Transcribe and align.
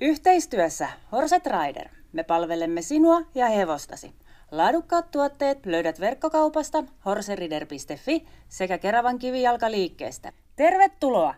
Yhteistyössä 0.00 0.88
Horset 1.12 1.42
Rider. 1.46 1.88
Me 2.12 2.22
palvelemme 2.22 2.82
sinua 2.82 3.22
ja 3.34 3.46
hevostasi. 3.46 4.12
Laadukkaat 4.50 5.10
tuotteet 5.10 5.66
löydät 5.66 6.00
verkkokaupasta 6.00 6.84
horserider.fi 7.04 8.26
sekä 8.48 8.78
Keravan 8.78 9.18
kivijalkaliikkeestä. 9.18 10.32
Tervetuloa! 10.56 11.34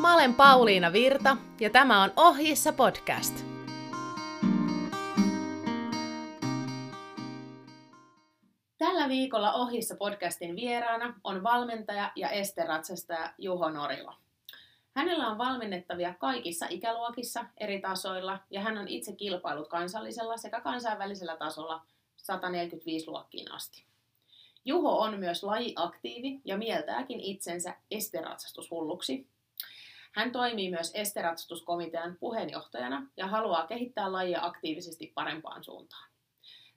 Mä 0.00 0.14
olen 0.14 0.34
Pauliina 0.34 0.92
Virta 0.92 1.36
ja 1.60 1.70
tämä 1.70 2.02
on 2.02 2.12
Ohjissa 2.16 2.72
podcast. 2.72 3.55
Tällä 9.06 9.18
viikolla 9.18 9.52
Ohjissa 9.52 9.96
podcastin 9.96 10.56
vieraana 10.56 11.20
on 11.24 11.42
valmentaja 11.42 12.12
ja 12.16 12.30
esteratsastaja 12.30 13.34
Juho 13.38 13.70
Norila. 13.70 14.16
Hänellä 14.94 15.28
on 15.28 15.38
valmennettavia 15.38 16.14
kaikissa 16.14 16.66
ikäluokissa 16.70 17.44
eri 17.56 17.80
tasoilla 17.80 18.38
ja 18.50 18.60
hän 18.60 18.78
on 18.78 18.88
itse 18.88 19.12
kilpailut 19.12 19.68
kansallisella 19.68 20.36
sekä 20.36 20.60
kansainvälisellä 20.60 21.36
tasolla 21.36 21.82
145 22.16 23.08
luokkiin 23.08 23.52
asti. 23.52 23.84
Juho 24.64 24.98
on 24.98 25.18
myös 25.18 25.42
lajiaktiivi 25.42 26.40
ja 26.44 26.56
mieltääkin 26.56 27.20
itsensä 27.20 27.74
esteratsatushulluksi. 27.90 29.28
Hän 30.12 30.32
toimii 30.32 30.70
myös 30.70 30.90
esteratsastuskomitean 30.94 32.16
puheenjohtajana 32.20 33.06
ja 33.16 33.26
haluaa 33.26 33.66
kehittää 33.66 34.12
lajia 34.12 34.38
aktiivisesti 34.42 35.12
parempaan 35.14 35.64
suuntaan. 35.64 36.15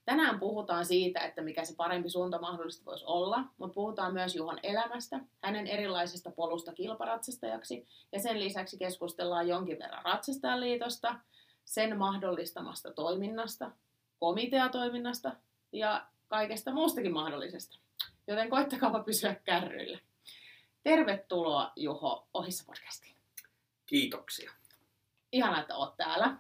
Tänään 0.10 0.40
puhutaan 0.40 0.86
siitä, 0.86 1.20
että 1.20 1.42
mikä 1.42 1.66
se 1.66 1.76
parempi 1.76 2.10
suunta 2.10 2.40
mahdollisesti 2.40 2.86
voisi 2.86 3.06
olla, 3.06 3.44
mutta 3.58 3.74
puhutaan 3.74 4.14
myös 4.14 4.36
Juhon 4.36 4.60
elämästä, 4.64 5.20
hänen 5.42 5.68
erilaisesta 5.68 6.32
polusta 6.32 6.74
kilparatsastajaksi 6.74 7.88
ja 8.12 8.20
sen 8.20 8.40
lisäksi 8.40 8.78
keskustellaan 8.78 9.48
jonkin 9.48 9.80
verran 9.80 10.06
Ratsastajaliitosta, 10.06 11.16
sen 11.66 11.98
mahdollistamasta 11.98 12.94
toiminnasta, 12.94 13.72
komiteatoiminnasta 14.20 15.36
ja 15.72 16.08
kaikesta 16.28 16.72
muustakin 16.72 17.14
mahdollisesta. 17.14 17.78
Joten 18.28 18.50
koittakaa 18.50 19.04
pysyä 19.04 19.36
kärryillä. 19.36 20.00
Tervetuloa 20.84 21.72
Juho 21.76 22.28
Ohissa 22.34 22.64
podcastiin. 22.66 23.16
Kiitoksia. 23.86 24.52
Ihana, 25.32 25.62
että 25.62 25.76
oot 25.76 25.98
täällä. 25.98 26.38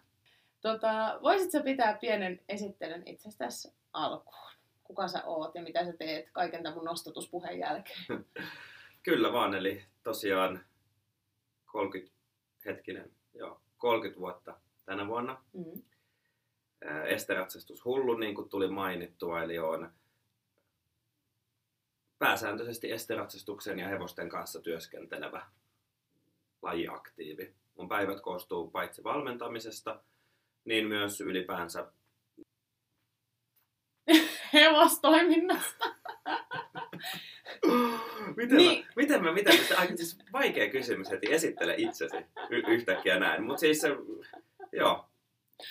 Tota, 0.61 1.19
voisitko 1.21 1.63
pitää 1.63 1.97
pienen 2.01 2.39
esittelyn 2.49 3.03
itsestäsi 3.05 3.73
alkuun? 3.93 4.51
Kuka 4.83 5.07
sä 5.07 5.23
oot 5.25 5.55
ja 5.55 5.61
mitä 5.61 5.85
sä 5.85 5.93
teet 5.93 6.29
kaiken 6.31 6.63
tämän 6.63 6.77
mun 6.77 6.85
nostatuspuheen 6.85 7.59
jälkeen? 7.59 8.05
Kyllä 9.03 9.33
vaan, 9.33 9.53
eli 9.53 9.83
tosiaan 10.03 10.65
30, 11.65 12.15
hetkinen, 12.65 13.11
joo, 13.33 13.61
30 13.77 14.19
vuotta 14.19 14.57
tänä 14.85 15.07
vuonna. 15.07 15.43
Mm-hmm. 15.53 15.81
Esteratsastus 17.05 17.85
hullu, 17.85 18.17
niin 18.17 18.35
kuin 18.35 18.49
tuli 18.49 18.67
mainittua, 18.67 19.43
eli 19.43 19.59
on 19.59 19.91
pääsääntöisesti 22.19 22.91
esteratsastuksen 22.91 23.79
ja 23.79 23.87
hevosten 23.87 24.29
kanssa 24.29 24.61
työskentelevä 24.61 25.45
lajiaktiivi. 26.61 27.53
Mun 27.75 27.89
päivät 27.89 28.21
koostuu 28.21 28.71
paitsi 28.71 29.03
valmentamisesta, 29.03 29.99
niin 30.65 30.87
myös 30.87 31.21
ylipäänsä 31.21 31.91
hevostoiminnasta. 34.53 35.85
miten, 38.35 38.57
niin. 38.57 38.85
mä, 38.85 38.91
miten 38.95 39.23
mä, 39.23 39.33
miten 39.33 39.55
mä, 39.55 39.77
aika 39.77 39.97
siis 39.97 40.17
vaikea 40.33 40.69
kysymys 40.69 41.11
heti, 41.11 41.33
esittele 41.33 41.73
itsesi 41.77 42.17
y- 42.49 42.63
yhtäkkiä 42.67 43.19
näin. 43.19 43.43
Mutta 43.43 43.59
siis 43.59 43.81
se, 43.81 43.89
joo, 44.71 45.05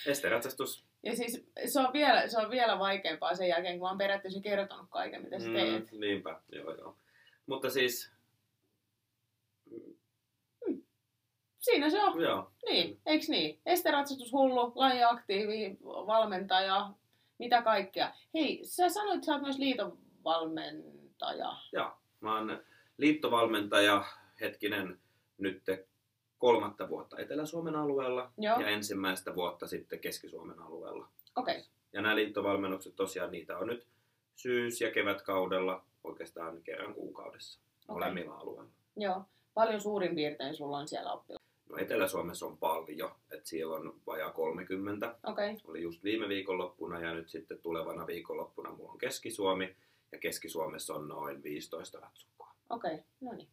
esteratsastus. 0.06 0.84
Ja 1.02 1.16
siis 1.16 1.46
se 1.66 1.80
on, 1.80 1.92
vielä, 1.92 2.28
se 2.28 2.38
on 2.38 2.50
vielä 2.50 2.78
vaikeampaa 2.78 3.34
sen 3.34 3.48
jälkeen, 3.48 3.78
kun 3.78 3.86
mä 3.86 3.88
oon 3.88 3.98
periaatteessa 3.98 4.40
kertonut 4.40 4.86
kaiken, 4.90 5.22
mitä 5.22 5.38
sä 5.38 5.48
mm, 5.48 5.54
teet. 5.54 5.92
Mm, 5.92 6.00
niinpä, 6.00 6.40
joo 6.52 6.74
joo. 6.74 6.96
Mutta 7.46 7.70
siis 7.70 8.12
Siinä 11.70 11.90
se 11.90 12.02
on. 12.02 12.22
Joo. 12.22 12.50
Niin, 12.70 13.00
eiks 13.06 13.28
niin? 13.28 13.60
Esteratsatushullu, 13.66 14.72
lajiaktiivi, 14.74 15.78
valmentaja, 15.84 16.90
mitä 17.38 17.62
kaikkea. 17.62 18.12
Hei, 18.34 18.60
sä 18.64 18.88
sanoit, 18.88 19.14
että 19.14 19.26
sä 19.26 19.32
oot 19.32 19.42
myös 19.42 19.58
liitovalmentaja. 19.58 21.56
Joo, 21.72 21.92
mä 22.20 22.34
oon 22.34 22.62
liittovalmentaja, 22.98 24.04
hetkinen, 24.40 24.98
nyt 25.38 25.62
kolmatta 26.38 26.88
vuotta 26.88 27.18
Etelä-Suomen 27.18 27.76
alueella 27.76 28.32
Joo. 28.38 28.60
ja 28.60 28.68
ensimmäistä 28.68 29.34
vuotta 29.34 29.66
sitten 29.66 29.98
Keski-Suomen 29.98 30.60
alueella. 30.60 31.08
Okei. 31.36 31.58
Okay. 31.58 31.70
Ja 31.92 32.02
nämä 32.02 32.16
liittovalmennukset 32.16 32.96
tosiaan, 32.96 33.32
niitä 33.32 33.58
on 33.58 33.66
nyt 33.66 33.86
syys- 34.36 34.80
ja 34.80 34.90
kevätkaudella 34.90 35.84
oikeastaan 36.04 36.62
kerran 36.62 36.94
kuukaudessa 36.94 37.60
okay. 37.88 37.94
molemmilla 37.94 38.34
alueilla. 38.34 38.70
Joo. 38.96 39.22
Paljon 39.54 39.80
suurin 39.80 40.14
piirtein 40.14 40.54
sulla 40.54 40.78
on 40.78 40.88
siellä 40.88 41.12
oppilaita? 41.12 41.37
No 41.70 41.76
Etelä-Suomessa 41.76 42.46
on 42.46 42.58
paljon, 42.58 43.10
että 43.30 43.48
siellä 43.48 43.76
on 43.76 44.00
vajaa 44.06 44.32
30. 44.32 45.14
Okay. 45.26 45.56
Oli 45.64 45.82
just 45.82 46.04
viime 46.04 46.28
viikonloppuna 46.28 47.00
ja 47.00 47.14
nyt 47.14 47.28
sitten 47.28 47.58
tulevana 47.58 48.06
viikonloppuna 48.06 48.72
mulla 48.72 48.92
on 48.92 48.98
Keski-Suomi 48.98 49.76
ja 50.12 50.18
Keski-Suomessa 50.18 50.94
on 50.94 51.08
noin 51.08 51.42
15 51.42 52.00
ratsukkoa. 52.00 52.54
Okei, 52.70 52.94
okay. 52.94 53.04
no 53.20 53.32
niin. 53.32 53.48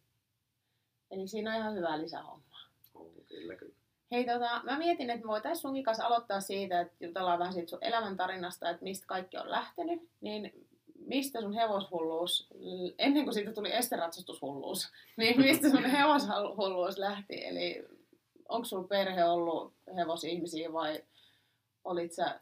Eli 1.10 1.28
siinä 1.28 1.50
on 1.54 1.60
ihan 1.60 1.74
hyvää 1.74 2.02
lisähommaa. 2.02 2.60
On, 2.94 3.10
kyllä, 3.28 3.54
kyllä. 3.56 3.74
Hei, 4.10 4.24
tota, 4.24 4.60
mä 4.64 4.78
mietin, 4.78 5.10
että 5.10 5.26
me 5.26 5.30
voitaisiin 5.30 5.62
sunkin 5.62 5.84
kanssa 5.84 6.06
aloittaa 6.06 6.40
siitä, 6.40 6.80
että 6.80 7.04
jutellaan 7.04 7.38
vähän 7.38 7.54
siitä 7.54 7.70
sun 7.70 7.84
elämäntarinasta, 7.84 8.70
että 8.70 8.82
mistä 8.82 9.06
kaikki 9.06 9.36
on 9.36 9.50
lähtenyt. 9.50 10.08
Niin 10.20 10.66
mistä 11.06 11.40
sun 11.40 11.52
hevoshulluus, 11.52 12.48
ennen 12.98 13.24
kuin 13.24 13.34
siitä 13.34 13.52
tuli 13.52 13.72
esteratsatushulluus, 13.72 14.92
niin 15.16 15.40
mistä 15.40 15.70
sun 15.70 15.84
hevoshulluus 15.98 16.98
lähti? 16.98 17.44
Eli 17.44 17.84
onko 18.48 18.64
sulla 18.64 18.88
perhe 18.88 19.24
ollut 19.24 19.74
hevosihmisiä 19.96 20.72
vai 20.72 21.02
olit 21.84 22.12
sä 22.12 22.40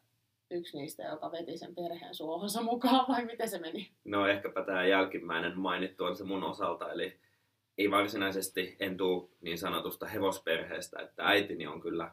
yksi 0.50 0.78
niistä, 0.78 1.02
joka 1.02 1.32
veti 1.32 1.58
sen 1.58 1.74
perheen 1.74 2.14
suohonsa 2.14 2.62
mukaan 2.62 3.04
vai 3.08 3.24
miten 3.24 3.48
se 3.48 3.58
meni? 3.58 3.90
No 4.04 4.26
ehkäpä 4.26 4.64
tämä 4.64 4.86
jälkimmäinen 4.86 5.58
mainittu 5.58 6.04
on 6.04 6.16
se 6.16 6.24
mun 6.24 6.44
osalta, 6.44 6.92
eli 6.92 7.20
ei 7.78 7.90
varsinaisesti 7.90 8.76
en 8.80 8.96
tuu 8.96 9.36
niin 9.40 9.58
sanotusta 9.58 10.06
hevosperheestä, 10.06 11.00
että 11.00 11.26
äitini 11.26 11.66
on 11.66 11.80
kyllä 11.80 12.10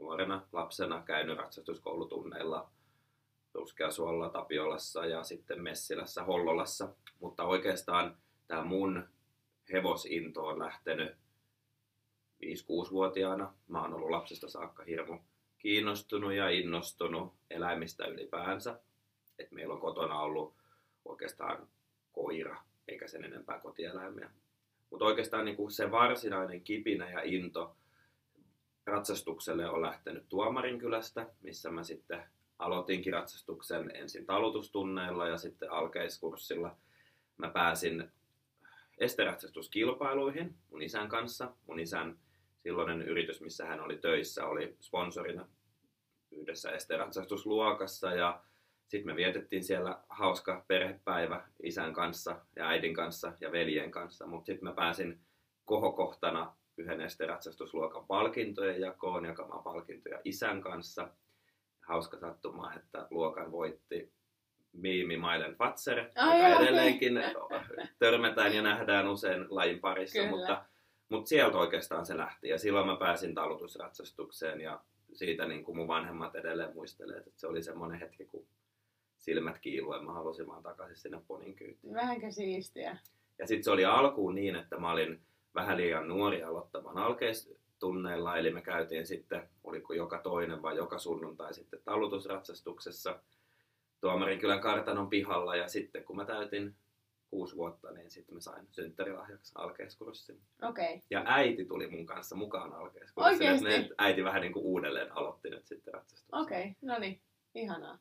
nuorena 0.00 0.46
lapsena 0.52 1.02
käynyt 1.02 1.38
ratsastuskoulutunneilla 1.38 2.70
Ruskeasuolla, 3.54 4.28
Tapiolassa 4.28 5.06
ja 5.06 5.22
sitten 5.22 5.62
Messilässä, 5.62 6.24
Hollolassa. 6.24 6.88
Mutta 7.20 7.44
oikeastaan 7.44 8.16
tämä 8.46 8.64
mun 8.64 9.08
hevosinto 9.72 10.46
on 10.46 10.58
lähtenyt 10.58 11.16
5-6-vuotiaana. 12.42 13.54
Mä 13.68 13.82
oon 13.82 13.94
ollut 13.94 14.10
lapsesta 14.10 14.48
saakka 14.48 14.84
hirmu 14.84 15.18
kiinnostunut 15.58 16.32
ja 16.32 16.50
innostunut 16.50 17.34
eläimistä 17.50 18.06
ylipäänsä. 18.06 18.80
Et 19.38 19.50
meillä 19.52 19.74
on 19.74 19.80
kotona 19.80 20.20
ollut 20.20 20.54
oikeastaan 21.04 21.68
koira, 22.12 22.62
eikä 22.88 23.08
sen 23.08 23.24
enempää 23.24 23.60
kotieläimiä. 23.60 24.30
Mutta 24.90 25.04
oikeastaan 25.04 25.44
niin 25.44 25.70
se 25.70 25.90
varsinainen 25.90 26.60
kipinä 26.60 27.10
ja 27.10 27.20
into 27.22 27.76
ratsastukselle 28.86 29.70
on 29.70 29.82
lähtenyt 29.82 30.28
Tuomarinkylästä, 30.28 31.26
missä 31.42 31.70
mä 31.70 31.82
sitten 31.82 32.22
aloitinkin 32.58 33.12
ratsastuksen 33.12 33.96
ensin 33.96 34.26
talutustunneilla 34.26 35.28
ja 35.28 35.38
sitten 35.38 35.72
alkeiskurssilla. 35.72 36.76
Mä 37.38 37.50
pääsin 37.50 38.10
esteratsastuskilpailuihin 38.98 40.54
mun 40.70 40.82
isän 40.82 41.08
kanssa. 41.08 41.52
Mun 41.66 41.80
isän 41.80 42.18
silloinen 42.66 43.02
yritys, 43.02 43.40
missä 43.40 43.66
hän 43.66 43.80
oli 43.80 43.96
töissä, 43.96 44.46
oli 44.46 44.76
sponsorina 44.80 45.48
yhdessä 46.30 46.70
esteratsastusluokassa 46.70 48.14
ja 48.14 48.42
sitten 48.88 49.06
me 49.06 49.16
vietettiin 49.16 49.64
siellä 49.64 49.98
hauska 50.08 50.64
perhepäivä 50.68 51.48
isän 51.62 51.92
kanssa 51.92 52.40
ja 52.56 52.68
äidin 52.68 52.94
kanssa 52.94 53.32
ja 53.40 53.52
veljen 53.52 53.90
kanssa, 53.90 54.26
mutta 54.26 54.46
sitten 54.46 54.68
mä 54.68 54.74
pääsin 54.74 55.20
kohokohtana 55.64 56.56
yhden 56.76 57.00
esteratsastusluokan 57.00 58.06
palkintojen 58.06 58.80
jakoon, 58.80 59.24
jakamaan 59.24 59.62
palkintoja 59.62 60.20
isän 60.24 60.60
kanssa. 60.60 61.08
Hauska 61.88 62.18
sattuma, 62.18 62.74
että 62.74 63.06
luokan 63.10 63.52
voitti 63.52 64.12
Miimi 64.72 65.16
Mailen 65.16 65.56
Fatser, 65.56 66.10
Ai 66.16 66.50
joka 66.50 66.62
edelleenkin 66.62 67.18
okay. 67.36 67.86
törmätään 67.98 68.54
ja 68.54 68.62
nähdään 68.62 69.08
usein 69.08 69.46
lajin 69.48 69.80
parissa, 69.80 70.18
Kyllä. 70.18 70.30
mutta 70.30 70.64
mutta 71.08 71.28
sieltä 71.28 71.58
oikeastaan 71.58 72.06
se 72.06 72.16
lähti 72.16 72.48
ja 72.48 72.58
silloin 72.58 72.86
mä 72.86 72.96
pääsin 72.96 73.34
talutusratsastukseen 73.34 74.60
ja 74.60 74.80
siitä 75.12 75.46
niin 75.46 75.64
kuin 75.64 75.76
mun 75.76 75.88
vanhemmat 75.88 76.34
edelleen 76.34 76.74
muistelevat, 76.74 77.26
että 77.26 77.40
se 77.40 77.46
oli 77.46 77.62
semmoinen 77.62 78.00
hetki, 78.00 78.24
kun 78.24 78.46
silmät 79.18 79.58
kiiluen. 79.58 80.04
Mä 80.04 80.12
halusin 80.12 80.46
vaan 80.46 80.62
takaisin 80.62 80.96
sinne 80.96 81.20
ponin 81.26 81.56
kyytiin. 81.56 81.94
Vähänkö 81.94 82.30
siistiä. 82.30 82.98
Ja 83.38 83.46
sitten 83.46 83.64
se 83.64 83.70
oli 83.70 83.84
alkuun 83.84 84.34
niin, 84.34 84.56
että 84.56 84.78
mä 84.78 84.92
olin 84.92 85.20
vähän 85.54 85.76
liian 85.76 86.08
nuori 86.08 86.42
aloittamaan 86.42 86.98
alkeistunneilla, 86.98 88.36
eli 88.36 88.50
me 88.50 88.62
käytiin 88.62 89.06
sitten, 89.06 89.48
oliko 89.64 89.94
joka 89.94 90.18
toinen 90.18 90.62
vai 90.62 90.76
joka 90.76 90.98
sunnuntai 90.98 91.54
sitten 91.54 91.80
talutusratsastuksessa 91.84 93.20
Tuomarinkylän 94.00 94.60
kartanon 94.60 95.08
pihalla, 95.08 95.56
ja 95.56 95.68
sitten 95.68 96.04
kun 96.04 96.16
mä 96.16 96.24
täytin 96.24 96.74
kuusi 97.30 97.56
vuotta, 97.56 97.92
niin 97.92 98.10
sitten 98.10 98.34
mä 98.34 98.40
sain 98.40 98.66
synttärilahjaksi 98.70 99.52
alkeiskurssin. 99.56 100.40
Okei. 100.62 100.84
Okay. 100.84 101.00
Ja 101.10 101.22
äiti 101.26 101.64
tuli 101.64 101.88
mun 101.88 102.06
kanssa 102.06 102.36
mukaan 102.36 102.72
alkeiskurssille. 102.72 103.50
Oikeesti? 103.50 103.94
Äiti 103.98 104.24
vähän 104.24 104.40
niin 104.40 104.52
kuin 104.52 104.64
uudelleen 104.64 105.16
aloitti 105.16 105.50
nyt 105.50 105.66
sitten 105.66 105.94
ratsastuksen. 105.94 106.40
Okei, 106.40 106.60
okay. 106.60 106.74
no 106.82 106.98
niin, 106.98 107.20
ihanaa. 107.54 107.98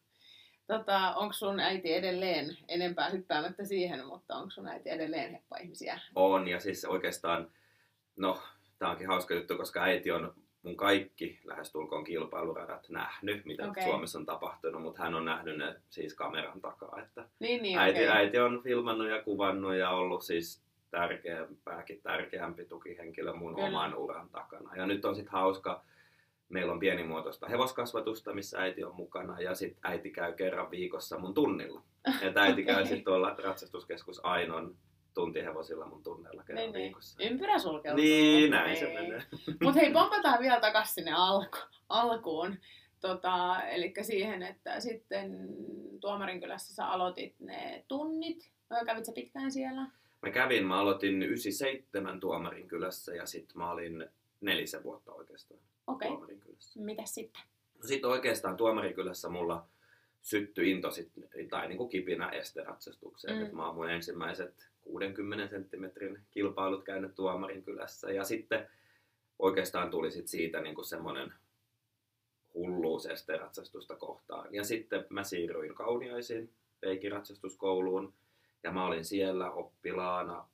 Tota, 0.67 1.15
onko 1.15 1.33
sun 1.33 1.59
äiti 1.59 1.93
edelleen, 1.93 2.57
enempää 2.67 3.09
hyppäämättä 3.09 3.65
siihen, 3.65 4.05
mutta 4.07 4.35
onko 4.35 4.49
sun 4.49 4.67
äiti 4.67 4.89
edelleen 4.89 5.31
heppa-ihmisiä? 5.31 5.99
On, 6.15 6.47
ja 6.47 6.59
siis 6.59 6.85
oikeastaan, 6.85 7.51
no, 8.17 8.41
tää 8.79 8.89
onkin 8.89 9.07
hauska 9.07 9.33
juttu, 9.33 9.57
koska 9.57 9.83
äiti 9.83 10.11
on 10.11 10.33
mun 10.65 10.77
kaikki 10.77 11.39
lähestulkoon 11.43 12.03
kilpailuradat 12.03 12.89
nähnyt, 12.89 13.45
mitä 13.45 13.69
Okei. 13.69 13.83
Suomessa 13.83 14.19
on 14.19 14.25
tapahtunut, 14.25 14.81
mutta 14.81 15.03
hän 15.03 15.15
on 15.15 15.25
nähnyt 15.25 15.57
ne 15.57 15.75
siis 15.89 16.13
kameran 16.13 16.61
takaa. 16.61 16.99
Että 17.01 17.25
Niin, 17.39 17.63
niin, 17.63 17.79
äiti, 17.79 17.99
okei. 17.99 18.09
äiti 18.09 18.39
on 18.39 18.61
filmannut 18.63 19.09
ja 19.09 19.21
kuvannut 19.23 19.75
ja 19.75 19.89
ollut 19.89 20.23
siis 20.23 20.63
tärkeämpääkin, 20.91 22.01
tärkeämpi 22.01 22.65
tukihenkilö 22.65 23.33
mun 23.33 23.55
Kyllä. 23.55 23.67
oman 23.67 23.95
uran 23.95 24.29
takana. 24.29 24.75
Ja 24.75 24.85
nyt 24.85 25.05
on 25.05 25.15
sitten 25.15 25.31
hauska, 25.33 25.83
meillä 26.49 26.73
on 26.73 26.79
pienimuotoista 26.79 27.47
hevoskasvatusta, 27.47 28.33
missä 28.33 28.59
äiti 28.61 28.83
on 28.83 28.95
mukana 28.95 29.41
ja 29.41 29.55
sitten 29.55 29.79
äiti 29.83 30.09
käy 30.11 30.33
kerran 30.33 30.71
viikossa 30.71 31.19
mun 31.19 31.33
tunnilla. 31.33 31.81
Että 32.21 32.41
äiti 32.41 32.63
käy 32.63 32.75
Okei. 32.75 32.85
sitten 32.85 33.03
tuolla 33.05 33.35
ratsastuskeskus 33.43 34.25
Ainon 34.25 34.75
tuntihevosilla 35.15 35.85
mun 35.85 36.03
tunneilla 36.03 36.43
kerran 36.43 36.63
Niin, 36.63 36.73
niin. 36.73 36.83
viikossa. 36.83 37.23
Ympyrä 37.23 37.59
sulkeutuu. 37.59 38.03
Niin, 38.03 38.51
näin 38.51 38.77
se 38.77 38.93
menee. 38.93 39.23
Mutta 39.63 39.79
hei, 39.79 39.93
pompataan 39.93 40.39
vielä 40.39 40.59
takaisin 40.59 40.93
sinne 40.93 41.11
alku, 41.11 41.57
alkuun. 41.89 42.55
Tota, 42.99 43.61
eli 43.61 43.93
siihen, 44.01 44.43
että 44.43 44.79
sitten 44.79 45.47
Tuomarinkylässä 45.99 46.75
sä 46.75 46.87
aloitit 46.87 47.39
ne 47.39 47.85
tunnit. 47.87 48.51
Kävit 48.85 49.05
sä 49.05 49.11
pitkään 49.11 49.51
siellä? 49.51 49.87
Mä 50.21 50.31
kävin, 50.31 50.65
mä 50.65 50.79
aloitin 50.79 51.23
97 51.23 52.19
Tuomarin 52.19 52.67
kylässä 52.67 53.15
ja 53.15 53.25
sitten 53.25 53.57
mä 53.57 53.71
olin 53.71 54.09
nelisen 54.41 54.83
vuotta 54.83 55.13
oikeastaan 55.13 55.59
Okei. 55.87 56.07
Okay. 56.07 56.07
Tuomarin 56.07 56.39
kylässä. 56.39 56.79
Mitäs 56.79 57.13
sitten? 57.13 57.41
No 57.77 57.87
sitten 57.87 58.09
oikeastaan 58.09 58.57
Tuomarikylässä 58.57 59.29
mulla 59.29 59.67
syttyi 60.25 60.71
into 60.71 60.91
sit, 60.91 61.11
tai 61.49 61.67
niin 61.67 61.77
kuin 61.77 61.89
kipinä 61.89 62.29
esteratsastukseen. 62.29 63.47
Mm. 63.47 63.55
Mä 63.55 63.65
oon 63.65 63.75
mun 63.75 63.89
ensimmäiset 63.89 64.67
60 64.81 65.47
senttimetrin 65.47 66.19
kilpailut 66.31 66.83
käynyt 66.83 67.15
Tuomarin 67.15 67.63
kylässä. 67.63 68.11
Ja 68.11 68.23
sitten 68.23 68.69
oikeastaan 69.39 69.89
tuli 69.89 70.11
sit 70.11 70.27
siitä 70.27 70.61
niin 70.61 70.75
kuin 70.75 70.85
semmoinen 70.85 71.33
hulluus 72.53 73.05
esteratsastusta 73.05 73.95
kohtaan. 73.95 74.53
Ja 74.53 74.63
sitten 74.63 75.05
mä 75.09 75.23
siirryin 75.23 75.75
Kauniaisiin 75.75 76.49
peikiratsastuskouluun. 76.81 78.13
Ja 78.63 78.71
mä 78.71 78.85
olin 78.85 79.05
siellä 79.05 79.51
oppilaana 79.51 80.47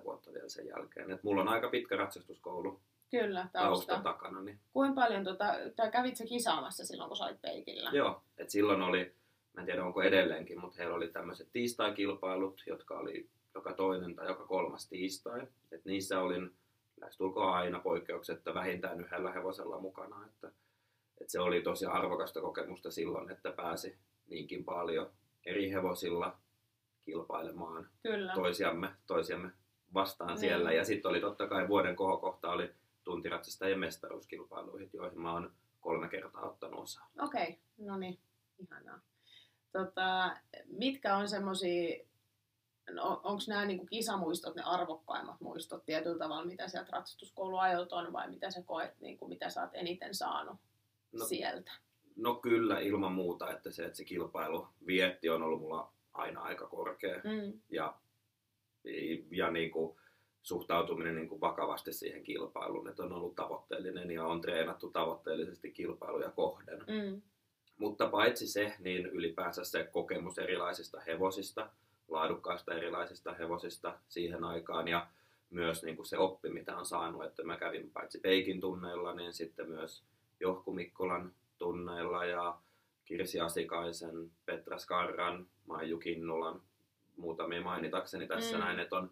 7-8 0.00 0.04
vuotta 0.04 0.32
vielä 0.32 0.48
sen 0.48 0.66
jälkeen. 0.66 1.10
Et 1.10 1.22
mulla 1.22 1.40
on 1.40 1.48
aika 1.48 1.68
pitkä 1.68 1.96
ratsastuskoulu 1.96 2.80
Kyllä, 3.10 3.48
tausta 3.52 3.86
tausta. 3.86 4.02
takana. 4.12 4.42
Niin 4.42 4.58
Kuinka 4.72 5.00
paljon, 5.00 5.24
tota, 5.24 5.44
tai 5.76 5.90
kävit 5.90 6.16
sä 6.16 6.24
kisaamassa 6.24 6.84
silloin, 6.86 7.08
kun 7.08 7.16
sä 7.16 7.24
olit 7.24 7.42
peikillä? 7.42 7.90
Joo, 7.92 8.22
että 8.38 8.52
silloin 8.52 8.82
oli, 8.82 9.14
mä 9.52 9.60
en 9.60 9.66
tiedä 9.66 9.84
onko 9.84 10.02
edelleenkin, 10.02 10.60
mutta 10.60 10.76
heillä 10.78 10.94
oli 10.94 11.08
tämmöiset 11.08 11.48
tiistai-kilpailut, 11.52 12.62
jotka 12.66 12.98
oli 12.98 13.28
joka 13.54 13.72
toinen 13.72 14.16
tai 14.16 14.26
joka 14.26 14.46
kolmas 14.46 14.88
tiistai. 14.88 15.46
Et 15.72 15.84
niissä 15.84 16.20
olin 16.20 16.54
lähestulkoon 17.00 17.54
aina 17.54 17.78
poikkeuksetta 17.80 18.54
vähintään 18.54 19.00
yhdellä 19.00 19.32
hevosella 19.32 19.78
mukana. 19.80 20.26
Että, 20.26 20.46
että 21.20 21.32
se 21.32 21.40
oli 21.40 21.60
tosi 21.62 21.86
arvokasta 21.86 22.40
kokemusta 22.40 22.90
silloin, 22.90 23.30
että 23.30 23.52
pääsi 23.52 23.98
niinkin 24.26 24.64
paljon 24.64 25.10
eri 25.46 25.70
hevosilla 25.70 26.36
kilpailemaan 27.04 27.88
Kyllä. 28.02 28.32
toisiamme, 28.34 28.90
toisiamme 29.06 29.50
vastaan 29.94 30.28
Niin. 30.28 30.38
siellä. 30.38 30.72
Ja 30.72 30.84
sitten 30.84 31.08
oli 31.10 31.20
totta 31.20 31.46
kai 31.48 31.68
vuoden 31.68 31.96
kohokohta 31.96 32.50
oli 32.50 32.70
tuntiratsastajien 33.08 33.78
mestaruuskilpailuihin, 33.78 34.90
joihin 34.92 35.20
mä 35.20 35.32
oon 35.32 35.52
kolme 35.80 36.08
kertaa 36.08 36.50
ottanut 36.50 36.80
osaa. 36.80 37.10
Okei, 37.20 37.42
okay. 37.42 37.54
no 37.78 37.96
niin, 37.96 38.18
ihanaa. 38.58 39.00
Tota, 39.72 40.36
mitkä 40.66 41.16
on 41.16 41.28
semmosia, 41.28 42.04
no, 42.90 43.20
onko 43.24 43.42
nämä 43.48 43.64
niinku 43.64 43.86
kisamuistot 43.86 44.56
ne 44.56 44.62
arvokkaimmat 44.62 45.40
muistot 45.40 45.84
tietyllä 45.84 46.18
tavalla, 46.18 46.44
mitä 46.44 46.68
sieltä 46.68 46.90
ratsastuskouluajoilta 46.92 47.96
on, 47.96 48.12
vai 48.12 48.30
mitä 48.30 48.50
sä 48.50 48.62
koet, 48.62 49.00
niinku, 49.00 49.28
mitä 49.28 49.50
sä 49.50 49.62
oot 49.62 49.74
eniten 49.74 50.14
saanut. 50.14 50.56
No, 51.12 51.24
sieltä? 51.24 51.72
no 52.16 52.34
kyllä 52.34 52.80
ilman 52.80 53.12
muuta, 53.12 53.50
että 53.50 53.70
se, 53.70 53.84
että 53.84 53.96
se 53.96 54.04
kilpailu 54.04 54.68
vietti 54.86 55.30
on 55.30 55.42
ollut 55.42 55.60
mulla 55.60 55.92
aina 56.12 56.40
aika 56.40 56.66
korkea. 56.66 57.16
Mm, 57.16 57.60
Ja, 57.70 57.98
ja 59.30 59.50
niin 59.50 59.70
kuin 59.70 59.97
suhtautuminen 60.48 61.14
niin 61.16 61.28
kuin 61.28 61.40
vakavasti 61.40 61.92
siihen 61.92 62.22
kilpailuun, 62.24 62.88
että 62.88 63.02
on 63.02 63.12
ollut 63.12 63.34
tavoitteellinen 63.34 64.10
ja 64.10 64.24
on 64.24 64.40
treenattu 64.40 64.90
tavoitteellisesti 64.90 65.70
kilpailuja 65.70 66.30
kohden. 66.30 66.78
mm, 66.78 67.22
Mutta 67.78 68.08
paitsi 68.08 68.46
se, 68.46 68.74
niin 68.78 69.06
ylipäänsä 69.06 69.64
se 69.64 69.84
kokemus 69.92 70.38
erilaisista 70.38 71.00
hevosista, 71.00 71.70
laadukkaista 72.08 72.74
erilaisista 72.74 73.34
hevosista 73.34 73.98
siihen 74.08 74.44
aikaan 74.44 74.88
ja 74.88 75.06
myös 75.50 75.82
niin 75.82 75.96
kuin 75.96 76.06
se 76.06 76.18
oppi, 76.18 76.48
mitä 76.50 76.76
on 76.76 76.86
saanut, 76.86 77.24
että 77.24 77.42
mä 77.44 77.56
kävin 77.56 77.90
paitsi 77.90 78.20
Peikin 78.20 78.60
tunneilla, 78.60 79.14
niin 79.14 79.32
sitten 79.32 79.68
myös 79.68 80.02
Johku 80.40 80.72
Mikkolan 80.72 81.32
tunneilla 81.58 82.24
ja 82.24 82.58
Kirsi 83.04 83.40
Asikaisen, 83.40 84.30
Petra 84.46 84.78
Skarran, 84.78 85.46
Maiju 85.66 85.98
Kinnulan, 85.98 86.60
muutamia 87.16 87.62
mainitakseni 87.62 88.26
tässä 88.26 88.56
Mm. 88.56 88.64
näin, 88.64 88.78
että 88.78 88.96
on, 88.96 89.10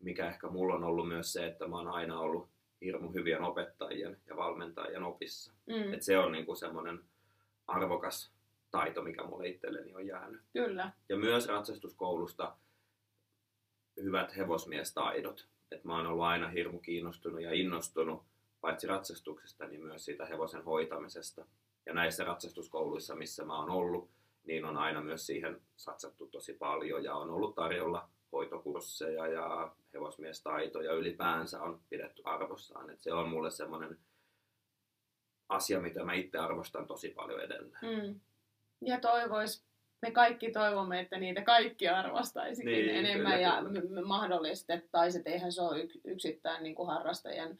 mikä 0.00 0.28
ehkä 0.28 0.48
mulla 0.48 0.74
on 0.74 0.84
ollut 0.84 1.08
myös 1.08 1.32
se, 1.32 1.46
että 1.46 1.66
mä 1.68 1.76
oon 1.76 1.88
aina 1.88 2.20
ollut 2.20 2.48
hirmu 2.80 3.12
hyvien 3.12 3.42
opettajien 3.42 4.16
ja 4.26 4.36
valmentajien 4.36 5.02
opissa. 5.02 5.52
mm, 5.66 5.92
Et 5.94 6.02
se 6.02 6.18
on 6.18 6.32
niinku 6.32 6.54
semmoinen 6.54 7.00
arvokas 7.66 8.32
taito, 8.70 9.02
mikä 9.02 9.24
mulle 9.24 9.48
itselleni 9.48 9.94
on 9.94 10.06
jäänyt. 10.06 10.40
kyllä, 10.52 10.92
Ja 11.08 11.16
myös 11.16 11.48
ratsastuskoulusta 11.48 12.56
hyvät 14.02 14.36
hevosmiestaidot. 14.36 15.48
Et 15.70 15.84
mä 15.84 15.96
oon 15.96 16.06
ollut 16.06 16.24
aina 16.24 16.48
hirmu 16.48 16.78
kiinnostunut 16.78 17.40
ja 17.42 17.52
innostunut 17.52 18.22
paitsi 18.60 18.86
ratsastuksesta, 18.86 19.66
niin 19.66 19.84
myös 19.84 20.04
siitä 20.04 20.26
hevosen 20.26 20.64
hoitamisesta. 20.64 21.46
Ja 21.86 21.94
näissä 21.94 22.24
ratsastuskouluissa, 22.24 23.14
missä 23.14 23.44
mä 23.44 23.58
oon 23.58 23.70
ollut, 23.70 24.10
niin 24.44 24.64
on 24.64 24.76
aina 24.76 25.00
myös 25.02 25.26
siihen 25.26 25.60
satsattu 25.76 26.26
tosi 26.26 26.52
paljon 26.52 27.04
ja 27.04 27.14
on 27.14 27.30
ollut 27.30 27.54
tarjolla 27.54 28.08
hoitokursseja 28.32 29.26
ja 29.26 29.74
hevosmiestaitoja 29.94 30.92
ylipäänsä 30.92 31.62
on 31.62 31.80
pidetty 31.88 32.22
arvossaan. 32.24 32.90
Et 32.90 33.00
se 33.00 33.12
on 33.12 33.28
mulle 33.28 33.50
semmoinen 33.50 33.98
asia, 35.48 35.80
mitä 35.80 36.04
mä 36.04 36.12
itse 36.14 36.38
arvostan 36.38 36.86
tosi 36.86 37.08
paljon 37.08 37.40
edelleen. 37.40 37.78
mm. 37.82 38.20
Ja 38.80 39.00
toivois, 39.00 39.64
me 40.02 40.10
kaikki 40.10 40.50
toivomme, 40.52 41.00
että 41.00 41.18
niitä 41.18 41.42
kaikki 41.42 41.88
arvostaisikin 41.88 42.72
Niin, 42.72 42.90
enemmän 42.90 43.32
kyllä, 43.32 43.48
ja 43.48 43.80
kyllä. 43.82 44.02
mahdollistettaisiin, 44.02 45.20
että 45.20 45.30
eihän 45.30 45.52
se 45.52 45.62
ole 45.62 45.82
yk- 45.82 46.00
yksittäin 46.04 46.62
niin 46.62 46.74
kuin 46.74 46.88
harrastajien, 46.88 47.58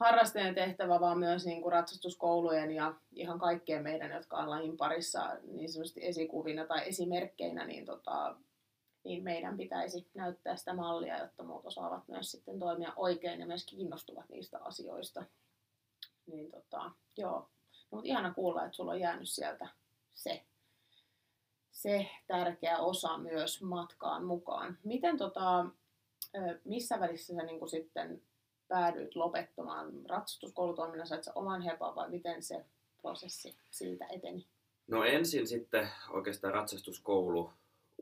harrastajien 0.00 0.54
tehtävä, 0.54 1.00
vaan 1.00 1.18
myös 1.18 1.46
niin 1.46 1.62
kuin 1.62 1.72
ratsastuskoulujen 1.72 2.70
ja 2.70 2.94
ihan 3.12 3.38
kaikkien 3.38 3.82
meidän, 3.82 4.10
jotka 4.10 4.36
on 4.36 4.50
lajin 4.50 4.76
parissa 4.76 5.36
niin 5.42 5.68
sanotusti 5.72 6.06
esikuvina 6.06 6.66
tai 6.66 6.88
esimerkkeinä, 6.88 7.66
niin, 7.66 7.84
tota, 7.86 8.36
niin 9.04 9.24
meidän 9.24 9.56
pitäisi 9.56 10.06
näyttää 10.14 10.56
sitä 10.56 10.74
mallia, 10.74 11.18
jotta 11.18 11.42
muut 11.42 11.66
osaavat 11.66 12.08
myös 12.08 12.30
sitten 12.30 12.58
toimia 12.58 12.92
oikein 12.96 13.40
ja 13.40 13.46
myös 13.46 13.66
kiinnostuvat 13.66 14.28
niistä 14.28 14.58
asioista. 14.64 15.24
Niin 16.26 16.50
tota, 16.50 16.90
joo. 17.16 17.38
No, 17.40 17.48
mutta 17.90 18.08
ihana 18.08 18.34
kuulla, 18.34 18.64
että 18.64 18.76
sulla 18.76 18.92
on 18.92 19.00
jäänyt 19.00 19.28
sieltä 19.28 19.68
se, 20.14 20.42
se 21.70 22.06
tärkeä 22.26 22.78
osa 22.78 23.18
myös 23.18 23.62
matkaan 23.62 24.24
mukaan. 24.24 24.78
Miten 24.84 25.16
tota, 25.18 25.66
missä 26.64 27.00
välissä 27.00 27.34
sä 27.34 27.42
niin 27.42 27.68
sitten 27.68 28.22
päädyit 28.68 29.16
lopettamaan 29.16 30.06
ratsastuskoulutoiminnan, 30.08 31.06
sait 31.06 31.28
oman 31.34 31.62
hepan 31.62 31.94
vai 31.94 32.10
miten 32.10 32.42
se 32.42 32.64
prosessi 33.02 33.56
siitä 33.70 34.06
eteni? 34.06 34.46
No 34.86 35.04
ensin 35.04 35.46
sitten 35.46 35.88
oikeastaan 36.10 36.54
ratsastuskoulu 36.54 37.50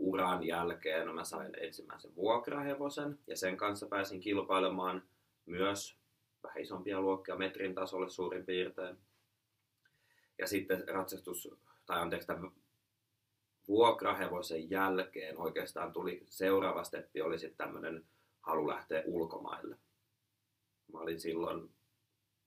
uran 0.01 0.47
jälkeen 0.47 1.07
no 1.07 1.13
mä 1.13 1.25
sain 1.25 1.53
ensimmäisen 1.61 2.15
vuokrahevosen 2.17 3.19
ja 3.27 3.37
sen 3.37 3.57
kanssa 3.57 3.87
pääsin 3.87 4.21
kilpailemaan 4.21 5.03
myös 5.47 5.97
vähän 6.43 6.61
isompia 6.61 7.01
luokkia 7.01 7.37
metrin 7.37 7.75
tasolle 7.75 8.09
suurin 8.09 8.47
piirtein. 8.47 8.97
Ja 10.39 10.47
sitten 10.47 10.89
ratsastus, 10.89 11.49
tai 11.87 12.01
anteeksi, 12.01 12.27
tämän 12.27 12.51
vuokrahevosen 13.69 14.71
jälkeen 14.71 15.39
oikeastaan 15.39 15.93
tuli 15.93 16.23
seuraava 16.27 16.85
steppi, 16.85 17.23
oli 17.23 17.39
sitten 17.39 17.67
tämmöinen 17.67 18.07
halu 18.41 18.69
lähteä 18.69 19.03
ulkomaille. 19.07 19.77
Mä 20.93 20.99
olin 20.99 21.21
silloin, 21.21 21.71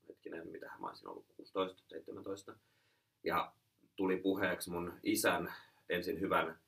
hetkinen, 0.07 0.47
mitä 0.47 0.71
mä 0.79 0.87
olisin 0.87 1.07
ollut, 1.07 1.25
16, 1.35 1.83
17. 1.87 2.55
Ja 3.23 3.53
tuli 3.95 4.17
puheeksi 4.17 4.69
mun 4.69 4.99
isän 5.03 5.53
ensin 5.89 6.19
hyvän 6.19 6.62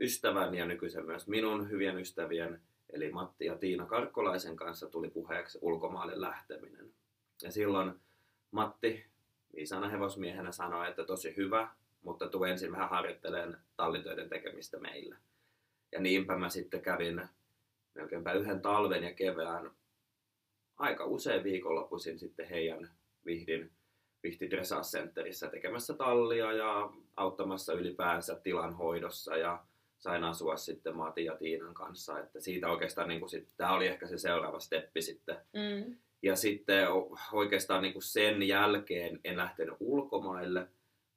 ystävän 0.00 0.54
ja 0.54 0.66
nykyisen 0.66 1.06
myös 1.06 1.28
minun 1.28 1.70
hyvien 1.70 1.98
ystävien, 1.98 2.60
eli 2.90 3.10
Matti 3.10 3.44
ja 3.44 3.58
Tiina 3.58 3.86
Karkkolaisen 3.86 4.56
kanssa 4.56 4.90
tuli 4.90 5.10
puheeksi 5.10 5.58
ulkomaille 5.62 6.20
lähteminen. 6.20 6.92
Ja 7.42 7.52
silloin 7.52 7.92
Matti 8.50 9.04
viisana 9.54 9.88
hevosmiehenä 9.88 10.52
sanoi, 10.52 10.88
että 10.88 11.04
tosi 11.04 11.36
hyvä, 11.36 11.68
mutta 12.02 12.28
tuu 12.28 12.44
ensin 12.44 12.72
vähän 12.72 12.90
harjoittelemaan 12.90 13.60
tallitöiden 13.76 14.28
tekemistä 14.28 14.78
meillä. 14.78 15.16
Ja 15.92 16.00
niinpä 16.00 16.36
mä 16.36 16.48
sitten 16.48 16.80
kävin 16.80 17.28
melkeinpä 17.94 18.32
yhden 18.32 18.60
talven 18.60 19.04
ja 19.04 19.14
kevään 19.14 19.70
aika 20.76 21.04
usein 21.04 21.44
viikonloppuisin 21.44 22.18
sitten 22.18 22.48
heidän 22.48 22.90
Vihdin, 23.26 23.70
Vihti 24.22 24.50
Dressage 24.50 24.82
Centerissä 24.82 25.48
tekemässä 25.48 25.94
tallia 25.94 26.52
ja 26.52 26.92
auttamassa 27.16 27.72
ylipäänsä 27.72 28.34
tilan 28.34 28.74
hoidossa 28.74 29.36
ja 29.36 29.64
sain 29.98 30.24
asua 30.24 30.56
sitten 30.56 30.96
Matin 30.96 31.24
ja 31.24 31.36
Tiinan 31.36 31.74
kanssa, 31.74 32.18
että 32.18 32.40
siitä 32.40 32.68
oikeastaan 32.68 33.08
niin 33.08 33.20
kuin 33.20 33.30
sit, 33.30 33.48
tämä 33.56 33.72
oli 33.72 33.86
ehkä 33.86 34.06
se 34.06 34.18
seuraava 34.18 34.60
steppi 34.60 35.02
sitten. 35.02 35.36
Mm. 35.36 35.96
Ja 36.22 36.36
sitten 36.36 36.86
oikeastaan 37.32 37.82
niin 37.82 37.92
kuin 37.92 38.02
sen 38.02 38.42
jälkeen 38.42 39.20
en 39.24 39.36
lähtenyt 39.36 39.74
ulkomaille, 39.80 40.68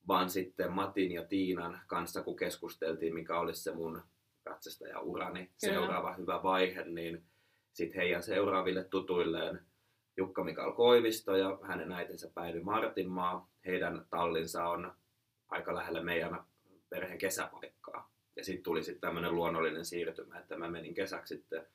vaan 0.08 0.30
sitten 0.30 0.72
Matin 0.72 1.12
ja 1.12 1.24
Tiinan 1.26 1.82
kanssa, 1.88 2.24
kun 2.24 2.36
keskusteltiin, 2.36 3.14
mikä 3.14 3.40
olisi 3.40 3.64
se 3.64 3.72
mun 3.72 4.02
ratsastajaurani 4.46 5.40
Kyllä. 5.40 5.74
seuraava 5.74 6.14
hyvä 6.14 6.44
vaihe, 6.44 6.84
niin 6.84 7.24
sitten 7.74 8.02
heidän 8.02 8.24
seuraaville 8.24 8.84
tutuilleen 8.84 9.60
Jukka 10.18 10.44
Mikael 10.44 10.72
Koivisto 10.72 11.36
ja 11.36 11.60
hänen 11.62 11.92
äitinsä 11.92 12.32
Päivi 12.34 12.60
Martinmaa. 12.60 13.50
Heidän 13.66 14.06
tallinsa 14.10 14.66
on 14.66 14.94
aika 15.50 15.76
lähellä 15.76 16.04
meidän 16.04 16.44
perheen 16.90 17.18
kesäpaikkaa. 17.18 18.12
Ja 18.36 18.44
sitten 18.44 18.64
tuli 18.64 18.84
sitten 18.84 19.02
tämmöinen 19.02 19.36
luonnollinen 19.36 19.86
siirtymä, 19.86 20.40
että 20.40 20.58
mä 20.58 20.70
menin 20.70 20.94
kesäksi 20.94 21.36
sitten 21.36 21.66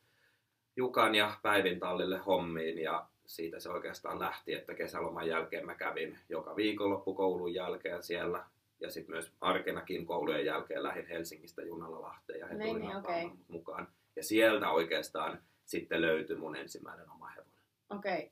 Jukan 0.76 1.14
ja 1.14 1.38
Päivin 1.42 1.80
tallille 1.80 2.18
hommiin 2.18 2.78
ja 2.78 3.06
siitä 3.26 3.60
se 3.60 3.70
oikeastaan 3.70 4.20
lähti, 4.20 4.54
että 4.54 4.74
kesäloman 4.74 5.28
jälkeen 5.28 5.66
mä 5.66 5.74
kävin 5.74 6.18
joka 6.28 6.56
viikonloppu 6.56 7.14
koulun 7.14 7.54
jälkeen 7.54 8.02
siellä 8.02 8.44
ja 8.80 8.90
sitten 8.90 9.14
myös 9.14 9.32
arkenakin 9.40 10.06
koulujen 10.06 10.44
jälkeen 10.44 10.82
lähdin 10.82 11.06
Helsingistä 11.06 11.62
junalla 11.62 12.02
Lahteen 12.02 12.38
ja 12.38 12.46
he 12.46 12.54
tuli 12.54 12.80
niin, 12.80 13.28
mut 13.28 13.38
mukaan. 13.48 13.88
Ja 14.16 14.24
sieltä 14.24 14.70
oikeastaan 14.70 15.42
sitten 15.64 16.00
löytyi 16.00 16.36
mun 16.36 16.56
ensimmäinen 16.56 17.10
oma 17.10 17.28
hevonen. 17.28 17.60
Okei. 17.90 18.18
Okay. 18.18 18.28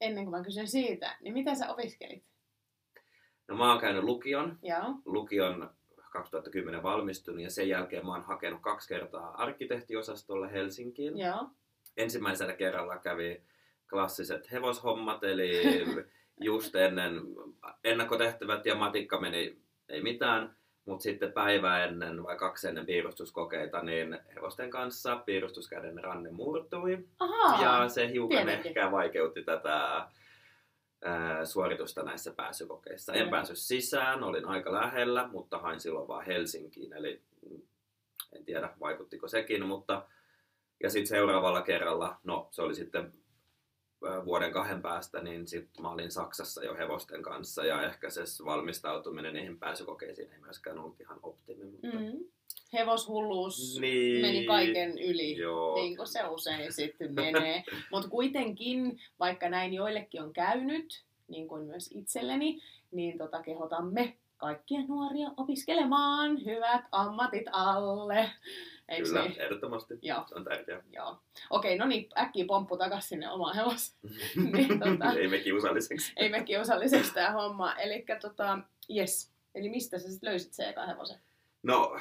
Ennen 0.00 0.24
kuin 0.24 0.38
mä 0.38 0.44
kysyn 0.44 0.68
siitä, 0.68 1.16
niin 1.20 1.34
mitä 1.34 1.54
sä 1.54 1.72
opiskelit? 1.72 2.24
No 3.48 3.56
mä 3.56 3.72
oon 3.72 3.80
käynyt 3.80 4.04
lukion, 4.04 4.58
Joo. 4.62 4.94
lukion 5.04 5.70
2010 6.12 6.82
valmistunut 6.82 7.40
ja 7.40 7.50
sen 7.50 7.68
jälkeen 7.68 8.06
mä 8.06 8.12
oon 8.12 8.22
hakenut 8.22 8.60
kaksi 8.60 8.88
kertaa 8.88 9.34
arkkitehtiosastolle 9.42 10.52
Helsinkiin. 10.52 11.18
Joo. 11.18 11.46
ensimmäisellä 11.96 12.52
kerralla 12.52 12.98
kävi 12.98 13.42
klassiset 13.90 14.52
hevoshommat, 14.52 15.24
eli 15.24 15.62
just 16.40 16.74
ennen 16.74 17.20
ennakkotehtävät 17.84 18.66
ja 18.66 18.74
matikka 18.74 19.20
meni 19.20 19.58
ei 19.88 20.02
mitään, 20.02 20.56
mutta 20.84 21.02
sitten 21.02 21.32
päivää 21.32 21.84
ennen 21.84 22.22
vai 22.22 22.36
kaksi 22.36 22.68
ennen 22.68 22.86
piirustuskokeita, 22.86 23.82
niin 23.82 24.18
hevosten 24.34 24.70
kanssa 24.70 25.16
piirustuskäden 25.16 26.04
ranne 26.04 26.30
murtui. 26.30 27.08
Ahaa. 27.18 27.62
Ja 27.62 27.88
se 27.88 28.10
hiukan 28.10 28.36
tietenkin. 28.36 28.66
ehkä 28.66 28.90
vaikeutti 28.90 29.42
tätä 29.42 30.06
ää, 31.04 31.44
suoritusta 31.44 32.02
näissä 32.02 32.32
pääsykokeissa. 32.32 33.12
En 33.12 33.30
päässyt 33.30 33.58
sisään, 33.58 34.22
olin 34.24 34.44
aika 34.44 34.72
lähellä, 34.72 35.28
mutta 35.28 35.58
hain 35.58 35.80
silloin 35.80 36.08
vaan 36.08 36.26
Helsinkiin, 36.26 36.92
eli 36.92 37.22
en 38.32 38.44
tiedä 38.44 38.70
vaikuttiko 38.80 39.28
sekin, 39.28 39.66
mutta 39.66 40.06
ja 40.82 40.90
sitten 40.90 41.16
seuraavalla 41.16 41.62
kerralla, 41.62 42.16
no 42.24 42.48
se 42.50 42.62
oli 42.62 42.74
sitten 42.74 43.12
vuoden 44.24 44.52
kahden 44.52 44.82
päästä, 44.82 45.22
niin 45.22 45.46
sitten 45.46 45.82
mä 45.82 45.90
olin 45.90 46.10
Saksassa 46.10 46.64
jo 46.64 46.74
hevosten 46.74 47.22
kanssa 47.22 47.64
ja 47.64 47.82
ehkä 47.82 48.10
se 48.10 48.44
valmistautuminen 48.44 49.34
niihin 49.34 49.58
pääsykokeisiin 49.58 50.32
ei 50.32 50.38
myöskään 50.38 50.78
ollut 50.78 51.00
ihan 51.00 51.18
optimi, 51.22 51.64
mutta 51.64 51.86
Mm. 51.86 52.24
Hevoshulluus 52.72 53.78
Niin. 53.80 54.22
meni 54.22 54.44
kaiken 54.46 54.98
yli. 54.98 55.36
Joo. 55.36 55.74
Niin 55.74 55.96
kuin 55.96 56.06
se 56.08 56.24
usein 56.24 56.72
sitten 56.72 57.14
menee. 57.14 57.64
Mutta 57.92 58.08
kuitenkin, 58.08 59.00
vaikka 59.20 59.48
näin 59.48 59.74
joillekin 59.74 60.22
on 60.22 60.32
käynyt, 60.32 61.04
niin 61.28 61.48
kuin 61.48 61.64
myös 61.64 61.90
itselleni, 61.94 62.62
niin 62.90 63.18
tota 63.18 63.42
kehotamme 63.42 64.16
kaikkia 64.36 64.80
nuoria 64.88 65.28
opiskelemaan 65.36 66.44
hyvät 66.44 66.84
ammatit 66.92 67.46
alle. 67.52 68.30
Eikö 68.88 69.08
kyllä, 69.08 69.22
niin? 69.22 69.40
ehdottomasti. 69.40 69.94
Joo. 70.02 70.24
Se 70.28 70.34
on 70.34 70.44
tärkeää. 70.44 70.82
Joo. 70.92 71.18
Okei, 71.50 71.78
no 71.78 71.86
niin, 71.86 72.08
äkkiä 72.18 72.44
pomppu 72.48 72.76
takas 72.76 73.08
sinne 73.08 73.30
omaan 73.30 73.56
hevos. 73.56 73.96
Niin, 74.52 74.70
tota- 74.70 75.18
Ei 75.18 75.28
me 75.28 75.38
kiusalliseksi. 75.38 76.12
Ei 76.16 76.28
mekin 76.28 76.60
osalliseksi 76.60 77.14
tämä 77.14 77.30
homma. 77.30 77.74
Eli 77.74 78.04
tota, 78.20 78.58
yes. 78.96 79.32
Eli 79.54 79.68
mistä 79.68 79.98
sä 79.98 80.10
sitten 80.10 80.30
löysit 80.30 80.52
se 80.52 80.68
eka 80.68 80.86
hevosen? 80.86 81.18
No, 81.62 81.98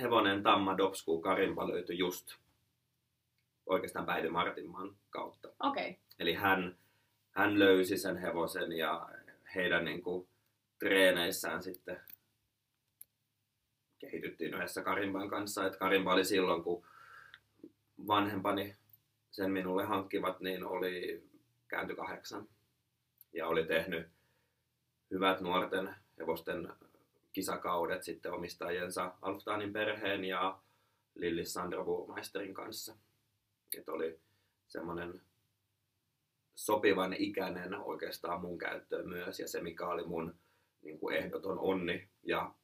hevonen 0.00 0.42
Tamma 0.42 0.78
Dopsku 0.78 1.20
Karimpa 1.20 1.68
löytyi 1.68 1.98
just 1.98 2.34
oikeastaan 3.66 4.06
Päivi 4.06 4.28
Martinmaan 4.28 4.96
kautta. 5.10 5.48
Okei. 5.60 5.90
Okay. 5.90 6.02
Eli 6.18 6.34
hän, 6.34 6.76
hän 7.30 7.58
löysi 7.58 7.98
sen 7.98 8.16
hevosen 8.16 8.72
ja 8.72 9.08
heidän 9.54 9.84
niin 9.84 10.02
kuin, 10.02 10.28
treeneissään 10.78 11.62
sitten 11.62 12.00
kehityttiin 13.98 14.54
yhdessä 14.54 14.82
Karimban 14.82 15.28
kanssa. 15.28 15.66
Et 15.66 15.76
Karimba 15.76 16.12
oli 16.12 16.24
silloin, 16.24 16.62
kun 16.62 16.86
vanhempani 18.06 18.76
sen 19.30 19.52
minulle 19.52 19.84
hankkivat, 19.84 20.40
niin 20.40 20.64
oli 20.64 21.24
käänty 21.68 21.96
kahdeksan. 21.96 22.48
Ja 23.32 23.46
oli 23.46 23.66
tehnyt 23.66 24.08
hyvät 25.10 25.40
nuorten 25.40 25.94
hevosten 26.18 26.68
kisakaudet 27.34 28.02
sitten 28.02 28.32
omistajiensa 28.32 29.14
Alftanin 29.22 29.72
perheen 29.72 30.24
ja 30.24 30.58
Lillis 31.14 31.52
Sandra 31.52 31.84
Burmeisterin 31.84 32.54
kanssa. 32.54 32.96
Et 33.78 33.88
oli 33.88 34.20
semmoinen 34.66 35.22
sopivan 36.54 37.12
ikäinen 37.12 37.74
oikeastaan 37.74 38.40
mun 38.40 38.58
käyttöön 38.58 39.08
myös 39.08 39.40
ja 39.40 39.48
se 39.48 39.60
mikä 39.60 39.86
oli 39.86 40.06
mun 40.06 40.34
niin 40.82 40.98
kuin 40.98 41.16
ehdoton 41.16 41.58
onni 41.58 42.08
ja 42.22 42.54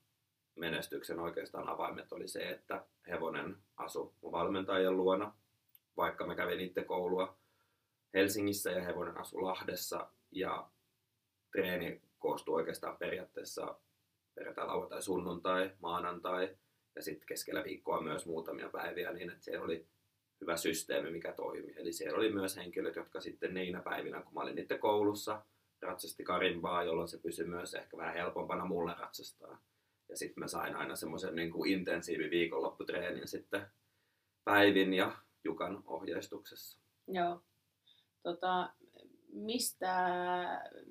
menestyksen 0.57 1.21
oikeastaan 1.21 1.69
avaimet 1.69 2.13
oli 2.13 2.29
se, 2.29 2.51
että 2.51 2.85
hevonen 3.09 3.57
asui 3.77 4.13
mun 4.21 4.33
valmentajien 4.33 4.97
luona, 4.97 5.35
vaikka 5.97 6.27
mä 6.27 6.35
kävin 6.35 6.61
itse 6.61 6.85
koulua 6.85 7.39
Helsingissä 8.15 8.71
ja 8.71 8.83
hevonen 8.83 9.19
asui 9.19 9.43
Lahdessa 9.43 10.11
ja 10.31 10.71
treeni 11.53 12.03
koostui 12.19 12.55
oikeastaan 12.55 12.97
periaatteessa 12.97 13.79
perjantai, 14.35 14.67
lauantai, 14.67 15.03
sunnuntai, 15.03 15.71
maanantai 15.79 16.57
ja 16.97 17.03
sitten 17.03 17.27
keskellä 17.27 17.65
viikkoa 17.65 18.01
myös 18.01 18.27
muutamia 18.27 18.69
päiviä 18.69 19.13
niin, 19.13 19.31
että 19.31 19.45
se 19.45 19.59
oli 19.59 19.87
hyvä 20.41 20.57
systeemi, 20.57 21.11
mikä 21.11 21.33
toimi. 21.33 21.73
Eli 21.77 21.93
siellä 21.93 22.19
oli 22.19 22.33
myös 22.33 22.57
henkilöt, 22.57 22.97
jotka 22.97 23.21
sitten 23.21 23.55
niinä 23.55 23.83
päivinä, 23.83 24.23
kun 24.23 24.35
mä 24.35 24.41
olin 24.41 24.55
niiden 24.55 24.79
koulussa, 24.79 25.43
ratsasti 25.83 26.25
karimbaa, 26.25 26.85
jolloin 26.85 27.09
se 27.09 27.19
pysyi 27.19 27.47
myös 27.47 27.75
ehkä 27.75 27.97
vähän 27.97 28.15
helpompana 28.15 28.65
mulle 28.65 28.95
ratsastaa. 28.99 29.63
Ja 30.09 30.17
sitten 30.17 30.41
mä 30.41 30.49
sain 30.49 30.77
aina 30.77 30.97
semmoisen 30.97 31.35
niin 31.35 31.51
kuin 31.51 31.71
intensiivi 31.71 32.31
viikonlopputreenin 32.31 33.29
sitten 33.29 33.67
Päivin 34.45 34.95
ja 34.95 35.17
Jukan 35.45 35.83
ohjeistuksessa. 35.87 36.79
Joo. 37.09 37.43
Tota, 38.23 38.71
mistä, 39.33 39.95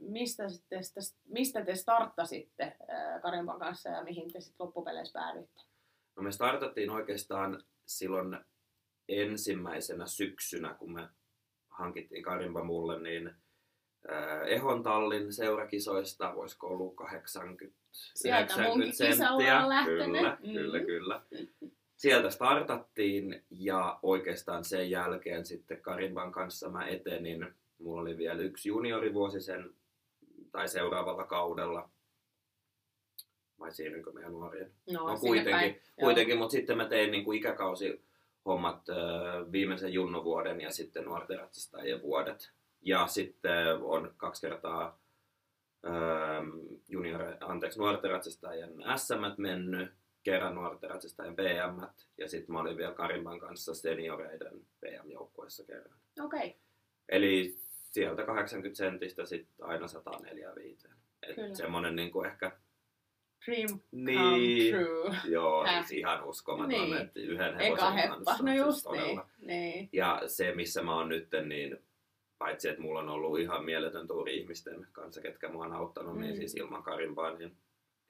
mistä, 0.02 0.50
sitten, 0.50 0.84
mistä 1.28 1.66
te 1.66 1.76
starttasitte 1.76 2.78
Karimpan 3.22 3.60
kanssa 3.60 3.90
ja 3.90 4.04
mihin 4.04 4.34
te 4.34 4.42
sitten 4.42 4.66
loppupeleissä 4.66 5.20
päädyitte? 5.20 5.62
No 6.16 6.24
me 6.24 6.32
startattiin 6.32 6.90
oikeastaan 6.90 7.64
silloin 7.86 8.38
ensimmäisenä 9.10 10.06
syksynä, 10.06 10.74
kun 10.74 10.94
me 10.94 11.10
hankittiin 11.70 12.24
Karimba 12.24 12.64
mulle, 12.64 13.00
niin 13.00 13.32
Ehon 14.48 14.84
tallin 14.84 15.34
seurakisoista, 15.34 16.36
voisiko 16.36 16.68
ollut 16.68 16.96
80 16.96 17.80
Sieltä 17.92 18.54
90 18.54 18.70
munkin 18.70 18.96
senttiä. 18.96 19.62
Kyllä, 19.86 20.38
Mm. 20.44 20.54
kyllä, 20.54 20.80
kyllä. 20.80 21.22
Sieltä 21.96 22.30
startattiin 22.30 23.44
ja 23.50 24.00
oikeastaan 24.04 24.64
sen 24.64 24.90
jälkeen 24.90 25.46
sitten 25.46 25.82
Karimban 25.82 26.32
kanssa 26.32 26.70
mä 26.70 26.88
etenin. 26.88 27.54
Mulla 27.80 28.02
oli 28.02 28.18
vielä 28.18 28.42
yksi 28.42 28.70
juniorivuosi 28.70 29.42
sen 29.42 29.74
tai 30.52 30.68
seuraavalla 30.70 31.24
kaudella. 31.24 31.90
vai 33.60 33.72
siirrynkö 33.72 34.12
meidän 34.12 34.32
nuorien? 34.32 34.72
No, 34.92 35.08
No 35.08 35.18
kuitenkin, 35.20 35.52
päin. 35.52 35.82
Kuitenkin 36.00 36.38
mutta 36.38 36.52
sitten 36.52 36.78
mä 36.78 36.86
tein 36.86 37.12
niin 37.12 37.26
kuin 37.26 37.38
ikäkausi 37.38 38.02
hommat 38.46 38.86
viimeisen 39.52 39.94
junnovuoden 39.94 40.62
ja 40.62 40.72
sitten 40.72 41.06
nuorten 41.06 41.40
ratsastajien 41.40 42.02
vuodet. 42.02 42.52
Ja 42.82 43.08
sitten 43.08 43.78
on 43.82 44.14
kaksi 44.18 44.42
kertaa 44.42 45.00
junior, 46.90 47.22
anteeksi, 47.40 47.80
nuorten 47.80 48.12
ratsastajien 48.12 48.74
SM 48.96 49.42
mennyt, 49.42 49.92
kerran 50.24 50.56
nuorten 50.56 50.90
ratsastajien 50.90 51.36
PM 51.36 51.82
ja 52.18 52.30
sitten 52.30 52.54
mä 52.54 52.60
olin 52.60 52.78
vielä 52.78 52.94
Karimban 52.94 53.40
kanssa 53.40 53.74
senioreiden 53.74 54.62
PM-joukkueessa 54.82 55.64
kerran. 55.66 56.00
Okei, 56.20 56.40
okay. 56.40 56.52
Eli 57.10 57.60
sieltä 57.90 58.24
80 58.26 58.78
sentistä 58.78 59.26
sitten 59.26 59.66
aina 59.66 59.88
145. 59.88 60.88
Kyllä. 61.36 61.48
Et 61.48 61.56
semmonen 61.56 61.96
niinku 61.96 62.24
ehkä... 62.24 62.52
dream 63.46 63.68
come 63.68 63.82
Niin, 63.92 64.76
true. 64.76 65.16
joo, 65.26 65.66
Häh. 65.66 65.88
siis 65.88 66.00
ihan 66.00 66.24
uskomaton, 66.24 66.70
Niin. 66.70 66.98
että 66.98 67.20
yhden 67.20 67.62
Eka 67.62 67.64
hevosen 67.64 67.94
heppa, 67.94 68.16
kanssa. 68.16 68.44
no 68.44 68.52
siis 68.52 68.58
just 68.66 68.84
todella. 68.84 69.30
niin. 69.38 69.48
niin. 69.48 69.90
Ja 69.94 70.22
se, 70.28 70.56
missä 70.56 70.84
mä 70.84 70.96
oon 70.96 71.10
nyt, 71.10 71.28
niin 71.46 71.78
paitsi 72.38 72.70
että 72.70 72.82
mulla 72.82 73.00
on 73.00 73.10
ollut 73.10 73.40
ihan 73.40 73.66
mieletön 73.66 74.08
tuuri 74.08 74.38
ihmisten 74.38 74.88
kanssa, 74.92 75.22
ketkä 75.22 75.50
mua 75.50 75.66
on 75.66 75.74
auttanut, 75.74 76.14
mm. 76.16 76.20
niin 76.22 76.34
Mm. 76.34 76.38
siis 76.38 76.56
ilman 76.56 76.84
Karimpaa, 76.84 77.34
niin 77.38 77.58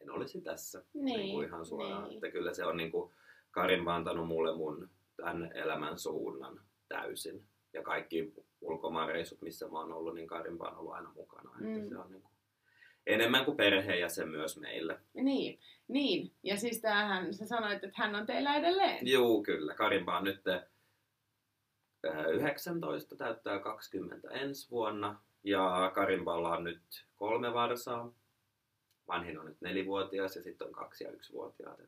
en 0.02 0.12
olisi 0.12 0.42
tässä 0.42 0.84
Niin, 0.94 1.06
niin 1.06 1.32
kuin 1.36 1.48
ihan 1.48 1.66
suoraan. 1.66 2.04
niin. 2.04 2.14
Että 2.14 2.32
kyllä 2.32 2.54
se 2.54 2.66
on 2.66 2.78
niin 2.78 2.92
kuin, 2.92 3.12
Karimpa 3.52 3.96
antanut 3.96 4.28
mulle 4.28 4.56
mun 4.56 4.90
tämän 5.16 5.52
elämän 5.56 6.00
suunnan 6.00 6.62
täysin. 6.88 7.44
Ja 7.74 7.82
kaikki 7.84 8.34
ulkomaanreissut, 8.62 9.42
missä 9.42 9.68
mä 9.68 9.80
oon 9.80 9.94
ollut, 9.94 10.16
niin 10.16 10.28
Karimpa 10.28 10.68
on 10.68 10.78
ollut 10.78 10.94
aina 10.94 11.12
mukana. 11.16 11.52
Mm. 11.60 11.76
Että 11.76 11.90
se 11.90 11.98
on 11.98 12.12
niin 12.12 12.22
kuin, 12.22 12.34
enemmän 13.08 13.46
kuin 13.46 13.58
perheenjäsen 13.58 14.30
myös 14.30 14.58
meille. 14.58 15.00
Niin, 15.14 15.60
niin. 15.88 16.32
Ja 16.44 16.58
siis 16.58 16.82
tämähän, 16.82 17.34
sä 17.34 17.46
sanoit, 17.46 17.84
että 17.84 18.02
hän 18.02 18.16
on 18.16 18.26
teillä 18.26 18.56
edelleen. 18.56 19.08
Juu, 19.08 19.44
kyllä. 19.44 19.76
Karimpa 19.76 20.18
on 20.18 20.24
nyt 20.24 20.48
äh, 20.48 20.64
19, 22.32 23.16
täyttää 23.16 23.60
20 23.60 24.30
ensi 24.30 24.72
vuonna. 24.72 25.22
Ja 25.44 25.92
Karimpalla 25.96 26.58
on 26.58 26.64
nyt 26.64 27.06
kolme 27.16 27.54
varsaa. 27.54 28.14
Vanhin 29.08 29.40
on 29.40 29.46
nyt 29.46 29.62
nelivuotias 29.62 30.36
ja 30.36 30.44
sitten 30.44 30.68
on 30.68 30.74
kaksi 30.74 31.04
ja 31.04 31.12
yksivuotiaat. 31.12 31.80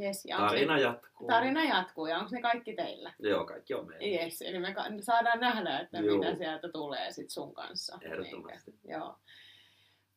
Yes, 0.00 0.24
ja 0.24 0.36
Tarina 0.36 0.74
ne, 0.74 0.80
jatkuu. 0.80 1.26
tarina 1.26 1.64
jatkuu 1.64 2.06
ja 2.06 2.18
onko 2.18 2.30
ne 2.32 2.40
kaikki 2.40 2.74
teillä? 2.74 3.12
Joo, 3.18 3.44
kaikki 3.44 3.74
on 3.74 3.86
meillä. 3.86 4.22
Yes, 4.22 4.42
eli 4.42 4.58
me 4.58 4.74
saadaan 5.00 5.40
nähdä, 5.40 5.78
että 5.78 5.98
Joo. 5.98 6.18
mitä 6.18 6.34
sieltä 6.34 6.68
tulee 6.68 7.10
sit 7.12 7.30
sun 7.30 7.54
kanssa. 7.54 7.98
Ehdottomasti. 8.02 8.70
Niinkö? 8.70 8.88
Joo. 8.92 9.16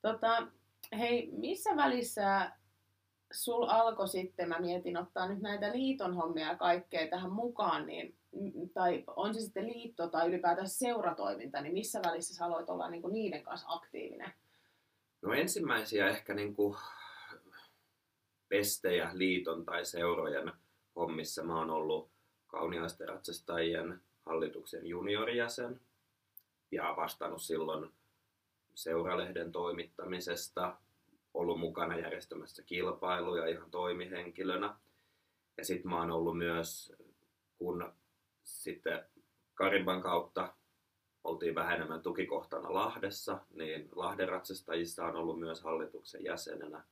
Tota, 0.02 0.48
hei, 0.98 1.30
missä 1.32 1.76
välissä 1.76 2.52
sul 3.32 3.64
alkoi 3.70 4.08
sitten, 4.08 4.50
mä 4.50 4.60
mietin 4.60 4.98
ottaa 4.98 5.28
nyt 5.28 5.42
näitä 5.42 5.72
liiton 5.72 6.16
hommia 6.16 6.48
ja 6.48 6.56
kaikkea 6.58 7.08
tähän 7.08 7.32
mukaan, 7.32 7.86
niin, 7.86 8.16
mm, 8.32 8.70
tai 8.74 9.04
on 9.16 9.34
se 9.34 9.42
sitten 9.42 9.68
liitto 9.68 10.08
tai 10.08 10.28
ylipäätään 10.28 10.70
seuratoiminta, 10.70 11.62
niin 11.62 11.74
missä 11.74 12.00
välissä 12.06 12.34
sä 12.36 12.46
aloit 12.46 12.70
olla 12.70 12.90
niinku 12.90 13.08
niiden 13.08 13.44
kanssa 13.44 13.68
aktiivinen? 13.70 14.34
No 15.22 15.34
ensimmäisiä 15.34 16.08
ehkä 16.10 16.34
niin 16.34 16.56
kuin 16.56 16.78
pestejä 18.50 19.10
liiton 19.14 19.66
tai 19.66 19.86
seurojen 19.86 20.52
hommissa 20.96 21.44
mä 21.44 21.60
oon 21.60 21.70
ollut 21.70 22.10
kauniaisten 22.48 23.10
ratsastajien 23.10 24.02
hallituksen 24.26 24.88
juniorijäsen 24.88 25.82
ja 26.72 26.94
vastannut 26.98 27.42
silloin 27.42 27.92
seuralehden 28.74 29.52
toimittamisesta, 29.52 30.78
ollut 31.34 31.60
mukana 31.60 31.98
järjestämässä 31.98 32.64
kilpailuja 32.64 33.48
ihan 33.48 33.72
toimihenkilönä. 33.72 34.76
Ja 35.58 35.66
sitten 35.66 35.92
mä 35.92 36.00
oon 36.00 36.12
ollut 36.12 36.38
myös, 36.38 36.94
kun 37.58 37.94
sitten 38.44 39.06
Karimban 39.54 40.02
kautta 40.02 40.54
oltiin 41.24 41.56
vähän 41.56 41.76
enemmän 41.76 42.02
tukikohtana 42.02 42.74
Lahdessa, 42.74 43.40
niin 43.54 43.90
Lahden 43.96 44.30
ratsastajissa 44.30 45.06
on 45.06 45.16
ollut 45.16 45.40
myös 45.40 45.62
hallituksen 45.62 46.24
jäsenenä. 46.24 46.84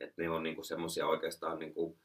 Että 0.00 0.22
ne 0.22 0.30
on 0.30 0.42
niinku 0.42 0.62
semmoisia 0.62 1.06
oikeastaan 1.06 1.58
niinku 1.58 1.96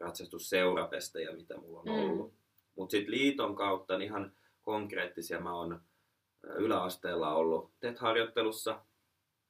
ratsastusseurapestejä, 0.00 1.32
mitä 1.32 1.56
mulla 1.56 1.80
on 1.80 1.86
Mm. 1.86 2.10
ollut. 2.10 2.32
Mutta 2.76 2.90
sitten 2.90 3.10
liiton 3.10 3.56
kautta 3.56 3.98
niin 3.98 4.06
ihan 4.06 4.32
konkreettisia 4.62 5.40
mä 5.40 5.54
oon 5.54 5.80
yläasteella 6.42 7.34
ollut 7.34 7.70
TET-harjoittelussa 7.80 8.80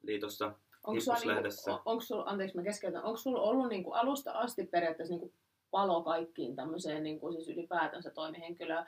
liitossa. 0.02 0.52
Onko 0.87 1.00
sulla, 1.00 1.18
niinku, 1.18 1.80
onko 1.84 2.00
sulla, 2.00 2.24
anteeksi 2.26 2.56
mä 2.56 2.62
keskeytän, 2.62 3.04
onko 3.04 3.16
sulla 3.16 3.40
ollut 3.40 3.68
niinku 3.68 3.92
alusta 3.92 4.32
asti 4.32 4.64
periaatteessa 4.64 5.14
niinku 5.14 5.32
palo 5.70 6.02
kaikkiin 6.02 6.56
tämmöiseen 6.56 7.02
niinku 7.02 7.32
siis 7.32 7.48
ylipäätänsä 7.48 8.11
toimihenkilö, 8.11 8.78
ö, 8.78 8.84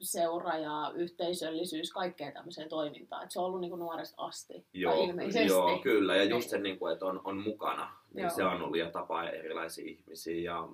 seura 0.00 0.58
ja 0.58 0.92
yhteisöllisyys, 0.94 1.92
kaikkeen 1.92 2.32
tämmöiseen 2.32 2.68
toimintaan. 2.68 3.24
Et 3.24 3.30
se 3.30 3.38
on 3.38 3.44
ollut 3.46 3.60
niinku 3.60 3.76
nuoresta 3.76 4.22
asti. 4.22 4.52
tai 4.54 4.62
Joo, 4.72 5.04
ilmeisesti. 5.04 5.48
joo, 5.48 5.78
kyllä. 5.78 6.16
Ja 6.16 6.22
Niin. 6.22 6.30
just 6.30 6.50
se, 6.50 6.58
niin 6.58 6.78
kuin, 6.78 6.92
että 6.92 7.06
on, 7.06 7.20
on 7.24 7.36
mukana, 7.42 7.96
niin 8.14 8.22
Joo. 8.22 8.30
se 8.30 8.44
on 8.44 8.62
ollut 8.62 8.76
ja 8.78 8.90
tapaa 8.90 9.30
erilaisia 9.30 9.84
ihmisiä 9.90 10.52
ja 10.52 10.68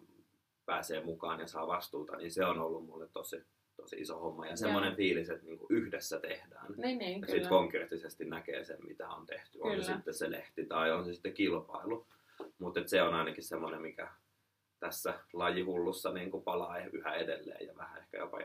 pääsee 0.66 1.04
mukaan 1.04 1.40
ja 1.40 1.46
saa 1.46 1.66
vastuuta, 1.66 2.16
niin 2.16 2.32
se 2.32 2.44
on 2.44 2.58
ollut 2.60 2.86
mulle 2.86 3.08
tosi, 3.12 3.42
tosi 3.76 3.96
iso 3.96 4.18
homma. 4.18 4.46
Ja 4.46 4.56
semmoinen 4.56 4.96
fiilis, 4.96 5.30
että 5.30 5.46
niin 5.46 5.58
kuin 5.58 5.66
yhdessä 5.70 6.20
tehdään. 6.20 6.66
Niin, 6.76 6.98
niin, 6.98 7.20
Ja 7.20 7.26
sitten 7.26 7.48
konkreettisesti 7.48 8.24
näkee 8.24 8.64
sen, 8.64 8.78
mitä 8.86 9.08
on 9.08 9.26
tehty. 9.26 9.58
On 9.60 9.70
Kyllä. 9.70 9.84
se 9.84 9.92
sitten 9.94 10.14
se 10.14 10.30
lehti 10.30 10.66
tai 10.66 10.92
on 10.92 11.04
se 11.04 11.14
sitten 11.14 11.32
kilpailu. 11.34 12.06
Mutta 12.58 12.80
se 12.86 13.02
on 13.02 13.14
ainakin 13.14 13.44
semmoinen, 13.44 13.82
mikä 13.82 14.08
tässä 14.80 15.14
lajihullussa 15.32 16.12
niin 16.12 16.30
kuin 16.30 16.44
palaa 16.44 16.78
yhä 16.78 17.14
edelleen 17.14 17.66
ja 17.66 17.76
vähän 17.76 17.98
ehkä 17.98 18.18
jopa 18.18 18.38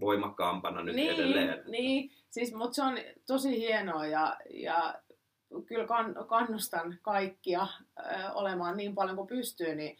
voimakkaampana 0.00 0.82
nyt 0.82 0.96
niin, 0.96 1.14
edelleen. 1.14 1.64
Niin, 1.66 2.10
siis, 2.30 2.54
mutta 2.54 2.74
se 2.74 2.82
on 2.82 2.98
tosi 3.26 3.60
hienoa 3.60 4.06
ja, 4.06 4.36
ja 4.50 4.94
kyllä 5.66 5.86
kann, 5.86 6.26
kannustan 6.26 6.98
kaikkia 7.02 7.66
ö, 7.98 8.02
olemaan 8.34 8.76
niin 8.76 8.94
paljon 8.94 9.16
kuin 9.16 9.28
pystyy, 9.28 9.74
niin 9.74 9.98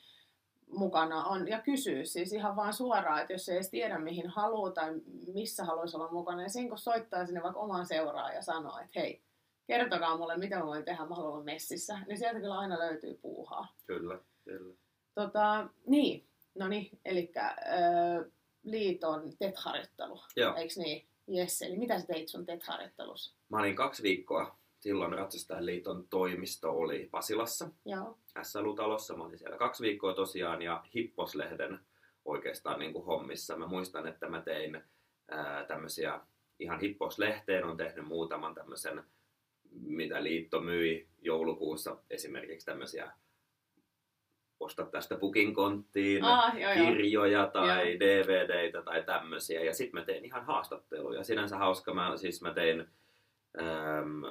mukana 0.66 1.24
on 1.24 1.48
ja 1.48 1.60
kysyy 1.60 2.06
siis 2.06 2.32
ihan 2.32 2.56
vaan 2.56 2.72
suoraan, 2.72 3.20
että 3.20 3.32
jos 3.32 3.48
ei 3.48 3.54
edes 3.54 3.70
tiedä 3.70 3.98
mihin 3.98 4.28
haluaa 4.28 4.70
tai 4.70 4.94
missä 5.34 5.64
haluaisi 5.64 5.96
olla 5.96 6.12
mukana, 6.12 6.38
niin 6.38 6.50
sen 6.50 6.68
kun 6.68 6.78
soittaa 6.78 7.26
sinne 7.26 7.42
vaikka 7.42 7.60
omaan 7.60 7.86
seuraan 7.86 8.34
ja 8.34 8.42
sanoo, 8.42 8.78
että 8.78 9.00
hei, 9.00 9.22
kertokaa 9.66 10.16
mulle, 10.16 10.36
mitä 10.36 10.58
mä 10.58 10.66
voin 10.66 10.84
tehdä, 10.84 11.04
mä 11.04 11.14
haluan 11.14 11.44
messissä, 11.44 11.98
niin 12.06 12.18
sieltä 12.18 12.40
kyllä 12.40 12.58
aina 12.58 12.78
löytyy 12.78 13.18
puuhaa. 13.22 13.74
Kyllä, 13.86 14.18
kyllä. 14.44 14.74
Tota, 15.14 15.68
niin, 15.86 16.26
no 16.54 16.68
niin, 16.68 16.98
eli 17.04 17.32
liiton 18.62 19.32
TET-harjoittelu, 19.38 20.20
Joo. 20.36 20.54
eikö 20.54 20.74
niin? 20.76 21.06
Jes, 21.26 21.62
eli 21.62 21.76
mitä 21.78 22.00
sä 22.00 22.06
teit 22.06 22.28
sun 22.28 22.46
TET-harjoittelussa? 22.46 23.34
Mä 23.48 23.58
olin 23.58 23.76
kaksi 23.76 24.02
viikkoa. 24.02 24.60
Silloin 24.80 25.12
Ratsastajaliiton 25.12 26.06
toimisto 26.10 26.70
oli 26.70 27.08
Pasilassa, 27.10 27.68
Joo, 27.84 28.18
SLU-talossa. 28.42 29.16
Mä 29.16 29.24
olin 29.24 29.38
siellä 29.38 29.56
kaksi 29.56 29.82
viikkoa 29.82 30.14
tosiaan 30.14 30.62
ja 30.62 30.84
Hipposlehden 30.94 31.78
oikeastaan 32.24 32.78
niin 32.78 32.92
kuin 32.92 33.04
hommissa. 33.04 33.56
Mä 33.56 33.66
muistan, 33.66 34.06
että 34.06 34.28
mä 34.28 34.42
tein 34.42 34.82
ää, 35.28 35.64
tämmöisiä 35.64 36.20
ihan 36.58 36.80
Hipposlehteen, 36.80 37.64
on 37.64 37.76
tehnyt 37.76 38.06
muutaman 38.06 38.54
tämmöisen, 38.54 39.04
mitä 39.70 40.22
liitto 40.22 40.60
myi 40.60 41.08
joulukuussa, 41.22 41.96
esimerkiksi 42.10 42.66
tämmöisiä 42.66 43.12
osta 44.60 44.84
tästä 44.86 45.16
booking 45.16 45.54
konttiin, 45.54 46.24
ah, 46.24 46.58
joo, 46.58 46.72
joo. 46.72 46.86
kirjoja 46.86 47.46
tai 47.46 47.96
DVDitä 48.00 48.82
tai 48.82 49.02
tämmöisiä. 49.02 49.64
Ja 49.64 49.74
sitten 49.74 50.00
mä 50.00 50.06
tein 50.06 50.24
ihan 50.24 50.44
haastatteluja. 50.44 51.24
Sinänsä 51.24 51.58
hauska, 51.58 51.94
mä, 51.94 52.16
siis 52.16 52.42
mä 52.42 52.54
tein 52.54 52.80
äm, 53.60 54.22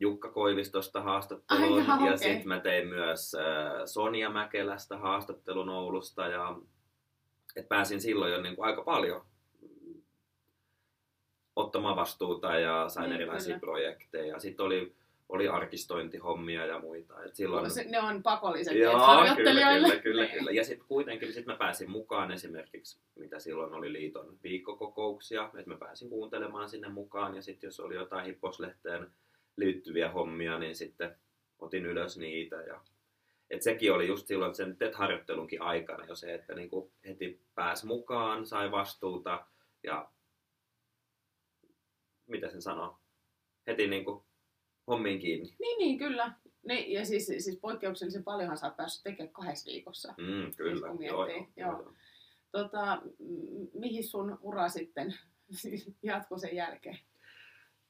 Jukka 0.00 0.28
Koivistosta 0.32 1.02
haastattelun 1.02 1.80
Ai 1.80 1.86
jaa, 1.86 1.96
ja 1.96 2.14
okei. 2.14 2.18
sitten 2.18 2.48
mä 2.48 2.60
tein 2.60 2.88
myös 2.88 3.34
äh, 3.34 3.42
Sonja 3.84 4.30
Mäkelästä 4.30 4.98
haastattelun 4.98 5.68
Oulusta 5.68 6.26
ja 6.26 6.56
et 7.56 7.68
pääsin 7.68 8.00
silloin 8.00 8.32
jo 8.32 8.40
niin 8.42 8.56
kuin 8.56 8.66
aika 8.66 8.82
paljon 8.82 9.24
ottamaan 11.56 11.96
vastuuta 11.96 12.56
ja 12.58 12.88
sain 12.88 13.10
Niin, 13.10 13.14
erilaisia 13.20 13.46
kyllä. 13.58 13.60
projekteja. 13.60 14.38
Sitten 14.38 14.66
oli, 14.66 14.94
oli 15.32 15.48
arkistointihommia 15.48 16.66
ja 16.66 16.78
muita. 16.78 17.24
Et 17.24 17.34
silloin, 17.36 17.70
Se- 17.70 17.84
Ne 17.84 18.00
on 18.00 18.22
pakolliset 18.22 18.76
Joo, 18.76 18.98
harjoittelijoille. 18.98 19.88
kyllä, 19.88 20.00
kyllä, 20.02 20.26
kyllä. 20.26 20.50
Ja 20.50 20.64
sitten 20.64 20.88
kuitenkin 20.88 21.32
sit 21.32 21.46
mä 21.46 21.56
pääsin 21.56 21.90
mukaan 21.90 22.32
esimerkiksi, 22.32 23.00
mitä 23.14 23.38
silloin 23.38 23.74
oli 23.74 23.92
liiton 23.92 24.38
viikkokokouksia, 24.42 25.50
että 25.58 25.70
mä 25.70 25.76
pääsin 25.76 26.08
kuuntelemaan 26.08 26.68
sinne 26.68 26.88
mukaan. 26.88 27.36
Ja 27.36 27.42
sitten 27.42 27.68
jos 27.68 27.80
oli 27.80 27.94
jotain 27.94 28.26
hipposlehteen 28.26 29.10
liittyviä 29.56 30.10
hommia, 30.10 30.58
niin 30.58 30.76
sitten 30.76 31.16
otin 31.58 31.86
ylös 31.86 32.18
niitä. 32.18 32.56
Ja, 32.56 32.80
et 33.50 33.62
sekin 33.62 33.92
oli 33.92 34.06
just 34.06 34.26
silloin 34.26 34.54
sen 34.54 34.76
TET-harjoittelunkin 34.76 35.62
aikana 35.62 36.06
jo 36.06 36.14
se, 36.14 36.34
että 36.34 36.54
niinku 36.54 36.92
heti 37.04 37.40
pääsi 37.54 37.86
mukaan, 37.86 38.46
sai 38.46 38.70
vastuuta 38.70 39.46
ja 39.82 40.08
mitä 42.26 42.48
sen 42.50 42.62
sanoo, 42.62 42.98
heti 43.66 43.86
niinku 43.86 44.24
hommiin 44.86 45.18
kiinni. 45.18 45.54
Niin, 45.58 45.78
niin, 45.78 45.98
kyllä. 45.98 46.32
Niin, 46.62 46.92
ja 46.92 47.04
siis, 47.06 47.26
siis 47.26 47.58
poikkeuksellisen 47.60 48.24
paljonhan 48.24 48.56
sä 48.58 48.66
oot 48.66 48.76
päässyt 48.76 49.02
tekemään 49.04 49.32
kahdessa 49.32 49.70
viikossa. 49.70 50.14
Mm, 50.18 50.54
kyllä, 50.56 50.88
kun 50.88 51.04
joo, 51.04 51.26
miettii, 51.26 51.52
joo, 51.62 51.70
joo. 51.72 51.82
joo. 51.82 51.92
Tota, 52.52 53.02
mihin 53.74 54.04
sun 54.08 54.38
ura 54.42 54.68
sitten 54.68 55.14
jatkuu 56.02 56.38
sen 56.38 56.56
jälkeen? 56.56 56.98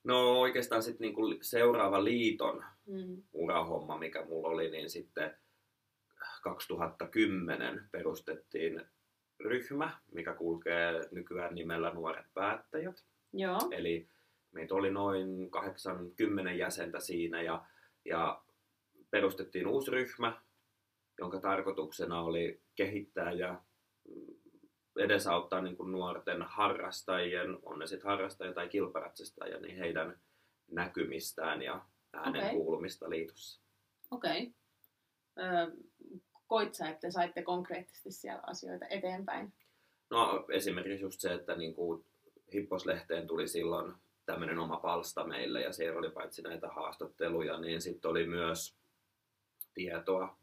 No 0.05 0.41
oikeastaan 0.41 0.83
sitten 0.83 1.05
niinku 1.05 1.23
seuraava 1.43 2.05
liiton 2.05 2.65
Mm. 2.87 3.23
urahomma, 3.33 3.99
mikä 3.99 4.25
mulla 4.25 4.49
oli, 4.49 4.71
niin 4.71 4.91
sitten 4.91 5.37
2010 6.43 7.89
perustettiin 7.93 8.83
ryhmä, 9.41 9.99
mikä 10.13 10.35
kulkee 10.35 11.01
nykyään 11.11 11.55
nimellä 11.55 11.91
Nuoret 11.91 12.27
päättäjät. 12.35 13.05
Joo. 13.33 13.59
Eli 13.71 14.09
meitä 14.53 14.75
oli 14.75 14.91
noin 14.91 15.51
80 15.51 16.53
jäsentä 16.53 17.01
siinä 17.01 17.43
ja, 17.43 17.65
ja 18.05 18.43
perustettiin 19.11 19.67
uusi 19.67 19.91
ryhmä, 19.91 20.43
jonka 21.19 21.41
tarkoituksena 21.41 22.23
oli 22.23 22.63
kehittää 22.75 23.33
ja 23.33 23.63
edesauttaa 24.97 25.61
niin 25.61 25.77
kuin 25.77 25.93
nuorten 25.93 26.43
harrastajien, 26.43 27.59
on 27.63 27.79
ne 27.79 27.87
sitten 27.87 28.11
harrastajia 28.11 28.55
tai 28.55 28.69
kilparatsastajia, 28.69 29.61
niin 29.61 29.77
heidän 29.77 30.21
näkymistään 30.71 31.63
ja 31.63 31.85
äänen 32.13 32.43
Okei. 32.43 32.55
kuulumista 32.55 33.11
liitossa. 33.11 33.63
Okei. 34.11 34.53
Okay. 35.37 35.77
Koit 36.47 36.75
sä, 36.75 36.89
että 36.89 37.11
saitte 37.11 37.43
konkreettisesti 37.43 38.11
siellä 38.11 38.43
asioita 38.47 38.87
eteenpäin? 38.87 39.53
No 40.11 40.47
esimerkiksi 40.51 41.05
just 41.05 41.21
se, 41.21 41.35
että 41.35 41.55
niin 41.55 41.75
kuin 41.75 42.07
Hipposlehteen 42.55 43.27
tuli 43.27 43.49
silloin 43.49 43.95
tämmöinen 44.27 44.59
oma 44.59 44.77
palsta 44.77 45.25
meille 45.25 45.61
ja 45.61 45.73
siellä 45.73 45.99
oli 45.99 46.11
paitsi 46.11 46.43
näitä 46.43 46.69
haastatteluja, 46.69 47.61
niin 47.61 47.83
sitten 47.83 48.11
oli 48.11 48.27
myös 48.27 48.77
tietoa 49.75 50.39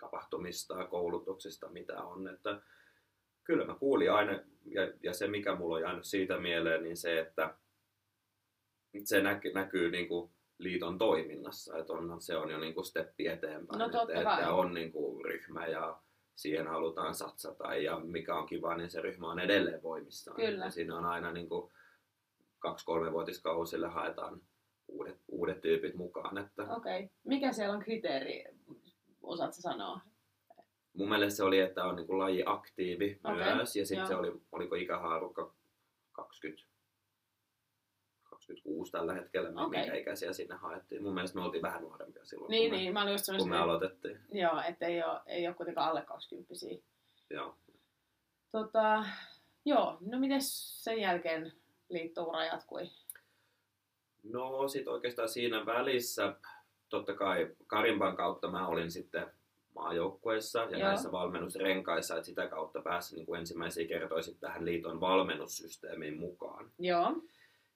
tapahtumista, 0.00 0.86
koulutuksista, 0.86 1.68
mitä 1.68 2.02
on. 2.02 2.28
Että 2.28 2.62
kyllä 3.44 3.64
mä 3.64 3.74
kuulin 3.74 4.12
aina, 4.12 4.32
ja, 4.64 4.92
ja 5.02 5.14
se 5.14 5.28
mikä 5.28 5.54
mulla 5.54 5.74
on 5.74 5.82
jäänyt 5.82 6.04
siitä 6.04 6.38
mieleen, 6.38 6.82
niin 6.82 6.96
se, 6.96 7.20
että 7.20 7.54
se 9.04 9.22
näky, 9.22 9.52
näkyy 9.52 9.90
niin 9.90 10.08
kuin 10.08 10.30
liiton 10.58 10.98
toiminnassa, 10.98 11.78
että 11.78 11.92
onhan 11.92 12.20
se 12.20 12.36
on 12.36 12.50
jo 12.50 12.58
niin 12.58 12.74
kuin 12.74 12.84
steppi 12.84 13.26
eteenpäin, 13.26 13.78
No 13.78 13.86
että, 13.86 14.30
että 14.30 14.54
on 14.54 14.74
niin 14.74 14.92
kuin 14.92 15.24
ryhmä 15.24 15.66
ja 15.66 16.00
siihen 16.36 16.66
halutaan 16.66 17.14
satsata 17.14 17.74
ja 17.74 18.00
mikä 18.00 18.34
on 18.34 18.46
kiva, 18.46 18.76
niin 18.76 18.90
se 18.90 19.00
ryhmä 19.00 19.30
on 19.30 19.38
edelleen 19.38 19.82
voimissaan. 19.82 20.36
Kyllä. 20.36 20.64
Ja 20.64 20.70
siinä 20.70 20.96
on 20.96 21.04
aina 21.04 21.32
niin 21.32 21.48
kuin 21.48 21.72
kaksi-kolme 22.62 23.12
vuotiskausille 23.12 23.88
haetaan 23.88 24.40
uudet, 24.88 25.20
uudet 25.28 25.60
tyypit 25.60 25.94
mukaan. 25.94 26.38
Että 26.38 26.62
Okei. 26.62 27.04
Okay. 27.04 27.08
Mikä 27.24 27.52
siellä 27.52 27.74
on 27.74 27.82
kriteeri, 27.82 28.44
osaatko 29.22 29.60
sanoa? 29.60 30.00
mun 30.94 31.08
mielestä 31.08 31.36
se 31.36 31.44
oli, 31.44 31.58
että 31.58 31.84
on 31.84 31.96
niin 31.96 32.06
kuin 32.06 32.18
laji 32.18 32.42
aktiivi 32.46 33.20
Okei, 33.24 33.54
myös 33.54 33.76
ja 33.76 33.86
sitten 33.86 34.06
se 34.06 34.16
oli, 34.16 34.40
oliko 34.52 34.74
ikähaarukka 34.74 35.54
20 36.12 36.72
26 38.24 38.92
tällä 38.92 39.14
hetkellä, 39.14 39.50
okay. 39.50 39.64
Okei. 39.64 39.80
minkä 39.80 39.96
ikäisiä 39.96 40.32
sinne 40.32 40.54
haettiin. 40.54 41.02
Mun 41.02 41.14
mielestä 41.14 41.38
me 41.38 41.44
oltiin 41.44 41.62
vähän 41.62 41.82
nuorempia 41.82 42.24
silloin, 42.24 42.50
Niin, 42.50 42.70
kun, 42.70 42.78
niin, 42.78 42.92
mä 42.92 43.02
olin 43.02 43.12
just 43.12 43.28
me, 43.30 43.38
kun 43.38 43.48
me 43.48 43.58
aloitettiin. 43.58 44.20
joo, 44.32 44.60
että 44.68 44.86
ei 44.86 45.02
ole, 45.02 45.20
ei 45.26 45.46
ole 45.46 45.54
kuitenkaan 45.54 45.88
alle 45.88 46.02
20 46.02 46.54
Joo. 47.30 47.56
Tota, 48.52 49.04
joo, 49.64 49.98
no 50.00 50.18
miten 50.18 50.40
sen 50.42 51.00
jälkeen 51.00 51.52
liittoura 51.92 52.44
jatkui? 52.44 52.90
No 54.22 54.68
sit 54.68 54.88
oikeastaan 54.88 55.28
siinä 55.28 55.66
välissä, 55.66 56.36
totta 56.88 57.14
kai 57.14 57.56
Karimban 57.66 58.16
kautta 58.16 58.50
mä 58.50 58.66
olin 58.66 58.90
sitten 58.90 59.26
maajoukkueessa 59.74 60.58
ja 60.58 60.78
Joo. 60.78 60.88
Näissä 60.88 61.12
valmennusrenkaissa, 61.12 62.14
että 62.14 62.26
sitä 62.26 62.46
kautta 62.46 62.82
pääsi 62.82 63.14
niin 63.14 63.26
kuin 63.26 63.40
ensimmäisiä 63.40 63.88
kertoja 63.88 64.22
sitten 64.22 64.40
tähän 64.40 64.64
liiton 64.64 65.00
valmennussysteemiin 65.00 66.18
mukaan. 66.18 66.70
Joo, 66.78 67.16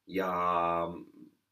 Ja 0.07 0.89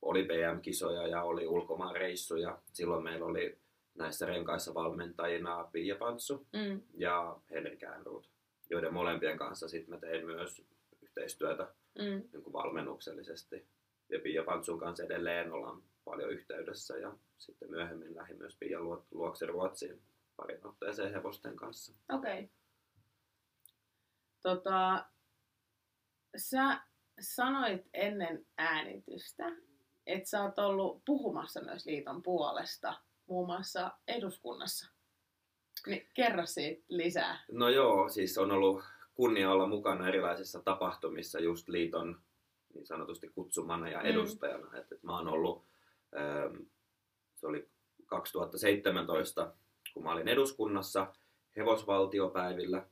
oli 0.03 0.25
PM-kisoja 0.25 1.07
ja 1.07 1.23
oli 1.23 1.47
ulkomaanreissuja. 1.47 2.59
Silloin 2.73 3.05
meillä 3.05 3.27
oli 3.27 3.59
näissä 3.95 4.27
renkaissa 4.27 4.75
valmentajina 4.75 5.69
Pia 5.73 5.97
Pantsu 5.97 6.47
mm, 6.53 6.81
ja 6.97 7.37
Henrik 7.51 7.83
Äänruut, 7.83 8.31
joiden 8.71 8.95
molempien 8.95 9.39
kanssa 9.39 9.69
sitten 9.69 9.95
mä 9.95 10.01
tein 10.01 10.27
myös 10.27 10.63
yhteistyötä 11.03 11.67
mm, 11.99 12.29
niin 12.33 12.43
kuin 12.43 12.53
valmennuksellisesti. 12.53 13.69
Ja 14.09 14.21
Pia 14.21 14.45
Pantsun 14.45 14.79
kanssa 14.79 15.05
edelleen 15.05 15.53
ollaan 15.53 15.83
paljon 16.05 16.31
yhteydessä 16.31 16.99
ja 16.99 17.17
sitten 17.39 17.71
myöhemmin 17.71 18.17
lähdin 18.17 18.39
myös 18.39 18.57
Pia 18.57 18.81
luo- 18.81 19.07
luokse 19.11 19.47
Ruotsiin 19.47 20.03
parin 20.37 20.67
otteeseen 20.67 21.13
hevosten 21.13 21.57
kanssa. 21.57 21.93
okei. 22.13 22.45
Okay. 22.45 22.49
Tota, 24.43 25.05
sä 26.37 26.81
sanoit 27.21 27.83
ennen 27.95 28.47
äänitystä, 28.59 29.45
että 30.07 30.29
sä 30.29 30.43
oot 30.43 30.59
ollut 30.59 31.03
puhumassa 31.05 31.61
myös 31.61 31.87
liiton 31.87 32.23
puolesta, 32.23 33.01
muun 33.27 33.47
muassa 33.47 33.91
eduskunnassa. 34.09 34.91
Niin 35.87 36.09
kerro 36.15 36.47
siitä 36.47 36.85
lisää. 36.89 37.45
No 37.53 37.69
joo, 37.69 38.09
siis 38.09 38.39
on 38.39 38.51
ollut 38.51 38.85
kunnia 39.15 39.51
olla 39.51 39.67
mukana 39.67 40.09
erilaisissa 40.09 40.61
tapahtumissa 40.63 41.41
just 41.41 41.69
liiton 41.69 42.21
niin 42.75 42.87
sanotusti 42.87 43.29
kutsumana 43.29 43.89
ja 43.89 43.99
Mm. 44.01 44.07
edustajana. 44.07 44.77
Et, 44.79 44.93
et 44.93 45.03
mä 45.03 45.17
oon 45.19 45.29
ollut, 45.29 45.65
ähm, 46.17 46.57
se 47.35 47.47
oli 47.47 47.69
2017, 48.07 49.53
kun 49.95 50.03
mä 50.03 50.13
olin 50.13 50.29
eduskunnassa 50.29 51.13
hevosvaltiopäivillä 51.57 52.87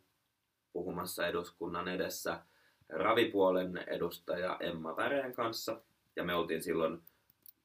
puhumassa 0.73 1.27
eduskunnan 1.27 1.89
edessä 1.89 2.41
ravipuolen 2.89 3.77
edustaja 3.77 4.57
Emma 4.61 4.97
Väreen 4.97 5.35
kanssa. 5.35 5.81
Ja 6.17 6.25
me 6.25 6.35
oltiin 6.35 6.63
silloin 6.63 7.03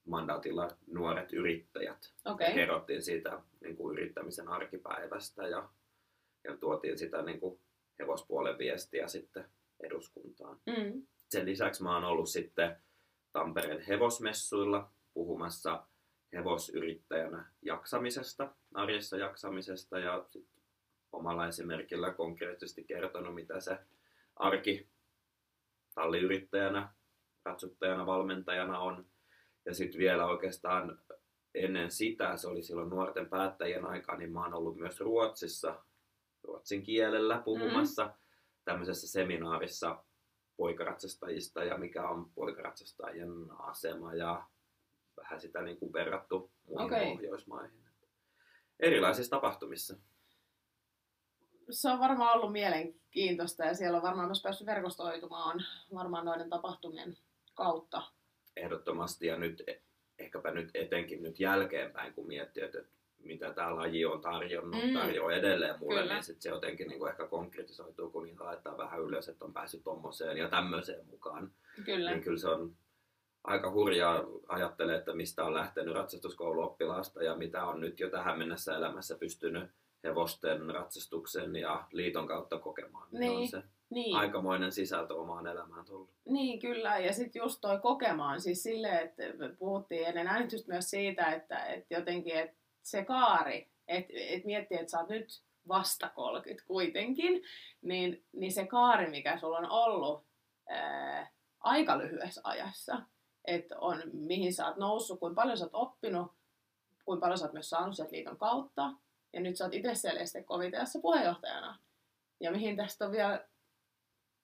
mandaatilla 0.06 0.68
nuoret 0.88 1.34
yrittäjät. 1.34 2.14
Ja 2.48 2.54
kerrottiin 2.56 3.04
siitä 3.04 3.42
niin 3.62 3.76
kuin 3.78 3.98
yrittämisen 3.98 4.48
arkipäivästä 4.48 5.48
ja, 5.48 5.70
ja 6.44 6.58
tuotiin 6.58 6.98
sitä 6.98 7.22
niin 7.22 7.40
kuin 7.40 7.60
hevospuolen 8.00 8.58
viestiä 8.58 9.08
sitten 9.08 9.46
eduskuntaan. 9.80 10.60
Mm, 10.66 11.08
Sen 11.30 11.46
lisäksi 11.46 11.84
mä 11.84 11.94
oon 11.94 12.04
ollut 12.04 12.30
sitten 12.30 12.78
Tampereen 13.34 13.82
hevosmessuilla 13.82 14.92
puhumassa 15.14 15.84
hevosyrittäjänä 16.34 17.46
jaksamisesta, 17.62 18.56
arjessa 18.74 19.18
jaksamisesta 19.18 20.00
ja 20.00 20.26
sit 20.30 20.48
omalla 21.12 21.48
esimerkillä 21.48 22.14
konkreettisesti 22.14 22.84
kertonut, 22.84 23.36
mitä 23.36 23.60
se 23.60 23.78
arki 24.36 24.88
talliyrittäjänä, 25.96 26.90
ratsuttajana, 27.46 28.06
valmentajana 28.06 28.80
on. 28.80 29.06
Ja 29.66 29.74
sitten 29.74 30.00
vielä 30.00 30.26
oikeastaan 30.26 31.00
ennen 31.56 31.92
sitä, 31.92 32.38
se 32.38 32.48
oli 32.48 32.64
silloin 32.64 32.90
nuorten 32.90 33.30
päättäjien 33.30 33.86
aikaa, 33.86 34.18
niin 34.18 34.32
mä 34.32 34.44
oon 34.44 34.54
ollut 34.54 34.78
myös 34.78 35.00
Ruotsissa 35.00 35.84
ruotsin 36.48 36.84
kielellä 36.84 37.42
puhumassa 37.46 38.06
mm. 38.06 38.12
tämmöisessä 38.66 39.08
seminaarissa 39.08 40.04
poikaratsastajista 40.58 41.64
ja 41.64 41.78
mikä 41.78 42.10
on 42.10 42.30
poikaratsastajien 42.36 43.32
asema 43.60 44.14
ja 44.14 44.48
vähän 45.18 45.42
sitä 45.42 45.62
niin 45.62 45.78
kuin 45.78 45.94
verrattu 45.94 46.52
muihin 46.68 46.86
Okei. 46.86 47.12
Pohjoismaihin. 47.12 47.88
Erilaisissa 48.80 49.30
tapahtumissa. 49.30 49.98
se 51.70 51.90
on 51.90 52.00
varmaan 52.00 52.36
ollut 52.36 52.52
mielenkiintoista 52.52 53.66
ja 53.66 53.74
siellä 53.74 53.98
on 53.98 54.04
varmaan 54.04 54.28
myös 54.28 54.42
päässyt 54.42 54.68
verkostoitumaan 54.68 55.66
varmaan 55.94 56.26
noiden 56.26 56.50
tapahtumien 56.50 57.18
kautta. 57.54 58.02
Ehdottomasti 58.56 59.28
ja 59.28 59.38
nyt 59.38 59.64
e- 59.68 59.82
ehkäpä 60.20 60.52
nyt 60.52 60.72
etenkin 60.74 61.24
nyt 61.24 61.40
jälkeenpäin, 61.40 62.14
kun 62.14 62.28
miettii, 62.28 62.64
että 62.64 62.84
mitä 63.24 63.54
tämä 63.54 63.76
laji 63.76 64.06
on 64.06 64.22
tarjonnut, 64.22 64.84
Mm. 64.84 64.94
tarjoaa 64.94 65.32
edelleen 65.34 65.80
mulle, 65.80 66.00
Kyllä. 66.02 66.14
niin 66.14 66.24
sit 66.24 66.42
se 66.42 66.50
jotenkin 66.50 66.88
niin 66.88 67.00
kuin 67.00 67.12
ehkä 67.12 67.28
konkretisoituu, 67.28 68.10
kun 68.10 68.24
niitä 68.24 68.44
laittaa 68.44 68.78
vähän 68.78 69.02
ylös, 69.02 69.30
että 69.30 69.46
on 69.46 69.54
päässyt 69.54 69.84
tommoseen 69.84 70.38
ja 70.38 70.50
tämmöiseen 70.50 71.06
mukaan. 71.08 71.52
Kyllä. 71.86 72.12
Niin 72.12 72.24
kyllä 72.24 72.38
se 72.40 72.50
on 72.50 72.76
aika 73.44 73.72
hurjaa 73.72 74.24
ajattelee, 74.48 74.98
että 74.98 75.14
mistä 75.14 75.44
on 75.46 75.54
lähtenyt 75.54 75.94
ratsastuskouluoppilaasta 75.96 77.24
ja 77.24 77.36
mitä 77.36 77.66
on 77.66 77.82
nyt 77.82 78.00
jo 78.00 78.10
tähän 78.10 78.38
mennessä 78.40 78.76
elämässä 78.76 79.16
pystynyt 79.20 79.70
hevosten 80.04 80.70
ratsastuksen 80.70 81.56
ja 81.56 81.84
liiton 81.92 82.28
kautta 82.28 82.60
kokemaan. 82.60 83.08
Niin. 83.12 83.20
Niin. 83.20 83.40
On 83.42 83.48
se 83.48 83.64
Niin, 83.90 84.16
aikamoinen 84.16 84.72
sisältö 84.72 85.14
omaan 85.14 85.48
elämään 85.48 85.86
tullut. 85.86 86.10
niin, 86.26 86.60
kyllä. 86.60 86.98
Ja 87.00 87.14
sitten 87.14 87.40
just 87.40 87.62
toi 87.62 87.80
kokemaan, 87.80 88.42
siis 88.42 88.64
silleen, 88.64 89.00
että 89.06 89.24
puhuttiin 89.60 90.08
ennen 90.08 90.28
äänitystä 90.28 90.72
myös 90.74 90.90
siitä, 90.90 91.26
että, 91.34 91.66
että 91.66 91.94
jotenkin 91.96 92.36
että 92.36 92.58
se 92.88 93.06
kaari, 93.06 93.72
että, 93.88 94.14
että 94.16 94.46
miettii, 94.46 94.78
että 94.78 94.92
sä 94.92 95.00
oot 95.00 95.10
nyt 95.10 95.44
vasta 95.68 96.10
30 96.10 96.68
kuitenkin, 96.68 97.44
niin, 97.82 98.26
niin 98.34 98.52
se 98.52 98.68
kaari, 98.68 99.10
mikä 99.10 99.40
sulla 99.40 99.58
on 99.58 99.70
ollut 99.70 100.26
ää, 100.70 101.32
aika 101.60 101.98
lyhyessä 101.98 102.42
ajassa, 102.44 103.02
että 103.46 103.80
on, 103.80 104.02
mihin 104.14 104.54
sä 104.54 104.68
oot 104.68 104.78
noussut, 104.78 105.20
kuinka 105.20 105.42
paljon 105.42 105.58
sä 105.58 105.66
oot 105.66 105.74
oppinut, 105.74 106.32
kuinka 107.06 107.22
paljon 107.22 107.38
sä 107.38 107.46
oot 107.46 107.54
myös 107.54 107.70
saanut 107.70 107.96
sieltä 107.96 108.12
liiton 108.12 108.38
kautta. 108.38 108.94
Ja 109.34 109.40
nyt 109.40 109.58
sä 109.58 109.64
oot 109.64 109.74
itse 109.74 109.96
siellä 109.96 110.22
estekomiteassa 110.22 111.00
puheenjohtajana. 111.00 111.80
Ja 112.40 112.52
mihin 112.52 112.78
tästä 112.78 113.06
on 113.06 113.12
vielä 113.12 113.48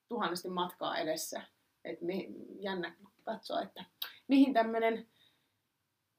tuhannesti 0.08 0.50
matkaa 0.50 0.98
edessä. 0.98 1.42
Et 1.86 2.02
mi, 2.02 2.28
jännä 2.60 2.96
katsoa, 3.24 3.62
että 3.62 3.86
mihin 4.28 4.54
tämmöinen 4.54 5.08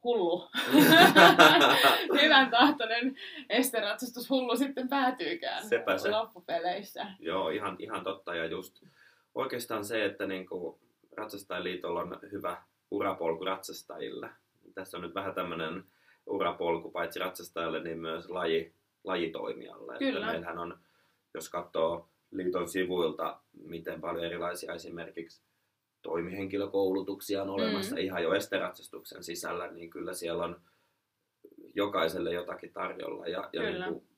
hullu, 0.04 0.48
hyvän 2.22 2.50
tahtoinen 2.50 3.16
esteratsatushullu 3.48 4.56
sitten 4.56 4.88
päätyykään 4.88 5.68
Sepä 5.68 5.98
se. 5.98 6.10
loppupeleissä. 6.10 7.06
Joo, 7.20 7.48
ihan, 7.48 7.76
ihan 7.78 8.04
totta. 8.04 8.34
Ja 8.34 8.44
just 8.44 8.82
oikeastaan 9.34 9.84
se, 9.84 10.04
että 10.04 10.26
niin 10.26 10.46
kuin 10.46 10.76
Ratsastajaliitolla 11.16 12.00
on 12.00 12.18
hyvä 12.32 12.62
urapolku 12.90 13.44
ratsastajille. 13.44 14.30
Tässä 14.74 14.96
on 14.96 15.02
nyt 15.02 15.14
vähän 15.14 15.34
tämmöinen 15.34 15.84
urapolku 16.26 16.90
paitsi 16.90 17.18
ratsastajalle, 17.18 17.82
niin 17.82 17.98
myös 17.98 18.30
laji, 18.30 18.72
lajitoimijalle. 19.04 19.98
Kyllä. 19.98 20.18
Että 20.18 20.32
meillähän 20.32 20.58
on, 20.58 20.78
jos 21.34 21.48
katsoo 21.48 22.08
liiton 22.30 22.68
sivuilta, 22.68 23.40
miten 23.52 24.00
paljon 24.00 24.24
erilaisia 24.24 24.74
esimerkiksi 24.74 25.42
toimihenkilökoulutuksia 26.04 27.42
on 27.42 27.50
olemassa 27.50 27.94
Mm. 27.94 28.00
ihan 28.00 28.22
jo 28.22 28.34
esteratsastuksen 28.34 29.24
sisällä, 29.24 29.70
niin 29.70 29.90
kyllä 29.90 30.14
siellä 30.14 30.44
on 30.44 30.60
jokaiselle 31.74 32.32
jotakin 32.32 32.72
tarjolla. 32.72 33.26
Ja, 33.26 33.50
ja 33.52 33.62
Kyllä. 33.62 33.86
niin 33.86 33.94
kuin 33.94 34.08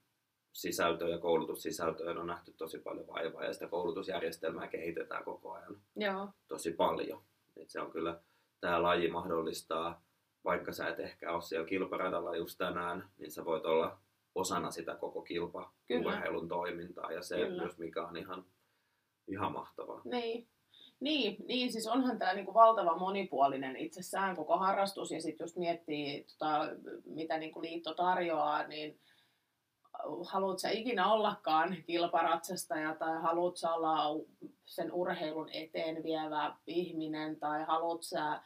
sisältöön 0.53 1.11
ja 1.11 1.19
koulutussisältöön 1.19 2.19
on 2.19 2.27
nähty 2.27 2.53
tosi 2.53 2.79
paljon 2.79 3.07
vaivaa 3.07 3.45
ja 3.45 3.53
sitä 3.53 3.69
koulutusjärjestelmää 3.69 4.69
kehitetään 4.69 5.25
koko 5.25 5.53
ajan 5.53 5.77
Joo, 5.97 6.29
tosi 6.49 6.73
paljon. 6.73 7.23
Et 7.57 7.71
se 7.71 7.81
on 7.81 7.91
kyllä, 7.91 8.21
tämä 8.61 8.83
laji 8.83 9.09
mahdollistaa, 9.11 10.03
vaikka 10.45 10.73
sä 10.73 10.89
et 10.89 11.01
ehkä 11.01 11.33
ole 11.33 11.43
siellä 11.43 11.67
kilparadalla 11.67 12.37
just 12.37 12.59
tänään, 12.59 13.09
niin 13.19 13.31
sä 13.31 13.45
voit 13.45 13.65
olla 13.65 13.99
osana 14.35 14.71
sitä 14.71 14.95
koko 14.95 15.23
kilpa 15.23 15.73
Kyllä. 15.89 16.07
urheilun 16.09 16.49
toimintaa 16.49 17.13
ja 17.13 17.23
se 17.23 17.37
Kyllä. 17.37 17.63
myös 17.63 17.79
mikä 17.79 18.07
on 18.07 18.17
ihan, 18.17 18.45
ihan 19.29 19.53
mahtavaa. 19.53 20.01
niin. 20.05 20.49
Niin, 21.01 21.37
niin, 21.49 21.73
siis 21.73 21.87
onhan 21.87 22.19
tämä 22.19 22.35
niinku 22.35 22.55
valtava 22.55 22.99
monipuolinen 22.99 23.77
itsessään 23.77 24.37
koko 24.37 24.57
harrastus. 24.57 25.11
Ja 25.11 25.21
sitten 25.23 25.45
just 25.45 25.57
miettii, 25.57 26.25
tota, 26.25 26.61
mitä 27.05 27.39
niinku 27.39 27.63
liitto 27.63 27.95
tarjoaa, 27.95 28.67
niin 28.67 29.01
haluat 30.25 30.59
sä 30.59 30.71
ikinä 30.71 31.13
ollakaan 31.13 31.77
kilparatsastaja 31.87 32.95
tai 32.95 33.23
haluat 33.23 33.57
sä 33.57 33.73
olla 33.73 34.25
sen 34.65 34.93
urheilun 34.93 35.49
eteen 35.53 36.03
vievä 36.03 36.57
ihminen 36.67 37.37
tai 37.37 37.65
haluat 37.65 38.03
sä 38.03 38.41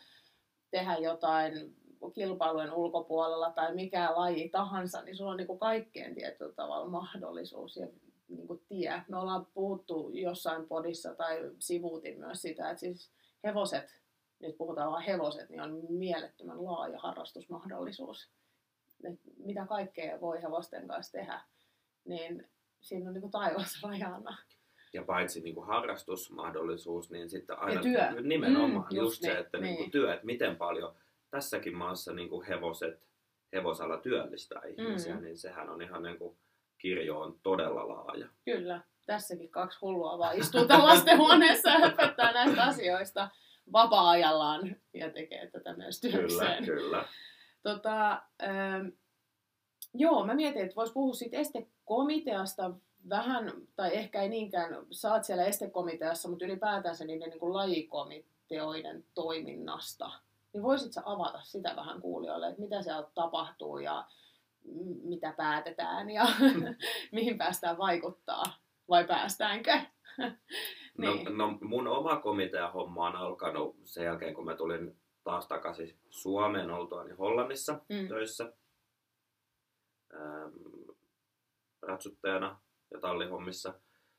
tehdä 0.71 0.97
jotain 0.97 1.77
kilpailujen 2.15 2.73
ulkopuolella 2.73 3.51
tai 3.51 3.75
mikä 3.75 4.13
laji 4.17 4.49
tahansa, 4.49 5.03
niin 5.03 5.17
sulla 5.17 5.31
on 5.31 5.37
niinku 5.37 5.59
kaikkeen 5.59 6.15
tietyllä 6.15 6.53
tavalla 6.53 6.89
mahdollisuus. 6.89 7.77
Ja 7.77 7.87
niinku 8.31 8.63
tie. 8.69 9.03
Me 9.09 9.17
ollaan 9.19 9.47
puhuttu 9.55 10.11
jossain 10.15 10.69
podissa 10.69 11.15
tai 11.15 11.51
sivuutin 11.59 12.19
myös 12.19 12.43
sitä, 12.43 12.71
että 12.71 12.81
siis 12.81 13.11
hevoset, 13.45 14.01
nyt 14.41 14.59
puhutaan 14.59 14.91
vaan 14.91 15.03
hevoset, 15.03 15.51
niin 15.51 15.61
on 15.61 15.81
mielettömän 15.89 16.65
laaja 16.65 16.99
harrastusmahdollisuus. 16.99 18.31
Et 19.05 19.21
mitä 19.37 19.67
kaikkea 19.67 20.21
voi 20.21 20.43
hevosten 20.43 20.89
kanssa 20.89 21.13
tehdä, 21.13 21.41
niin 22.05 22.49
siinä 22.81 23.09
on 23.09 23.15
niinku 23.15 23.29
taivas 23.29 23.79
rajana. 23.83 24.37
Ja 24.93 25.03
paitsi 25.03 25.41
niin 25.41 25.55
kuin 25.55 25.67
harrastusmahdollisuus, 25.67 27.11
niin 27.11 27.31
sitten 27.31 27.59
aina 27.59 27.83
työ. 27.83 28.21
nimenomaan 28.23 28.87
Mm, 28.91 28.97
just, 28.97 29.13
just 29.13 29.21
se, 29.23 29.29
niin, 29.29 29.39
että 29.39 29.59
niin. 29.59 29.65
niin. 29.65 29.77
kuin 29.77 29.91
työ, 29.91 30.15
että 30.15 30.27
miten 30.27 30.57
paljon 30.57 30.95
tässäkin 31.31 31.77
maassa 31.77 32.13
niin 32.13 32.29
kuin 32.29 32.47
hevoset, 32.47 33.01
hevosala 33.53 33.97
työllistää 33.99 34.63
ihmisiä, 34.65 35.15
Mm. 35.15 35.23
niin 35.23 35.39
sehän 35.39 35.71
on 35.71 35.83
ihan 35.83 36.03
niin 36.03 36.19
kuin 36.19 36.37
kirjo 36.81 37.21
on 37.21 37.39
todella 37.43 37.89
laaja. 37.89 38.29
Kyllä, 38.45 38.81
tässäkin 39.07 39.51
kaksi 39.51 39.79
hullua 39.83 40.19
vaan 40.19 40.39
istuu 40.39 40.67
tämän 40.67 40.87
lastenhuoneessa 40.87 41.71
ja 41.71 42.33
näistä 42.35 42.63
asioista 42.63 43.29
vapaa-ajallaan 43.73 44.77
ja 44.95 45.11
tekee 45.11 45.51
tätä 45.51 45.77
myös 45.77 46.01
Kyllä, 46.01 46.17
työkseen. 46.17 46.65
kyllä. 46.65 47.05
Tota, 47.63 48.23
ähm, 48.43 48.87
joo, 49.95 50.27
mä 50.27 50.35
mietin, 50.35 50.63
että 50.63 50.77
vois 50.77 50.93
puhua 50.93 51.15
siitä 51.15 51.37
estekomiteasta 51.37 52.71
vähän, 53.09 53.53
tai 53.77 53.97
ehkä 53.97 54.23
ei 54.23 54.29
niinkään, 54.29 54.75
oot 55.13 55.25
siellä 55.25 55.45
estekomiteassa, 55.45 56.29
mutta 56.29 56.45
ylipäätänsä 56.45 57.05
niiden 57.05 57.31
niin 57.31 57.41
kuin 57.41 57.55
lajikomiteoiden 57.55 59.05
toiminnasta. 59.15 60.11
Niin 60.53 60.63
voisit 60.63 60.93
sä 60.93 61.03
avata 61.05 61.41
sitä 61.43 61.77
vähän 61.77 62.01
kuulijoille, 62.01 62.49
että 62.49 62.61
mitä 62.61 62.83
siellä 62.83 63.09
tapahtuu 63.15 63.79
ja 63.79 64.05
mitä 65.03 65.35
päätetään 65.37 66.11
ja 66.11 66.25
mihin 67.13 67.39
päästään 67.39 67.79
vaikuttaa, 67.79 68.43
vai 68.89 69.05
päästäänkö? 69.07 69.73
No, 70.99 71.15
Niin. 71.15 71.39
no 71.39 71.59
mun 71.61 71.89
oma 71.89 72.17
komitea 72.17 72.71
homma 72.71 73.07
on 73.07 73.17
alkanut 73.17 73.77
sen 73.85 74.05
jälkeen, 74.05 74.35
kun 74.35 74.45
mä 74.45 74.57
tulin 74.57 74.97
taas 75.25 75.49
takaisin 75.49 75.99
Suomeen 76.11 76.71
oltuani 76.71 77.11
Hollannissa 77.15 77.81
Mm. 77.89 78.09
töissä 78.09 78.53
ähm, 80.15 80.53
ratsuttajana 81.83 82.61
ja 82.91 83.01
tallihommissa 83.01 83.75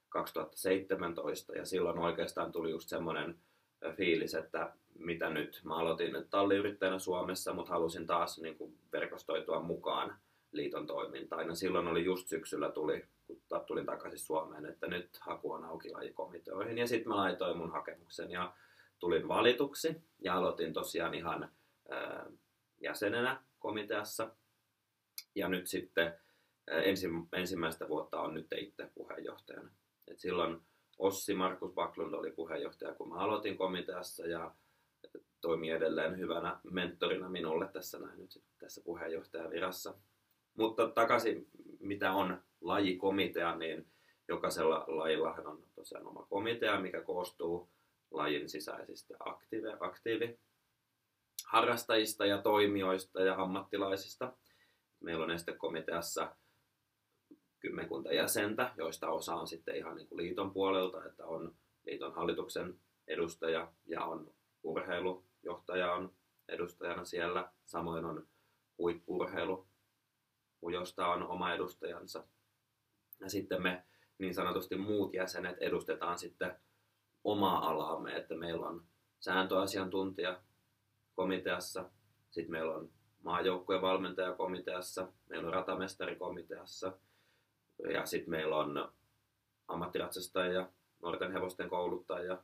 2017 0.10 1.54
ja 1.56 1.66
silloin 1.66 2.00
oikeastaan 2.00 2.52
tuli 2.52 2.70
just 2.72 2.90
semmoinen 2.90 3.40
äh, 3.86 3.96
fiilis, 3.96 4.34
että 4.36 4.74
mitä 5.00 5.30
nyt, 5.30 5.62
mä 5.64 5.76
aloitin 5.78 6.14
nyt 6.14 6.30
talliyrittäjänä 6.30 7.00
Suomessa, 7.00 7.54
mutta 7.54 7.72
halusin 7.72 8.08
taas 8.08 8.40
niin 8.42 8.58
kuin 8.58 8.78
verkostoitua 8.92 9.62
mukaan 9.62 10.20
liiton 10.52 10.88
toimintaan. 10.88 11.48
Ja 11.48 11.56
silloin 11.56 11.88
oli 11.88 12.06
just 12.06 12.28
syksyllä 12.28 12.72
tuli, 12.72 13.06
kun 13.28 13.42
tulin 13.68 13.86
takaisin 13.86 14.20
Suomeen, 14.20 14.66
että 14.66 14.88
nyt 14.88 15.18
haku 15.20 15.52
on 15.52 15.64
auki 15.64 15.92
lajikomiteoihin. 15.92 16.78
Ja 16.78 16.88
sitten 16.88 17.10
mä 17.10 17.18
laitoin 17.18 17.58
mun 17.58 17.72
hakemuksen 17.72 18.32
ja 18.32 18.54
tulin 19.00 19.28
valituksi 19.28 20.02
ja 20.20 20.36
aloitin 20.36 20.74
tosiaan 20.74 21.14
ihan 21.14 21.52
jäsenenä 22.82 23.44
komiteassa. 23.60 24.36
Ja 25.36 25.50
nyt 25.50 25.68
sitten 25.68 26.14
ensi, 26.68 27.08
ensimmäistä 27.34 27.88
vuotta 27.88 28.20
on 28.20 28.34
nyt 28.34 28.48
itse 28.58 28.90
puheenjohtajana. 28.96 29.70
Et 30.08 30.20
silloin 30.20 30.62
Ossi 30.98 31.34
Markus 31.34 31.74
Baklund 31.74 32.14
oli 32.14 32.32
puheenjohtaja, 32.32 32.94
kun 32.94 33.10
mä 33.10 33.16
aloitin 33.16 33.58
komiteassa 33.58 34.28
ja 34.28 34.52
toimii 35.42 35.70
edelleen 35.70 36.18
hyvänä 36.18 36.60
mentorina 36.72 37.30
minulle 37.30 37.68
tässä 37.68 38.00
näin 38.00 38.20
nyt 38.20 38.44
tässä 38.58 38.82
puheenjohtajavirassa. 38.82 39.94
Mutta 40.62 40.88
takaisin, 40.90 41.48
mitä 41.80 42.14
on 42.14 42.42
lajikomitea, 42.62 43.56
niin 43.56 43.88
jokaisella 44.28 44.86
lajillahan 44.88 45.48
on 45.48 45.64
tosiaan 45.76 46.08
oma 46.08 46.26
komitea, 46.30 46.80
mikä 46.80 47.02
koostuu 47.02 47.70
lajin 48.12 48.50
sisäisistä 48.50 49.16
aktiivi, 49.20 49.68
aktiivi 49.80 50.40
harrastajista 51.46 52.26
ja 52.26 52.42
toimijoista 52.42 53.22
ja 53.22 53.36
ammattilaisista. 53.42 54.34
Meillä 55.00 55.24
on 55.24 55.32
estekomiteassa 55.32 56.36
kymmenkunta 57.60 58.14
jäsentä, 58.14 58.74
joista 58.78 59.10
osa 59.10 59.36
on 59.36 59.48
sitten 59.48 59.76
ihan 59.76 59.96
niin 59.96 60.08
kuin 60.08 60.18
liiton 60.18 60.52
puolelta, 60.52 61.06
että 61.06 61.26
on 61.26 61.56
liiton 61.86 62.14
hallituksen 62.14 62.80
edustaja 63.08 63.72
ja 63.86 64.06
on 64.06 64.34
urheilujohtaja 64.64 65.94
on 65.94 66.14
edustajana 66.48 67.06
siellä. 67.06 67.52
Samoin 67.66 68.06
on 68.06 68.28
huippurheilu, 68.78 69.71
josta 70.70 71.08
on 71.08 71.28
oma 71.28 71.54
edustajansa. 71.54 72.24
Ja 73.20 73.30
sitten 73.30 73.62
me 73.62 73.84
niin 74.18 74.34
sanotusti 74.34 74.76
muut 74.76 75.14
jäsenet 75.14 75.58
edustetaan 75.60 76.20
sitten 76.20 76.56
omaa 77.24 77.70
alaamme, 77.70 78.16
että 78.16 78.36
meillä 78.36 78.68
on 78.68 78.86
sääntöasiantuntija 79.20 80.42
komiteassa, 81.16 81.90
sitten 82.32 82.52
meillä 82.52 82.76
on 82.76 82.90
maajoukkueen 83.24 83.82
valmentajakomiteassa, 83.82 85.08
meillä 85.30 85.48
on 85.48 85.54
ratamestarikomiteassa 85.54 86.94
ja 87.94 88.06
sitten 88.06 88.30
meillä 88.30 88.58
on 88.58 88.92
ammattiratsastajia, 89.68 90.70
nuorten 91.02 91.32
hevosten 91.32 91.70
kouluttajia. 91.70 92.38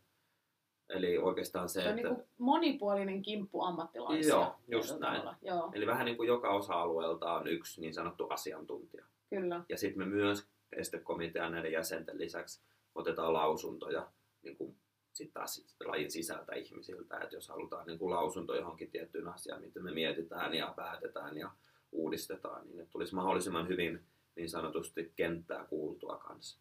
Eli 0.90 1.18
oikeastaan 1.18 1.70
se, 1.70 1.82
Se 1.82 1.90
on 1.90 2.00
että... 2.00 2.14
niin 2.14 2.24
monipuolinen 2.38 3.22
kimppu 3.22 3.62
ammattilaisia. 3.62 4.36
Joo, 4.36 4.56
just 4.68 5.00
näin. 5.00 5.14
tavalla. 5.14 5.36
Joo, 5.42 5.72
Eli 5.74 5.88
vähän 5.88 6.06
niin 6.06 6.18
kuin 6.18 6.28
joka 6.28 6.50
osa-alueelta 6.50 7.34
on 7.34 7.48
yksi 7.48 7.82
niin 7.82 7.94
sanottu 7.94 8.28
asiantuntija. 8.30 9.06
kyllä. 9.30 9.64
Ja 9.70 9.78
sitten 9.78 10.00
me 10.00 10.16
myös 10.16 10.48
estekomitean 10.72 11.52
näiden 11.52 11.72
jäsenten 11.72 12.18
lisäksi 12.18 12.62
otetaan 12.96 13.34
lausuntoja 13.34 14.08
niin 14.42 14.58
kuin 14.58 14.76
sit 15.14 15.34
taas 15.34 15.66
lajin 15.86 16.12
sisältä 16.12 16.56
ihmisiltä, 16.56 17.18
että 17.18 17.36
jos 17.36 17.50
halutaan 17.50 17.88
niin 17.88 18.00
kuin 18.00 18.14
lausunto 18.14 18.56
johonkin 18.56 18.92
tiettyyn 18.92 19.28
asiaan, 19.28 19.62
mitä 19.62 19.80
me 19.80 19.92
mietitään 19.92 20.54
ja 20.54 20.74
päätetään 20.76 21.38
ja 21.38 21.52
uudistetaan, 21.92 22.68
niin 22.68 22.80
että 22.80 22.92
tulisi 22.92 23.16
mahdollisimman 23.16 23.68
hyvin 23.68 24.04
niin 24.36 24.50
sanotusti 24.50 25.12
kenttää 25.16 25.66
kuultua 25.66 26.18
kanssa. 26.18 26.60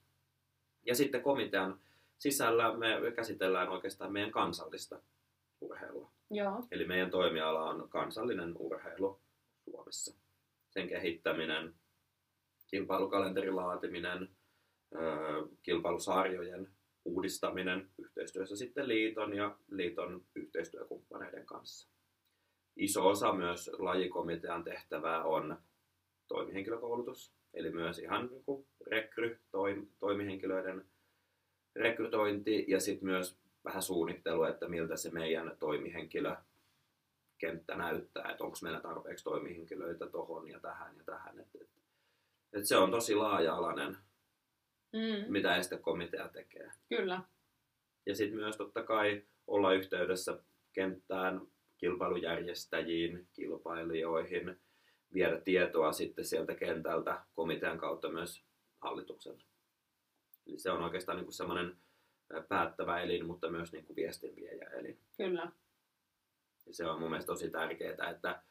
Ja 0.87 0.95
sitten 0.95 1.23
komitean 1.23 1.81
sisällä 2.19 2.77
me 2.77 3.13
käsitellään 3.17 3.69
oikeastaan 3.69 4.13
meidän 4.13 4.31
kansallista 4.31 5.03
urheilua. 5.61 6.13
Joo, 6.31 6.67
Eli 6.71 6.87
meidän 6.87 7.11
toimiala 7.11 7.71
on 7.71 7.89
kansallinen 7.89 8.57
urheilu 8.59 9.21
Suomessa. 9.65 10.15
sen 10.71 10.89
kehittäminen, 10.89 11.75
kilpailukalenterin 12.67 13.57
laatiminen, 13.57 14.29
kilpailusarjojen 15.63 16.69
uudistaminen 17.05 17.91
yhteistyössä 17.99 18.57
sitten 18.57 18.89
liiton 18.89 19.37
ja 19.37 19.59
liiton 19.71 20.25
yhteistyökumppaneiden 20.35 21.47
kanssa. 21.47 21.89
Iso 22.77 23.09
osa 23.09 23.33
myös 23.33 23.71
lajikomitean 23.79 24.65
tehtävää 24.65 25.25
on 25.25 25.59
toimihenkilökoulutus, 26.29 27.33
eli 27.55 27.71
myös 27.71 27.99
ihan 27.99 28.31
niin 28.31 28.67
rekry, 28.87 29.41
toimihenkilöiden 29.99 30.87
rekrytointi 31.77 32.65
ja 32.69 32.81
sitten 32.81 33.09
myös 33.09 33.39
vähän 33.65 33.83
suunnittelu, 33.83 34.45
että 34.45 34.69
miltä 34.69 34.97
se 34.97 35.11
meidän 35.11 35.57
toimihenkilö 35.59 36.37
kenttä 37.39 37.75
näyttää, 37.75 38.31
että 38.31 38.45
onko 38.45 38.57
meillä 38.63 38.81
tarpeeksi 38.81 39.25
toimihenkilöitä 39.25 40.07
tohon 40.07 40.49
ja 40.49 40.61
tähän 40.61 40.97
ja 40.97 41.05
tähän. 41.05 41.39
Et, 41.41 41.49
et, 41.61 41.71
et 42.53 42.65
se 42.65 42.77
on 42.77 42.91
tosi 42.91 43.15
laaja-alainen, 43.15 43.97
mm. 44.93 45.33
mitä 45.33 45.57
estekomitea 45.57 46.29
tekee. 46.29 46.71
Kyllä. 46.89 47.21
Ja 48.07 48.15
sitten 48.15 48.39
myös 48.39 48.57
totta 48.57 48.83
kai 48.83 49.23
olla 49.47 49.73
yhteydessä 49.73 50.39
kenttään, 50.73 51.41
kilpailujärjestäjiin, 51.79 53.29
kilpailijoihin, 53.33 54.61
viedä 55.15 55.41
tietoa 55.41 55.93
sitten 55.93 56.25
sieltä 56.25 56.55
kentältä 56.55 57.25
komitean 57.35 57.79
kautta 57.79 58.09
myös 58.09 58.45
hallitukselle. 58.79 59.43
Eli 60.47 60.59
se 60.59 60.71
on 60.71 60.83
oikeastaan 60.83 61.19
niin 61.19 61.33
semmoinen 61.33 61.77
päättävä 62.49 63.01
elin, 63.01 63.27
mutta 63.27 63.51
myös 63.51 63.73
niin 63.73 63.87
kuin 63.87 63.97
viestinviejä 63.97 64.71
elin. 64.71 65.01
Kyllä. 65.17 65.53
Ja 66.67 66.75
se 66.75 66.87
on 66.87 67.01
mun 67.01 67.11
mielestä 67.11 67.33
tosi 67.33 67.51
tärkeää, 67.51 68.11
että 68.11 68.43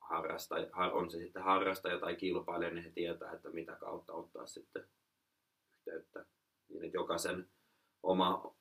harrasta, 0.00 0.54
on 0.92 1.10
se 1.10 1.18
sitten 1.18 1.42
harrastaja 1.42 1.98
tai 1.98 2.16
kilpailija, 2.16 2.70
niin 2.70 2.84
he 2.84 2.90
tietää, 2.90 3.32
että 3.32 3.50
mitä 3.50 3.76
kautta 3.76 4.12
ottaa 4.12 4.46
sitten 4.46 4.88
yhteyttä. 5.78 6.24
Niin, 6.68 6.84
että 6.84 6.96
jokaisen 6.96 7.48
oma 8.02 8.54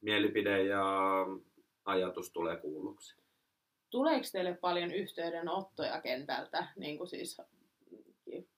mielipide 0.00 0.64
ja 0.64 0.84
ajatus 1.84 2.30
tulee 2.32 2.56
kuulluksi. 2.56 3.16
Tuleeko 3.90 4.26
teille 4.32 4.54
paljon 4.54 4.92
yhteydenottoja 4.92 6.00
kentältä, 6.00 6.66
niin 6.76 6.98
kuin 6.98 7.08
siis 7.08 7.42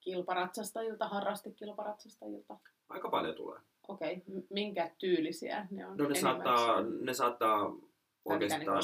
kilparatsastajilta, 0.01 1.09
harrastekilparatsastajilta? 1.09 2.57
Aika 2.89 3.09
paljon 3.09 3.35
tulee. 3.35 3.61
Okei, 3.89 4.13
okay. 4.13 4.43
minkä 4.51 4.91
tyylisiä 4.99 5.67
ne 5.71 5.87
on? 5.87 5.97
No 5.97 6.09
ne 6.09 6.15
saattaa, 6.15 6.81
ne 7.01 7.15
saattaa 7.15 7.77
oikeastaan 8.25 8.83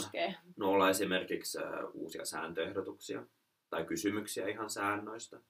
no 0.56 0.70
olla 0.70 0.90
esimerkiksi 0.90 1.58
uusia 1.94 2.24
sääntöehdotuksia 2.24 3.26
tai 3.70 3.84
kysymyksiä 3.84 4.48
ihan 4.48 4.70
säännöistä. 4.70 5.40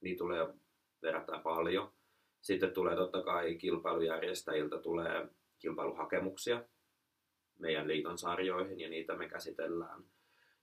Niitä 0.00 0.18
tulee 0.18 0.54
verrattain 1.02 1.42
paljon. 1.42 1.92
Sitten 2.40 2.74
tulee 2.74 2.96
totta 2.96 3.22
kai 3.22 3.54
kilpailujärjestäjiltä 3.54 4.78
tulee 4.78 5.28
kilpailuhakemuksia 5.58 6.64
meidän 7.58 7.88
liiton 7.88 8.18
sarjoihin 8.18 8.80
ja 8.80 8.88
niitä 8.88 9.16
me 9.16 9.28
käsitellään. 9.28 10.04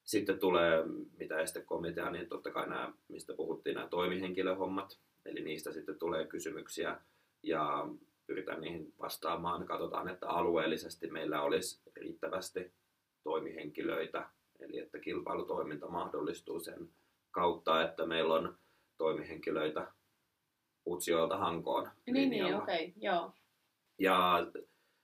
Sitten 0.09 0.39
tulee, 0.39 0.83
mitä 1.17 1.39
estekomitea, 1.39 2.11
niin 2.11 2.29
totta 2.29 2.51
kai 2.51 2.69
nämä, 2.69 2.93
mistä 3.07 3.33
puhuttiin, 3.33 3.75
nämä 3.75 3.87
toimihenkilöhommat. 3.87 4.99
Eli 5.25 5.41
niistä 5.41 5.71
sitten 5.71 5.99
tulee 5.99 6.25
kysymyksiä 6.25 7.01
ja 7.43 7.87
pyritään 8.27 8.61
niihin 8.61 8.93
vastaamaan. 8.99 9.65
Katsotaan, 9.65 10.07
että 10.07 10.29
alueellisesti 10.29 11.07
meillä 11.07 11.41
olisi 11.41 11.81
riittävästi 11.95 12.71
toimihenkilöitä, 13.23 14.29
eli 14.59 14.79
että 14.79 14.99
kilpailutoiminta 14.99 15.87
mahdollistuu 15.87 16.59
sen 16.59 16.89
kautta, 17.31 17.83
että 17.83 18.05
meillä 18.05 18.33
on 18.33 18.57
toimihenkilöitä 18.97 19.91
Utsjoelta 20.87 21.37
Hankoon. 21.37 21.89
Niin, 22.05 22.29
niin 22.29 22.55
okei, 22.55 22.85
okay, 22.85 22.93
joo. 22.95 23.33
Ja 23.99 24.47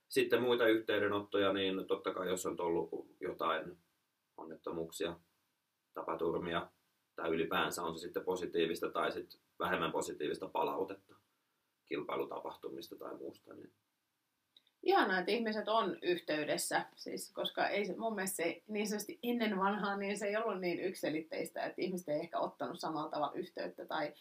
sitten 0.08 0.42
muita 0.42 0.66
yhteydenottoja, 0.66 1.52
niin 1.52 1.86
totta 1.86 2.14
kai 2.14 2.28
jos 2.28 2.46
on 2.46 2.56
ollut 2.58 3.06
jotain 3.20 3.76
onnettomuuksia, 4.36 5.16
tapaturmia 5.94 6.70
tai 7.16 7.30
ylipäänsä 7.30 7.82
on 7.82 7.98
se 7.98 8.02
sitten 8.02 8.24
positiivista 8.24 8.90
tai 8.90 9.12
sitten 9.12 9.40
vähemmän 9.58 9.92
positiivista 9.92 10.48
palautetta 10.48 11.14
kilpailutapahtumista 11.86 12.96
tai 12.96 13.14
muusta. 13.14 13.54
Niin 13.54 13.72
Ihanaa, 14.86 15.18
että 15.18 15.32
ihmiset 15.32 15.68
on 15.68 15.98
yhteydessä, 16.02 16.86
siis, 16.96 17.32
koska 17.32 17.68
ei 17.68 17.84
se, 17.84 17.96
mun 17.96 18.14
mielestä 18.14 18.36
se 18.36 18.62
niin 18.68 18.88
sanotusti 18.88 19.18
ennen 19.22 19.58
vanhaa, 19.58 19.96
niin 19.96 20.18
se 20.18 20.26
ei 20.26 20.36
ollut 20.36 20.60
niin 20.60 20.80
ykselitteistä, 20.80 21.64
että 21.64 21.82
ihmiset 21.82 22.08
ei 22.08 22.20
ehkä 22.20 22.38
ottanut 22.38 22.80
samalla 22.80 23.10
tavalla 23.10 23.34
yhteyttä 23.34 23.86
tai 23.86 24.14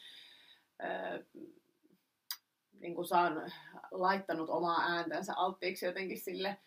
äh, 0.83 1.19
niin 2.79 2.95
kuin 2.95 3.07
saan 3.07 3.51
laittanut 3.91 4.49
omaa 4.49 4.81
ääntänsä 4.81 5.33
alttiiksi 5.35 5.85
jotenkin 5.85 6.19
sille. 6.19 6.57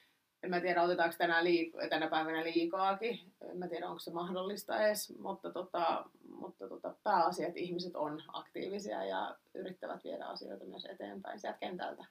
En 0.43 0.51
mä 0.51 0.61
tiedä, 0.61 0.83
otetaanko 0.83 1.15
tänä, 1.19 1.43
liik- 1.43 1.89
tänä 1.89 2.09
päivänä 2.09 2.45
liikaakin. 2.45 3.21
En 3.51 3.59
mä 3.59 3.69
tiedä, 3.69 3.87
onko 3.89 3.99
se 3.99 4.13
mahdollista 4.13 4.87
edes, 4.87 5.19
mutta, 5.19 5.53
tota, 5.53 6.05
mutta 6.29 6.69
tota, 6.69 6.95
pääasia, 7.03 7.47
että 7.47 7.61
ihmiset 7.61 7.97
on 7.97 8.23
aktiivisia 8.33 9.05
ja 9.05 9.37
yrittävät 9.55 10.05
viedä 10.05 10.25
asioita 10.25 10.65
myös 10.65 10.85
eteenpäin 10.85 11.41
sieltä 11.41 11.59
kentältä. 11.59 12.05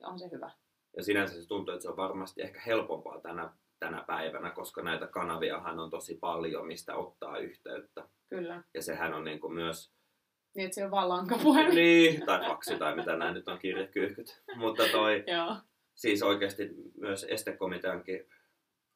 Ja 0.00 0.08
on 0.08 0.18
se 0.18 0.30
hyvä. 0.32 0.50
Ja 0.96 1.02
sinänsä 1.02 1.42
se 1.42 1.48
tuntuu, 1.48 1.74
että 1.74 1.82
se 1.82 1.88
on 1.88 1.96
varmasti 1.96 2.42
ehkä 2.42 2.60
helpompaa 2.66 3.20
tänä, 3.20 3.50
tänä 3.78 4.04
päivänä, 4.06 4.50
koska 4.50 4.82
näitä 4.82 5.06
kanaviahan 5.06 5.80
on 5.80 5.90
tosi 5.90 6.18
paljon, 6.20 6.66
mistä 6.66 6.96
ottaa 6.96 7.38
yhteyttä. 7.38 8.08
Kyllä. 8.28 8.62
Ja 8.74 8.82
sehän 8.82 9.14
on 9.14 9.24
niin 9.24 9.40
kuin 9.40 9.54
myös 9.54 9.92
niin, 10.54 10.64
että 10.64 10.74
se 10.74 10.84
on 10.84 10.90
vaan 10.90 11.08
lankapuhelin. 11.08 11.74
niin, 11.74 12.26
tai 12.26 12.46
faksi 12.46 12.78
tai 12.78 12.96
mitä 12.96 13.16
näin 13.16 13.34
nyt 13.34 13.48
on 13.48 13.58
kirjekyyhkyt. 13.58 14.42
Mutta 14.56 14.82
toi. 14.92 15.24
siis 16.00 16.22
oikeasti 16.22 16.70
myös 16.96 17.26
estekomiteankin 17.28 18.26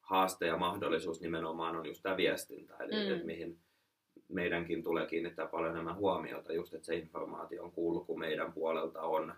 haaste 0.01 0.47
ja 0.47 0.57
mahdollisuus 0.57 1.21
nimenomaan 1.21 1.77
on 1.77 1.87
just 1.87 2.03
tämä 2.03 2.17
viestintä, 2.17 2.77
eli 2.77 2.93
mm. 2.93 3.15
että 3.15 3.27
mihin 3.27 3.59
meidänkin 4.29 4.83
tulee 4.83 5.07
kiinnittää 5.07 5.47
paljon 5.47 5.73
enemmän 5.73 5.97
huomiota, 5.97 6.53
just 6.53 6.75
että 6.75 6.87
se 6.87 6.97
informaation 6.97 7.73
kulku 7.73 8.17
meidän 8.17 8.53
puolelta 8.53 9.03
on 9.03 9.35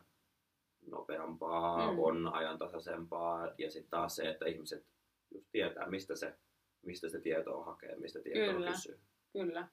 nopeampaa, 0.87 1.93
mm. 1.93 1.99
on 1.99 2.35
ajantasaisempaa, 2.35 3.49
ja 3.59 3.71
sitten 3.71 3.91
taas 3.91 4.17
se, 4.17 4.29
että 4.29 4.47
ihmiset 4.47 4.87
just 5.35 5.49
tietää, 5.53 5.91
mistä 5.91 6.17
se, 6.17 6.35
mistä 6.83 7.09
se 7.09 7.21
tietoa 7.21 7.65
hakee, 7.65 7.97
mistä 7.97 8.21
tietoa 8.21 8.55
Kyllä. 8.55 8.71
kysyy. 8.71 9.01
Kyllä 9.33 9.69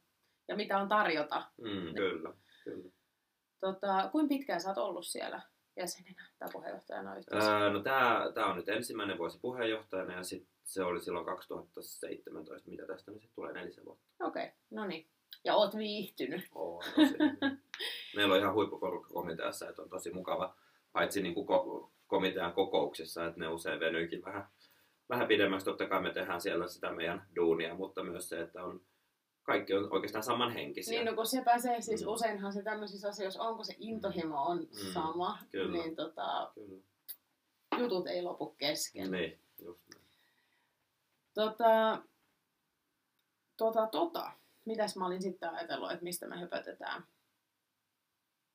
ja 0.47 0.55
mitä 0.55 0.77
on 0.77 0.87
tarjota. 0.87 1.51
Mm, 1.57 1.95
kyllä, 1.95 2.33
kyllä. 2.63 2.89
Tota, 3.59 4.09
kuinka 4.11 4.29
pitkään 4.29 4.61
sä 4.61 4.69
oot 4.69 4.77
ollut 4.77 5.05
siellä 5.05 5.41
jäsenenä 5.75 6.29
tai 6.39 6.49
puheenjohtajana 6.53 7.15
Öö, 7.33 7.69
no 7.69 7.79
tää, 7.79 8.31
tää 8.31 8.45
on 8.45 8.55
nyt 8.55 8.69
ensimmäinen 8.69 9.17
vuosi 9.17 9.39
puheenjohtajana 9.39 10.13
ja 10.13 10.23
sit 10.23 10.47
se 10.63 10.83
oli 10.83 11.01
silloin 11.01 11.25
2017, 11.25 12.69
mitä 12.69 12.85
tästä 12.85 13.11
nyt 13.11 13.21
sitten 13.21 13.35
tulee 13.35 13.53
nelisen 13.53 13.85
vuotta. 13.85 14.05
Okei, 14.19 14.43
okay, 14.43 14.55
no 14.71 14.85
niin. 14.85 15.07
Ja 15.43 15.55
oot 15.55 15.77
viihtynyt. 15.77 16.47
Oon, 16.55 16.83
tosi. 16.95 17.17
Meillä 18.15 18.33
on 18.33 18.39
ihan 18.39 18.53
huippuporukka 18.53 19.13
komiteassa, 19.13 19.69
että 19.69 19.81
on 19.81 19.89
tosi 19.89 20.11
mukava, 20.13 20.55
paitsi 20.91 21.21
niin 21.21 21.33
kuin 21.33 21.47
ko- 21.47 21.91
komitean 22.07 22.53
kokouksissa, 22.53 23.25
että 23.25 23.39
ne 23.39 23.47
usein 23.47 23.79
venyykin 23.79 24.25
vähän, 24.25 24.47
vähän 25.09 25.27
pidemmäksi. 25.27 25.65
Totta 25.65 25.87
kai 25.87 26.01
me 26.01 26.13
tehdään 26.13 26.41
siellä 26.41 26.67
sitä 26.67 26.91
meidän 26.91 27.27
duunia, 27.35 27.75
mutta 27.75 28.03
myös 28.03 28.29
se, 28.29 28.41
että 28.41 28.63
on 28.63 28.81
kaikki 29.43 29.73
on 29.73 29.93
oikeastaan 29.93 30.23
samanhenkisiä. 30.23 30.93
Niin, 30.93 31.05
no 31.05 31.15
kun 31.15 31.25
se, 31.25 31.41
siis 31.79 32.01
mm. 32.01 32.07
useinhan 32.07 32.53
se 32.53 32.63
tämmöisissä 32.63 33.07
asioissa, 33.07 33.43
onko 33.43 33.63
se 33.63 33.75
intohimo 33.79 34.41
on 34.41 34.59
mm. 34.59 34.93
sama, 34.93 35.37
Kyllä. 35.51 35.71
niin 35.71 35.95
tota, 35.95 36.51
Kyllä. 36.55 36.81
jutut 37.77 38.07
ei 38.07 38.21
lopu 38.21 38.49
kesken. 38.49 39.11
Niin, 39.11 39.39
just 39.65 39.81
näin. 39.89 40.03
Tota, 41.33 42.01
tota, 43.57 43.87
tota. 43.87 44.31
Mitäs 44.65 44.95
mä 44.95 45.05
olin 45.05 45.21
sitten 45.21 45.49
ajatellut, 45.49 45.91
että 45.91 46.03
mistä 46.03 46.27
me 46.27 46.39
höpötetään? 46.39 47.03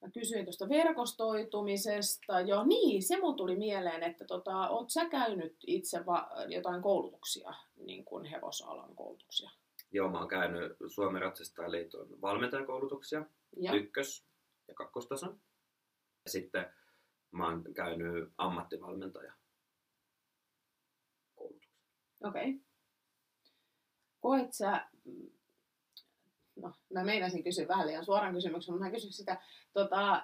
Mä 0.01 0.11
kysyin 0.11 0.45
tuosta 0.45 0.68
verkostoitumisesta. 0.68 2.41
Joo, 2.41 2.64
niin, 2.64 3.03
se 3.03 3.20
mun 3.20 3.36
tuli 3.36 3.57
mieleen, 3.57 4.03
että 4.03 4.24
tota, 4.24 4.68
oot 4.68 4.91
sä 4.91 5.09
käynyt 5.09 5.57
itse 5.66 6.07
va- 6.07 6.30
jotain 6.49 6.82
koulutuksia, 6.82 7.55
niin 7.76 8.05
kuin 8.05 8.24
hevosalan 8.24 8.97
koulutuksia? 8.97 9.51
Joo, 9.93 10.11
mä 10.11 10.18
oon 10.18 10.28
käynyt 10.28 10.76
Suomen 10.86 11.22
Ratsastajaliiton 11.22 12.20
valmentajakoulutuksia, 12.20 13.24
ja. 13.57 13.72
ykkös- 13.72 14.26
ja 14.68 14.74
kakkostason. 14.74 15.41
Ja 16.24 16.30
sitten 16.30 16.66
mä 17.30 17.49
oon 17.49 17.64
käynyt 17.74 18.32
ammattivalmentaja 18.39 19.32
koulutuksia. 21.34 21.74
Okei. 22.24 22.51
Okay. 22.51 22.61
Koet 24.20 24.53
sä, 24.53 24.89
no 26.57 26.72
mä 26.93 27.05
meinasin 27.05 27.45
kysyä 27.45 27.68
vähän 27.68 27.86
liian 27.86 28.05
suoran 28.05 28.34
kysymyksen, 28.34 28.74
mutta 28.74 28.86
mä 28.86 28.93
kysyn 28.93 29.12
sitä, 29.12 29.41
tota, 29.72 30.22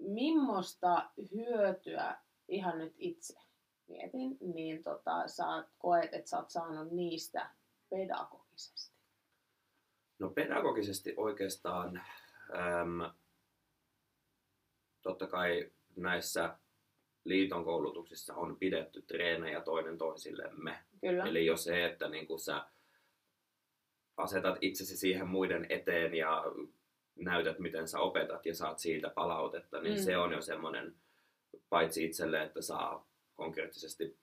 millaista 0.00 1.10
hyötyä 1.34 2.18
ihan 2.48 2.78
nyt 2.78 2.94
itse 2.98 3.40
mietin, 3.88 4.38
niin 4.40 4.82
tota, 4.82 5.28
sä 5.28 5.44
koet, 5.78 6.14
että 6.14 6.30
sä 6.30 6.38
oot 6.38 6.50
saanut 6.50 6.92
niistä 6.92 7.50
pedagogisesti? 7.90 8.98
No 10.18 10.30
pedagogisesti 10.30 11.14
oikeastaan 11.16 11.96
äm, 12.50 13.10
totta 15.02 15.26
kai 15.26 15.70
näissä 15.96 16.58
liiton 17.24 17.64
koulutuksissa 17.64 18.34
on 18.34 18.56
pidetty 18.56 19.02
treenejä 19.02 19.60
toinen 19.60 19.98
toisillemme. 19.98 20.78
Kyllä. 21.00 21.24
Eli 21.24 21.46
jo 21.46 21.56
se, 21.56 21.84
että 21.84 22.08
niin 22.08 22.26
kuin 22.26 22.40
sä 22.40 22.66
asetat 24.16 24.58
itsesi 24.60 24.96
siihen 24.96 25.28
muiden 25.28 25.66
eteen 25.68 26.14
ja 26.14 26.44
näytät, 27.16 27.58
miten 27.58 27.88
sä 27.88 27.98
opetat 27.98 28.46
ja 28.46 28.54
saat 28.54 28.78
siitä 28.78 29.10
palautetta, 29.10 29.80
niin 29.80 29.98
mm. 29.98 30.02
se 30.02 30.16
on 30.16 30.32
jo 30.32 30.42
semmoinen, 30.42 30.94
paitsi 31.68 32.04
itselle, 32.04 32.42
että 32.42 32.62
saa 32.62 33.08
konkreettisesti 33.34 34.18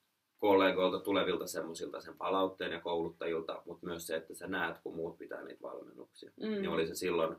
kollegoilta 0.45 0.99
tulevilta 0.99 1.47
semmoisilta 1.47 2.01
sen 2.01 2.17
palautteen 2.17 2.71
ja 2.71 2.79
kouluttajilta, 2.79 3.61
mutta 3.65 3.85
myös 3.85 4.07
se, 4.07 4.15
että 4.15 4.33
sä 4.33 4.47
näet, 4.47 4.77
kun 4.83 4.95
muut 4.95 5.17
pitää 5.17 5.43
niitä 5.43 5.61
valmennuksia. 5.61 6.31
Mm. 6.35 6.47
Niin 6.47 6.69
oli 6.69 6.87
se 6.87 6.95
silloin 6.95 7.35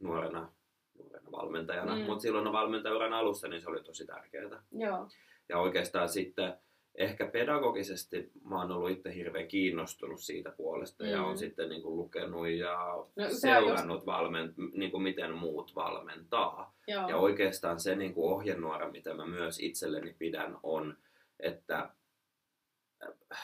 nuorena, 0.00 0.52
nuorena 0.98 1.30
valmentajana, 1.32 1.96
Mm. 1.96 2.02
mutta 2.02 2.22
silloin 2.22 2.52
valmentajuran 2.52 3.12
alussa 3.12 3.48
niin 3.48 3.62
se 3.62 3.70
oli 3.70 3.82
tosi 3.82 4.06
tärkeää. 4.06 4.62
Joo. 4.72 5.08
Ja 5.48 5.58
oikeastaan 5.58 6.08
sitten 6.08 6.54
ehkä 6.94 7.26
pedagogisesti 7.26 8.30
mä 8.44 8.60
oon 8.60 8.72
ollut 8.72 8.90
itse 8.90 9.14
hirveän 9.14 9.48
kiinnostunut 9.48 10.20
siitä 10.20 10.50
puolesta 10.56 11.04
mm. 11.04 11.10
ja 11.10 11.22
on 11.22 11.38
sitten 11.38 11.68
niin 11.68 11.82
kuin 11.82 11.96
lukenut 11.96 12.48
ja 12.48 12.78
on 12.78 13.10
seurannut, 13.30 14.06
valment, 14.06 14.54
niin 14.72 14.90
kuin 14.90 15.02
miten 15.02 15.34
muut 15.34 15.74
valmentaa. 15.74 16.74
Joo. 16.88 17.08
Ja 17.08 17.16
oikeastaan 17.16 17.80
se 17.80 17.96
niin 17.96 18.14
kuin 18.14 18.32
ohjenuora, 18.32 18.90
mitä 18.90 19.14
mä 19.14 19.26
myös 19.26 19.60
itselleni 19.60 20.14
pidän, 20.18 20.58
on, 20.62 20.96
että 21.40 21.90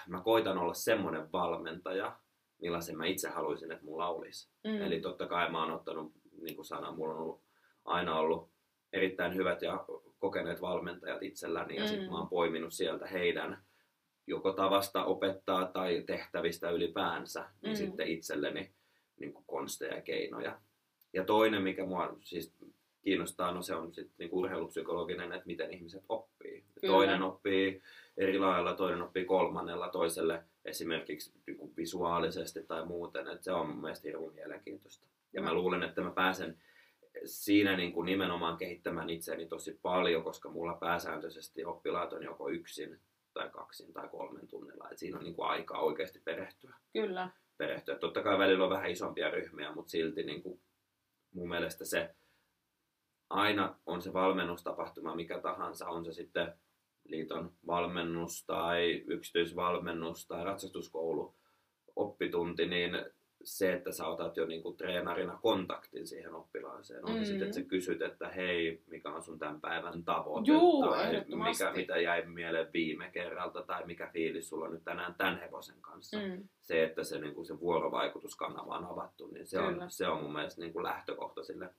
mä 0.09 0.21
koitan 0.21 0.59
olla 0.59 0.75
semmoinen 0.75 1.33
valmentaja, 1.33 2.17
millaisen 2.61 2.97
mä 2.99 3.07
itse 3.07 3.29
haluaisin, 3.29 3.73
että 3.73 3.85
mulla 3.85 4.09
olisi. 4.09 4.49
mm. 4.65 4.83
Eli 4.83 5.01
totta 5.01 5.27
kai 5.27 5.51
mä 5.51 5.63
oon 5.63 5.73
ottanut, 5.73 6.13
niin 6.43 6.57
kuin 6.57 6.67
sana, 6.67 6.93
mulla 6.93 7.15
on 7.15 7.21
ollut, 7.21 7.43
aina 7.85 8.19
ollut 8.19 8.51
erittäin 8.93 9.35
hyvät 9.35 9.63
ja 9.63 9.85
kokeneet 10.19 10.61
valmentajat 10.61 11.23
itselläni 11.23 11.77
ja 11.77 11.83
Mm. 11.83 11.89
sitten 11.89 12.11
mä 12.11 12.19
oon 12.19 12.29
poiminut 12.29 12.73
sieltä 12.73 13.07
heidän 13.07 13.63
joko 14.27 14.53
tavasta 14.53 15.05
opettaa 15.05 15.67
tai 15.67 16.03
tehtävistä 16.07 16.71
ylipäänsä, 16.71 17.49
niin 17.63 17.73
Mm. 17.73 17.77
sitten 17.77 18.09
itselleni 18.09 18.75
niin 19.21 19.33
kuin 19.33 19.45
konsteja 19.47 19.95
ja 19.95 20.03
keinoja. 20.03 20.61
Ja 21.13 21.25
toinen, 21.25 21.63
mikä 21.63 21.87
mua 21.87 22.17
siis 22.21 22.55
kiinnostaa, 23.03 23.53
no 23.53 23.63
se 23.63 23.75
on 23.75 23.95
sitten 23.95 24.15
niin 24.19 24.31
urheilupsykologinen, 24.33 25.33
että 25.33 25.47
miten 25.47 25.71
ihmiset 25.73 26.05
oppii. 26.09 26.65
Kyllä. 26.81 26.93
Toinen 26.95 27.23
oppii 27.23 27.83
eri 28.17 28.39
lailla, 28.39 28.75
toinen 28.75 29.03
oppii 29.03 29.25
kolmannella, 29.25 29.89
toiselle 29.89 30.43
esimerkiksi 30.65 31.33
niin 31.47 31.57
kuin 31.57 31.73
visuaalisesti 31.77 32.63
tai 32.63 32.87
muuten. 32.87 33.29
että 33.29 33.45
se 33.45 33.53
on 33.53 33.69
mun 33.69 33.81
mielestä 33.81 34.09
hirveän 34.09 34.35
mielenkiintoista. 34.35 35.07
Ja 35.33 35.43
mä 35.43 35.55
luulen, 35.55 35.83
että 35.83 36.01
mä 36.01 36.11
pääsen 36.11 36.59
siinä 37.25 37.77
niin 37.77 37.93
kuin 37.93 38.07
nimenomaan 38.07 38.57
kehittämään 38.57 39.11
itseäni 39.11 39.47
tosi 39.47 39.79
paljon, 39.83 40.25
koska 40.25 40.51
mulla 40.51 40.75
pääsääntöisesti 40.75 41.65
oppilaat 41.65 42.13
on 42.13 42.23
joko 42.23 42.49
yksin 42.49 43.01
tai 43.35 43.49
kaksin 43.49 43.93
tai 43.93 44.09
kolmen 44.09 44.49
tunnilla. 44.49 44.89
Et 44.91 44.99
siinä 44.99 45.19
on 45.19 45.25
niin 45.25 45.35
kuin 45.35 45.49
aikaa 45.49 45.81
oikeasti 45.81 46.21
perehtyä. 46.25 46.75
Kyllä. 46.93 47.29
perehtyä. 47.57 47.99
Totta 47.99 48.23
kai 48.23 48.39
välillä 48.39 48.65
on 48.65 48.71
vähän 48.71 48.91
isompia 48.91 49.31
ryhmiä, 49.31 49.73
mutta 49.73 49.91
silti 49.91 50.23
niin 50.23 50.43
kuin 50.43 50.61
mun 51.33 51.49
mielestä 51.49 51.85
se 51.85 52.15
aina 53.31 53.75
on 53.87 54.03
se 54.03 54.13
valmennustapahtuma 54.13 55.15
mikä 55.15 55.41
tahansa, 55.41 55.89
on 55.89 56.05
se 56.05 56.13
sitten 56.13 56.53
liiton 57.05 57.53
valmennus 57.67 58.47
tai 58.47 59.05
yksityisvalmennus 59.07 60.27
tai 60.27 60.45
ratsastuskoulu 60.45 61.35
oppitunti, 61.97 62.67
niin 62.67 62.93
se, 63.45 63.73
että 63.73 63.93
sä 63.93 64.07
otat 64.07 64.37
jo 64.37 64.47
niinku 64.47 64.73
treenarina 64.73 65.39
kontaktin 65.43 66.07
siihen 66.07 66.35
oppilaaseen. 66.35 67.09
On 67.09 67.19
mm. 67.19 67.25
Sitten, 67.25 67.43
että 67.43 67.55
sä 67.55 67.63
kysyt, 67.63 68.03
että 68.03 68.29
hei, 68.29 68.83
mikä 68.87 69.11
on 69.11 69.23
sun 69.23 69.39
tämän 69.39 69.61
päivän 69.61 70.05
tavoite, 70.05 70.51
Juu, 70.51 70.91
tai 70.91 71.25
mikä, 71.27 71.73
mitä 71.77 71.99
jäi 71.99 72.27
mieleen 72.27 72.73
viime 72.73 73.11
kerralta, 73.11 73.63
tai 73.63 73.87
mikä 73.87 74.11
fiilis 74.13 74.49
sulla 74.49 74.65
on 74.65 74.73
nyt 74.73 74.85
tänään 74.85 75.15
tämän 75.15 75.41
hevosen 75.41 75.81
kanssa. 75.81 76.19
Mm. 76.19 76.49
Se, 76.61 76.85
että 76.85 77.05
se, 77.05 77.19
niin 77.19 77.35
kuin 77.35 77.47
se 77.47 77.61
vuorovaikutuskanava 77.61 78.79
on 78.79 78.85
avattu, 78.85 79.27
niin 79.27 79.47
se 79.47 79.57
Kyllä. 79.57 79.85
on, 79.85 79.91
se 79.91 80.09
on 80.09 80.23
mun 80.23 80.33
mielestä 80.33 80.61
niin 80.61 80.73
kuin 80.73 80.85
lähtökohta 80.85 81.45
sille 81.45 81.75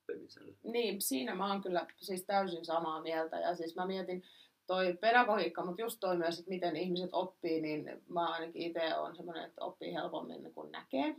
oppimiselle. 0.00 0.54
Niin, 0.62 1.00
siinä 1.00 1.34
mä 1.34 1.52
oon 1.52 1.62
kyllä 1.62 1.86
siis 1.96 2.24
täysin 2.24 2.64
samaa 2.64 3.02
mieltä. 3.02 3.40
Ja 3.40 3.54
siis 3.54 3.76
mä 3.76 3.86
mietin 3.86 4.22
toi 4.68 4.98
pedagogiikka, 5.00 5.64
mutta 5.64 5.82
just 5.82 6.00
toi 6.00 6.16
myös, 6.16 6.38
että 6.38 6.50
miten 6.50 6.76
ihmiset 6.76 7.10
oppii, 7.12 7.60
niin 7.60 8.02
mä 8.08 8.26
ainakin 8.26 8.62
itse 8.62 8.96
on 8.96 9.16
semmoinen, 9.16 9.44
että 9.44 9.64
oppii 9.64 9.94
helpommin 9.94 10.54
kun 10.54 10.72
näkee. 10.72 11.16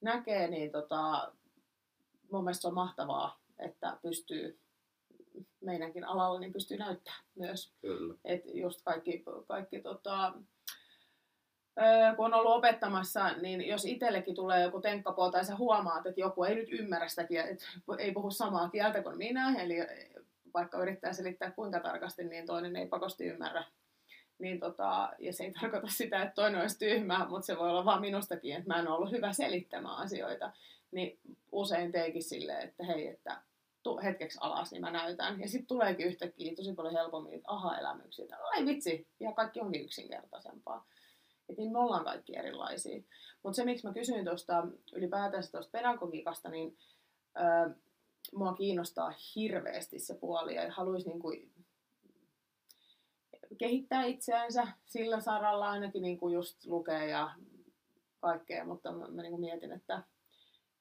Näkee, 0.00 0.48
niin 0.48 0.72
tota, 0.72 1.32
mun 2.30 2.44
mielestä 2.44 2.62
se 2.62 2.68
on 2.68 2.74
mahtavaa, 2.74 3.40
että 3.58 3.96
pystyy 4.02 4.60
meidänkin 5.60 6.04
alalla 6.04 6.40
niin 6.40 6.52
pystyy 6.52 6.76
näyttämään 6.76 7.24
myös. 7.34 7.72
Kyllä. 7.80 8.14
että 8.24 8.50
just 8.54 8.80
kaikki, 8.84 9.24
kaikki 9.48 9.80
tota, 9.80 10.32
kun 12.16 12.26
on 12.26 12.34
ollut 12.34 12.52
opettamassa, 12.52 13.32
niin 13.32 13.68
jos 13.68 13.84
itsellekin 13.84 14.34
tulee 14.34 14.62
joku 14.62 14.80
tenkkapoo 14.80 15.30
tai 15.30 15.44
sä 15.44 15.56
huomaat, 15.56 16.06
että 16.06 16.20
joku 16.20 16.44
ei 16.44 16.54
nyt 16.54 16.68
ymmärrä 16.72 17.08
sitä, 17.08 17.24
kieltä, 17.24 17.50
että 17.50 17.66
ei 17.98 18.12
puhu 18.12 18.30
samaa 18.30 18.68
kieltä 18.68 19.02
kuin 19.02 19.18
minä, 19.18 19.54
eli 19.62 19.74
vaikka 20.54 20.82
yrittää 20.82 21.12
selittää 21.12 21.50
kuinka 21.50 21.80
tarkasti, 21.80 22.24
niin 22.24 22.46
toinen 22.46 22.76
ei 22.76 22.86
pakosti 22.86 23.26
ymmärrä. 23.26 23.64
Niin 24.38 24.60
tota, 24.60 25.12
ja 25.18 25.32
se 25.32 25.44
ei 25.44 25.52
tarkoita 25.60 25.86
sitä, 25.88 26.22
että 26.22 26.34
toinen 26.34 26.60
olisi 26.60 26.78
tyhmä, 26.78 27.26
mutta 27.28 27.46
se 27.46 27.58
voi 27.58 27.70
olla 27.70 27.84
vaan 27.84 28.00
minustakin, 28.00 28.56
että 28.56 28.74
mä 28.74 28.80
en 28.80 28.88
ollut 28.88 29.10
hyvä 29.10 29.32
selittämään 29.32 29.96
asioita. 29.96 30.52
Niin 30.90 31.18
usein 31.52 31.92
teikin 31.92 32.22
silleen, 32.22 32.68
että 32.68 32.84
hei, 32.84 33.08
että 33.08 33.42
tu- 33.82 34.00
hetkeksi 34.02 34.38
alas, 34.40 34.70
niin 34.72 34.80
mä 34.80 34.90
näytän. 34.90 35.40
Ja 35.40 35.48
sitten 35.48 35.66
tuleekin 35.66 36.06
yhtäkkiä 36.06 36.54
tosi 36.56 36.74
paljon 36.74 36.94
helpommin 36.94 37.30
niitä 37.30 37.44
aha-elämyksiä. 37.48 38.22
Että 38.22 38.36
ai 38.36 38.66
vitsi, 38.66 39.08
ja 39.20 39.32
kaikki 39.32 39.60
onkin 39.60 39.84
yksinkertaisempaa. 39.84 40.86
Et 41.48 41.58
niin 41.58 41.72
me 41.72 41.78
ollaan 41.78 42.04
kaikki 42.04 42.36
erilaisia. 42.36 43.02
Mutta 43.42 43.56
se, 43.56 43.64
miksi 43.64 43.86
mä 43.86 43.92
kysyin 43.92 44.24
tuosta 44.24 44.66
ylipäätänsä 44.92 45.50
tuosta 45.50 45.70
pedagogiikasta, 45.70 46.48
niin 46.48 46.76
öö, 47.38 47.74
mua 48.32 48.52
kiinnostaa 48.52 49.12
hirveästi 49.34 49.98
se 49.98 50.14
puoli 50.14 50.54
ja 50.54 50.72
haluaisi 50.72 51.08
niinku 51.08 51.32
kehittää 53.58 54.04
itseänsä 54.04 54.66
sillä 54.84 55.20
saralla 55.20 55.70
ainakin 55.70 56.02
niinku 56.02 56.28
just 56.28 56.66
lukea 56.66 57.04
ja 57.04 57.34
kaikkea, 58.20 58.64
mutta 58.64 58.92
mä, 58.92 59.08
mä 59.08 59.22
niinku 59.22 59.38
mietin, 59.38 59.72
että 59.72 60.02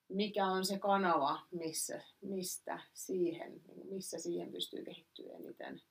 mikä 0.10 0.46
on 0.46 0.66
se 0.66 0.80
kanava, 0.80 1.40
missä, 1.52 2.02
mistä 2.22 2.80
siihen, 2.94 3.62
niin 3.76 3.88
missä 3.88 4.20
siihen 4.20 4.52
pystyy 4.52 4.84
kehittyä 4.84 5.36
eniten. 5.36 5.82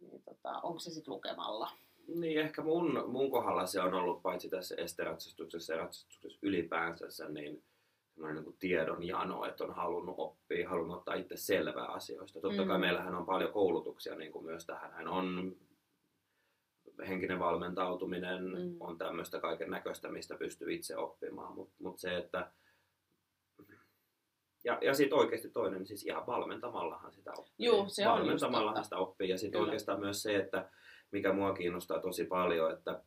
Niin 0.00 0.22
tota, 0.22 0.60
onko 0.62 0.78
se 0.78 0.90
sitten 0.90 1.14
lukemalla? 1.14 1.70
Niin, 2.08 2.40
ehkä 2.40 2.62
mun, 2.62 3.04
mun 3.10 3.30
kohdalla 3.30 3.66
se 3.66 3.80
on 3.80 3.94
ollut 3.94 4.22
paitsi 4.22 4.48
tässä 4.48 4.74
esteratsastuksessa 4.78 5.72
ja 5.72 5.78
ratsastuksessa 5.78 6.38
ylipäänsä, 6.42 7.28
niin 7.28 7.62
semmoinen 8.14 8.44
niin 8.44 8.56
tiedonjano, 8.58 9.44
että 9.44 9.64
on 9.64 9.74
halunnut 9.74 10.14
oppia, 10.18 10.68
halunnut 10.68 10.96
ottaa 10.98 11.14
itse 11.14 11.36
selvää 11.36 11.86
asioista. 11.86 12.40
Totta 12.40 12.62
Mm. 12.62 12.68
kai 12.68 12.78
meillähän 12.78 13.14
on 13.14 13.26
paljon 13.26 13.52
koulutuksia 13.52 14.14
niin 14.14 14.32
kuin 14.32 14.44
myös 14.44 14.66
tähän. 14.66 14.92
Hän 14.92 15.08
on 15.08 15.56
henkinen 17.08 17.38
valmentautuminen, 17.38 18.44
Mm. 18.44 18.76
on 18.80 18.98
tämmöistä 18.98 19.40
kaiken 19.40 19.70
näköistä, 19.70 20.08
mistä 20.08 20.36
pystyy 20.36 20.72
itse 20.72 20.96
oppimaan. 20.96 21.54
Mutta 21.54 21.74
mut 21.82 21.98
se, 21.98 22.16
että... 22.16 22.50
Ja, 24.64 24.78
ja 24.82 24.94
sitten 24.94 25.18
oikeasti 25.18 25.50
toinen, 25.50 25.86
siis 25.86 26.06
ihan 26.06 26.26
valmentamallahan 26.26 27.12
sitä 27.12 27.32
oppii. 27.38 27.66
Juu, 27.66 27.88
se 27.88 28.08
on 28.08 28.18
Valmentamallahan 28.18 28.74
totta. 28.74 28.82
sitä 28.84 28.96
oppii. 28.96 29.28
Ja 29.28 29.38
sitten 29.38 29.60
oikeastaan 29.60 30.00
myös 30.00 30.22
se, 30.22 30.36
että 30.36 30.70
mikä 31.10 31.32
mua 31.32 31.54
kiinnostaa 31.54 32.00
tosi 32.00 32.24
paljon, 32.24 32.72
että 32.72 33.02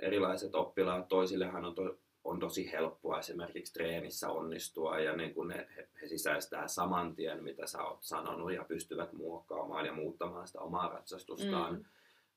erilaiset 0.00 0.54
oppilaat, 0.54 1.08
toisillehan 1.08 1.64
on, 1.64 1.74
to, 1.74 1.98
on 2.24 2.40
tosi 2.40 2.72
helppoa 2.72 3.18
esimerkiksi 3.18 3.72
treenissä 3.72 4.30
onnistua 4.30 4.98
ja 4.98 5.16
niin 5.16 5.34
kun 5.34 5.48
ne, 5.48 5.68
he, 5.76 5.88
he 6.02 6.08
sisäistää 6.08 6.68
saman 6.68 7.14
tien, 7.14 7.44
mitä 7.44 7.66
sä 7.66 7.82
oot 7.82 8.02
sanonut 8.02 8.52
ja 8.52 8.64
pystyvät 8.64 9.12
muokkaamaan 9.12 9.86
ja 9.86 9.92
muuttamaan 9.92 10.46
sitä 10.46 10.60
omaa 10.60 10.88
ratsastustaan. 10.88 11.74
Mm. 11.74 11.84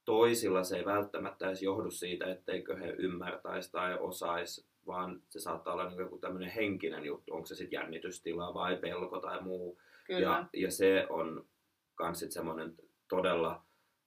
Toisilla 0.05 0.63
se 0.63 0.77
ei 0.77 0.85
välttämättä 0.85 1.47
edes 1.47 1.63
johdu 1.63 1.91
siitä, 1.91 2.31
etteikö 2.31 2.77
he 2.77 2.95
ymmärtäisi 2.97 3.71
tai 3.71 3.97
osaisi, 3.99 4.65
vaan 4.87 5.21
se 5.29 5.39
saattaa 5.39 5.73
olla 5.73 5.89
niin 5.89 5.99
joku 5.99 6.17
tämmöinen 6.17 6.51
henkinen 6.51 7.05
juttu, 7.05 7.33
onko 7.33 7.45
se 7.45 7.55
sitten 7.55 7.77
jännitystila 7.77 8.53
vai 8.53 8.75
pelko 8.75 9.19
tai 9.19 9.41
muu. 9.41 9.79
Kyllä. 10.05 10.19
Ja, 10.21 10.45
ja 10.53 10.71
se 10.71 11.07
on 11.09 11.45
myös 11.99 12.25
semmoinen 12.29 12.75
todella 13.09 13.63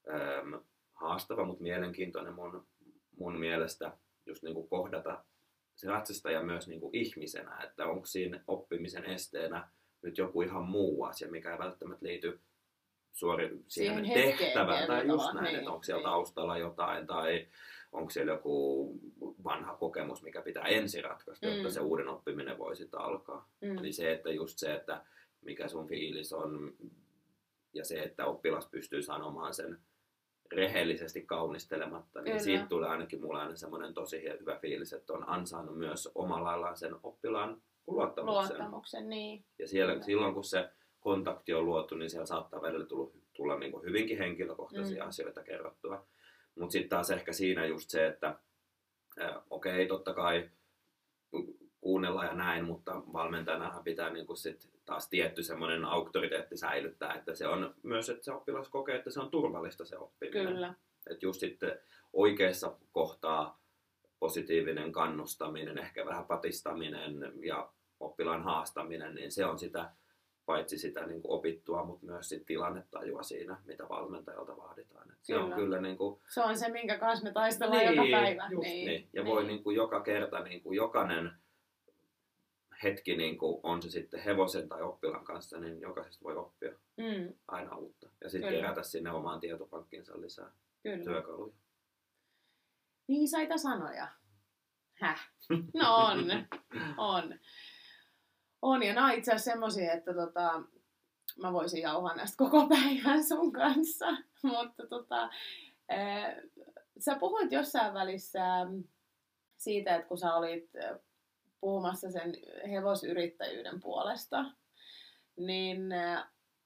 äm, 0.09 0.61
haastava, 0.93 1.45
mutta 1.45 1.62
mielenkiintoinen 1.62 2.35
mun, 2.35 2.66
mun 3.18 3.39
mielestä 3.39 3.93
just 4.26 4.43
niin 4.43 4.55
kuin 4.55 4.68
kohdata 4.68 5.24
se 5.81 5.89
ratsastaja 5.89 6.43
myös 6.43 6.68
niin 6.68 6.81
kuin 6.81 6.97
ihmisenä, 6.97 7.61
että 7.64 7.87
onko 7.87 8.07
siinä 8.07 8.41
oppimisen 8.47 9.05
esteenä 9.05 9.68
nyt 10.03 10.18
joku 10.18 10.43
ihan 10.43 10.64
muu 10.64 11.05
asia, 11.05 11.31
mikä 11.31 11.53
ei 11.53 11.59
välttämättä 11.59 12.07
liity 12.07 12.41
suori 13.12 13.61
siihen, 13.68 14.05
Siihen 14.05 14.39
tehtävään 14.39 14.87
tai 14.87 15.07
just 15.07 15.16
tavalla, 15.16 15.33
näin, 15.33 15.45
niin, 15.45 15.59
että 15.59 15.70
onko 15.70 15.83
siellä 15.83 15.99
niin. 15.99 16.11
taustalla 16.11 16.59
jotain 16.59 17.07
tai 17.07 17.47
onko 17.93 18.11
siellä 18.11 18.33
joku 18.33 18.95
vanha 19.45 19.76
kokemus, 19.76 20.22
mikä 20.22 20.43
pitää 20.43 20.64
ensin 20.64 21.05
ratkaista, 21.05 21.47
mm. 21.47 21.53
jotta 21.53 21.70
se 21.70 21.81
uuden 21.81 22.09
oppiminen 22.09 22.59
voi 22.59 22.76
sitten 22.76 23.01
alkaa. 23.01 23.49
Mm. 23.61 23.78
Eli 23.78 23.93
se, 23.93 24.12
että 24.12 24.31
just 24.31 24.59
se, 24.59 24.74
että 24.74 25.05
mikä 25.43 25.68
sun 25.68 25.89
fiilis 25.89 26.33
on 26.33 26.74
ja 27.74 27.85
se, 27.85 28.03
että 28.03 28.26
oppilas 28.26 28.66
pystyy 28.66 29.03
sanomaan 29.03 29.55
sen 29.55 29.78
rehellisesti 30.53 31.22
kaunistelematta, 31.22 32.20
niin 32.20 32.32
Kyllä. 32.32 32.44
siitä 32.44 32.66
tulee 32.66 32.88
ainakin 32.88 33.20
mulle 33.20 33.40
aina 33.40 33.57
semmoinen 33.57 33.94
tosi 33.94 34.22
hyvä 34.40 34.59
fiilis, 34.59 34.92
että 34.92 35.12
on 35.12 35.28
ansainnut 35.28 35.78
myös 35.78 36.09
omalla 36.14 36.48
laillaan 36.48 36.76
sen 36.76 36.96
oppilaan 37.03 37.62
luottamuksen. 37.86 38.48
Luottamuksen, 38.48 39.09
niin. 39.09 39.44
Ja 39.59 39.68
siellä, 39.68 40.03
silloin 40.03 40.34
kun 40.34 40.44
se 40.44 40.70
kontakti 41.01 41.55
on 41.55 41.66
luotu, 41.66 41.94
niin 41.94 42.11
siellä 42.11 42.26
saattaa 42.26 42.62
välillä 42.62 42.86
tulla, 42.86 43.11
tulla 43.32 43.59
niin 43.59 43.72
kuin 43.72 43.84
hyvinkin 43.84 44.18
henkilökohtaisia 44.18 45.03
mm. 45.03 45.09
asioita 45.09 45.42
kerrottua. 45.42 46.07
Mutta 46.55 46.72
sitten 46.72 46.88
taas 46.88 47.11
ehkä 47.11 47.32
siinä 47.32 47.66
just 47.66 47.90
se, 47.90 48.07
että 48.07 48.38
okei, 49.51 49.74
okay, 49.74 49.86
totta 49.86 50.14
kai 50.14 50.51
kuunnella 51.80 52.24
ja 52.24 52.34
näin, 52.34 52.64
mutta 52.64 53.03
valmentajanahan 53.12 53.84
pitää 53.84 54.11
niin 54.11 54.26
kuin 54.26 54.36
sit 54.36 54.70
taas 54.91 55.09
tietty 55.09 55.43
semmoinen 55.43 55.84
auktoriteetti 55.84 56.57
säilyttää, 56.57 57.14
että 57.14 57.34
se 57.34 57.47
on 57.47 57.74
myös, 57.82 58.09
että 58.09 58.24
se 58.24 58.32
oppilas 58.32 58.68
kokee, 58.68 58.97
että 58.97 59.11
se 59.11 59.20
on 59.20 59.30
turvallista 59.30 59.84
se 59.84 59.99
oppiminen. 59.99 60.47
Kyllä. 60.47 60.74
Että 61.11 61.26
just 61.26 61.41
sitten 61.41 61.78
oikeassa 62.12 62.76
kohtaa 62.93 63.61
positiivinen 64.18 64.93
kannustaminen, 64.93 65.78
ehkä 65.78 66.07
vähän 66.07 66.24
patistaminen 66.24 67.20
ja 67.43 67.72
oppilaan 68.01 68.43
haastaminen, 68.43 69.14
niin 69.14 69.32
se 69.32 69.47
on 69.47 69.59
sitä 69.59 69.91
paitsi 70.47 70.78
sitä 70.78 71.07
niin 71.07 71.22
kuin 71.22 71.32
opittua, 71.32 71.84
mutta 71.84 72.07
myös 72.07 72.28
sit 72.28 72.47
tilannetajua 72.47 73.22
siinä, 73.22 73.57
mitä 73.64 73.88
valmentajalta 73.88 74.57
vaaditaan. 74.57 75.12
Et 75.12 75.18
se 75.22 75.36
on 75.36 75.53
kyllä 75.53 75.80
niin 75.80 75.97
kuin... 75.97 76.20
Se 76.28 76.41
on 76.41 76.59
se, 76.59 76.68
minkä 76.68 76.99
kanssa 76.99 77.24
me 77.24 77.32
taistellaan 77.32 77.84
niin, 77.84 77.97
joka 77.97 78.18
päivä. 78.20 78.49
Just 78.51 78.62
niin. 78.62 78.86
niin. 78.86 79.09
Ja 79.12 79.22
niin. 79.22 79.34
voi 79.34 79.45
niin 79.45 79.62
kuin 79.62 79.76
joka 79.76 80.01
kerta, 80.01 80.41
niin 80.41 80.62
kuin 80.62 80.76
jokainen 80.76 81.32
hetki, 82.83 83.16
niin 83.16 83.39
kuin 83.39 83.61
on 83.62 83.83
se 83.83 83.91
sitten 83.91 84.20
hevosen 84.20 84.68
tai 84.68 84.83
oppilaan 84.83 85.24
kanssa, 85.24 85.61
niin 85.61 85.81
jokaisesta 85.81 86.24
voi 86.24 86.37
oppia 86.37 86.70
mm. 86.97 87.35
aina 87.49 87.76
uutta. 87.76 88.11
Ja 88.20 88.31
sitten 88.31 88.51
kerätä 88.51 88.83
sinne 88.83 89.11
omaan 89.11 89.41
tietopankkiinsa 89.41 90.20
lisää 90.20 90.53
Kyllä. 90.83 91.05
työkaluja. 91.05 91.55
Viisaita 93.09 93.57
sanoja. 93.57 94.09
Häh? 94.95 95.31
No 95.74 95.97
on, 95.97 96.18
on. 97.14 97.39
On, 98.62 98.83
ja 98.83 98.95
nämä 98.95 99.07
on 99.07 99.12
itse 99.12 99.33
asiassa 99.33 99.51
semmosia, 99.51 99.93
että 99.93 100.14
tota, 100.14 100.62
mä 101.39 101.53
voisin 101.53 101.83
jauhaa 101.83 102.16
näistä 102.16 102.37
koko 102.37 102.68
päivän 102.74 103.24
sun 103.24 103.53
kanssa. 103.53 104.07
Mutta 104.43 104.87
tota, 104.87 105.31
ää, 105.89 106.37
sä 106.99 107.16
puhuit 107.20 107.53
jossain 107.53 107.95
välissä 107.95 108.66
siitä, 109.57 109.97
että 109.97 110.09
kun 110.09 110.18
sä 110.18 110.35
olit 110.35 110.70
puhumassa 111.61 112.11
sen 112.11 112.32
hevosyrittäjyyden 112.70 113.80
puolesta, 113.80 114.44
niin 115.36 115.88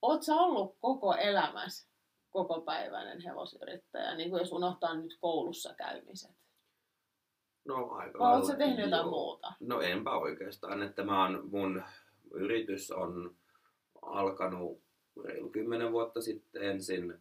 oot 0.02 0.22
sä 0.22 0.34
ollut 0.34 0.76
koko 0.80 1.14
elämässä 1.14 1.88
koko 2.30 2.60
päiväinen 2.60 3.20
hevosyrittäjä, 3.20 4.14
niin 4.14 4.30
kuin 4.30 4.40
jos 4.40 4.52
unohtaa 4.52 4.94
nyt 4.94 5.18
koulussa 5.20 5.74
käymiset? 5.74 6.36
No 7.64 7.90
aika 7.90 8.18
Vai 8.18 8.36
Oletko 8.36 8.56
tehnyt 8.56 8.84
jotain 8.84 9.02
joo. 9.02 9.10
muuta? 9.10 9.52
No 9.60 9.80
enpä 9.80 10.10
oikeastaan, 10.10 10.82
että 10.82 11.04
mä 11.04 11.22
oon, 11.22 11.48
mun 11.50 11.82
yritys 12.30 12.90
on 12.90 13.36
alkanut 14.02 14.82
reilu 15.24 15.50
kymmenen 15.50 15.92
vuotta 15.92 16.20
sitten 16.20 16.62
ensin 16.62 17.18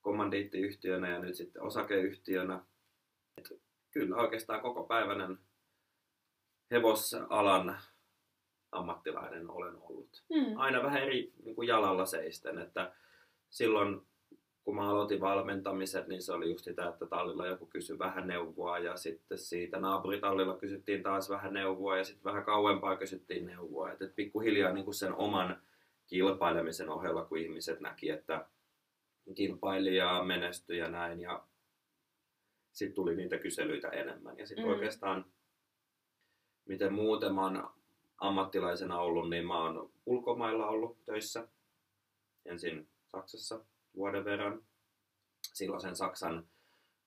kommandiittiyhtiönä 0.00 1.10
ja 1.10 1.18
nyt 1.18 1.34
sitten 1.34 1.62
osakeyhtiönä. 1.62 2.64
Et 3.38 3.60
kyllä 3.90 4.16
oikeastaan 4.16 4.60
koko 4.60 4.84
päiväinen 4.84 5.38
hevosalan 6.70 7.78
ammattilainen 8.72 9.50
olen 9.50 9.76
ollut. 9.76 10.22
Mm. 10.28 10.56
Aina 10.56 10.82
vähän 10.82 11.02
eri 11.02 11.32
niin 11.44 11.54
kuin 11.54 11.68
jalalla 11.68 12.06
seisten, 12.06 12.58
että 12.58 12.92
silloin 13.48 14.00
kun 14.64 14.76
mä 14.76 14.90
aloitin 14.90 15.20
valmentamisen, 15.20 16.04
niin 16.08 16.22
se 16.22 16.32
oli 16.32 16.50
just 16.50 16.64
sitä, 16.64 16.88
että 16.88 17.06
tallilla 17.06 17.46
joku 17.46 17.66
kysyi 17.66 17.98
vähän 17.98 18.26
neuvoa 18.26 18.78
ja 18.78 18.96
sitten 18.96 19.38
siitä 19.38 19.80
naapuritallilla 19.80 20.56
kysyttiin 20.56 21.02
taas 21.02 21.30
vähän 21.30 21.54
neuvoa 21.54 21.96
ja 21.96 22.04
sitten 22.04 22.24
vähän 22.24 22.44
kauempaa 22.44 22.96
kysyttiin 22.96 23.46
neuvoa. 23.46 23.92
Että 23.92 24.04
et 24.04 24.16
pikkuhiljaa 24.16 24.72
niin 24.72 24.84
kuin 24.84 24.94
sen 24.94 25.14
oman 25.14 25.62
kilpailemisen 26.06 26.88
ohella, 26.88 27.24
kun 27.24 27.38
ihmiset 27.38 27.80
näki, 27.80 28.10
että 28.10 28.46
kilpailija 29.34 30.24
menestyi 30.24 30.78
ja 30.78 30.88
näin 30.88 31.20
ja 31.20 31.42
sitten 32.72 32.94
tuli 32.94 33.16
niitä 33.16 33.38
kyselyitä 33.38 33.88
enemmän. 33.88 34.38
Ja 34.38 34.46
sitten 34.46 34.64
mm. 34.64 34.70
oikeastaan, 34.70 35.24
miten 36.70 36.92
muuten 36.92 37.34
mä 37.34 37.42
oon 37.42 37.70
ammattilaisena 38.18 39.00
ollut, 39.00 39.30
niin 39.30 39.46
mä 39.46 39.62
oon 39.62 39.90
ulkomailla 40.06 40.66
ollut 40.66 41.04
töissä. 41.04 41.48
Ensin 42.46 42.88
Saksassa 43.06 43.60
vuoden 43.96 44.24
verran 44.24 44.62
silloisen 45.52 45.96
Saksan 45.96 46.46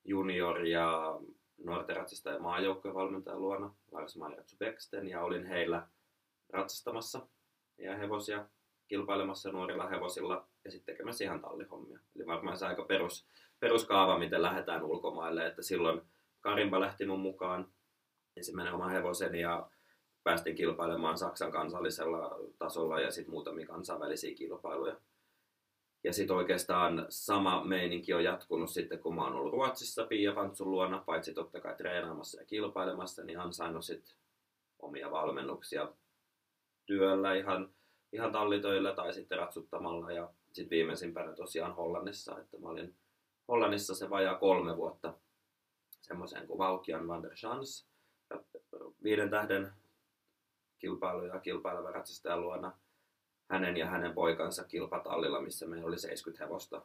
junior- 0.05 0.65
ja 0.65 1.19
nuorten 1.63 1.95
ratsastajan 1.95 2.41
maajoukkojen 2.41 2.95
valmentajan 2.95 3.41
luona, 3.41 3.73
Lars 3.91 4.17
Marijatsu 4.17 4.57
Beksten, 4.57 5.07
ja 5.07 5.21
olin 5.21 5.45
heillä 5.45 5.87
ratsastamassa 6.49 7.27
ja 7.77 7.97
hevosia 7.97 8.45
kilpailemassa 8.87 9.51
nuorilla 9.51 9.87
hevosilla 9.87 10.47
ja 10.65 10.71
sitten 10.71 10.95
tekemässä 10.95 11.23
ihan 11.23 11.41
tallihommia. 11.41 11.99
Eli 12.15 12.25
varmaan 12.25 12.57
se 12.57 12.65
aika 12.65 12.83
perus, 12.83 13.27
peruskaava, 13.59 14.19
miten 14.19 14.41
lähdetään 14.41 14.83
ulkomaille, 14.83 15.47
että 15.47 15.61
silloin 15.61 16.01
Karimba 16.41 16.79
lähti 16.79 17.05
mun 17.05 17.19
mukaan 17.19 17.72
ensimmäinen 18.37 18.73
oma 18.73 18.89
hevoseni 18.89 19.41
ja 19.41 19.69
päästin 20.23 20.55
kilpailemaan 20.55 21.17
Saksan 21.17 21.51
kansallisella 21.51 22.39
tasolla 22.57 22.99
ja 22.99 23.11
sitten 23.11 23.33
muutamia 23.33 23.67
kansainvälisiä 23.67 24.35
kilpailuja. 24.35 24.95
Ja 26.03 26.13
sitten 26.13 26.35
oikeastaan 26.35 27.05
sama 27.09 27.63
meininki 27.63 28.13
on 28.13 28.23
jatkunut 28.23 28.69
sitten, 28.69 28.99
kun 28.99 29.15
mä 29.15 29.23
oon 29.23 29.33
ollut 29.33 29.53
Ruotsissa 29.53 30.05
Pia 30.05 30.33
Pantsun 30.33 30.71
luona, 30.71 31.03
paitsi 31.05 31.33
totta 31.33 31.61
kai 31.61 31.75
treenaamassa 31.75 32.39
ja 32.39 32.45
kilpailemassa, 32.45 33.23
niin 33.23 33.39
ansainnut 33.39 33.85
sitten 33.85 34.15
omia 34.79 35.11
valmennuksia 35.11 35.93
työllä 36.85 37.33
ihan, 37.33 37.73
ihan 38.11 38.31
tallitöillä 38.31 38.95
tai 38.95 39.13
sitten 39.13 39.37
ratsuttamalla. 39.37 40.11
Ja 40.11 40.29
sitten 40.53 40.69
viimeisimpänä 40.69 41.35
tosiaan 41.35 41.75
Hollannissa, 41.75 42.39
että 42.39 42.57
mä 42.59 42.67
olin 42.67 42.95
Hollannissa 43.47 43.95
se 43.95 44.09
vajaa 44.09 44.35
kolme 44.35 44.77
vuotta 44.77 45.13
semmoiseen 46.01 46.47
kuin 46.47 46.57
Valkian 46.57 47.07
van 47.07 47.23
der 47.23 47.37
viiden 49.03 49.29
tähden 49.29 49.71
kilpailu 50.79 51.25
ja 51.25 51.39
kilpaileva 51.39 51.91
ratsastajan 51.91 52.41
luona 52.41 52.77
hänen 53.49 53.77
ja 53.77 53.85
hänen 53.85 54.13
poikansa 54.13 54.63
kilpatallilla, 54.63 55.41
missä 55.41 55.67
meillä 55.67 55.87
oli 55.87 55.97
70 55.97 56.45
hevosta. 56.45 56.81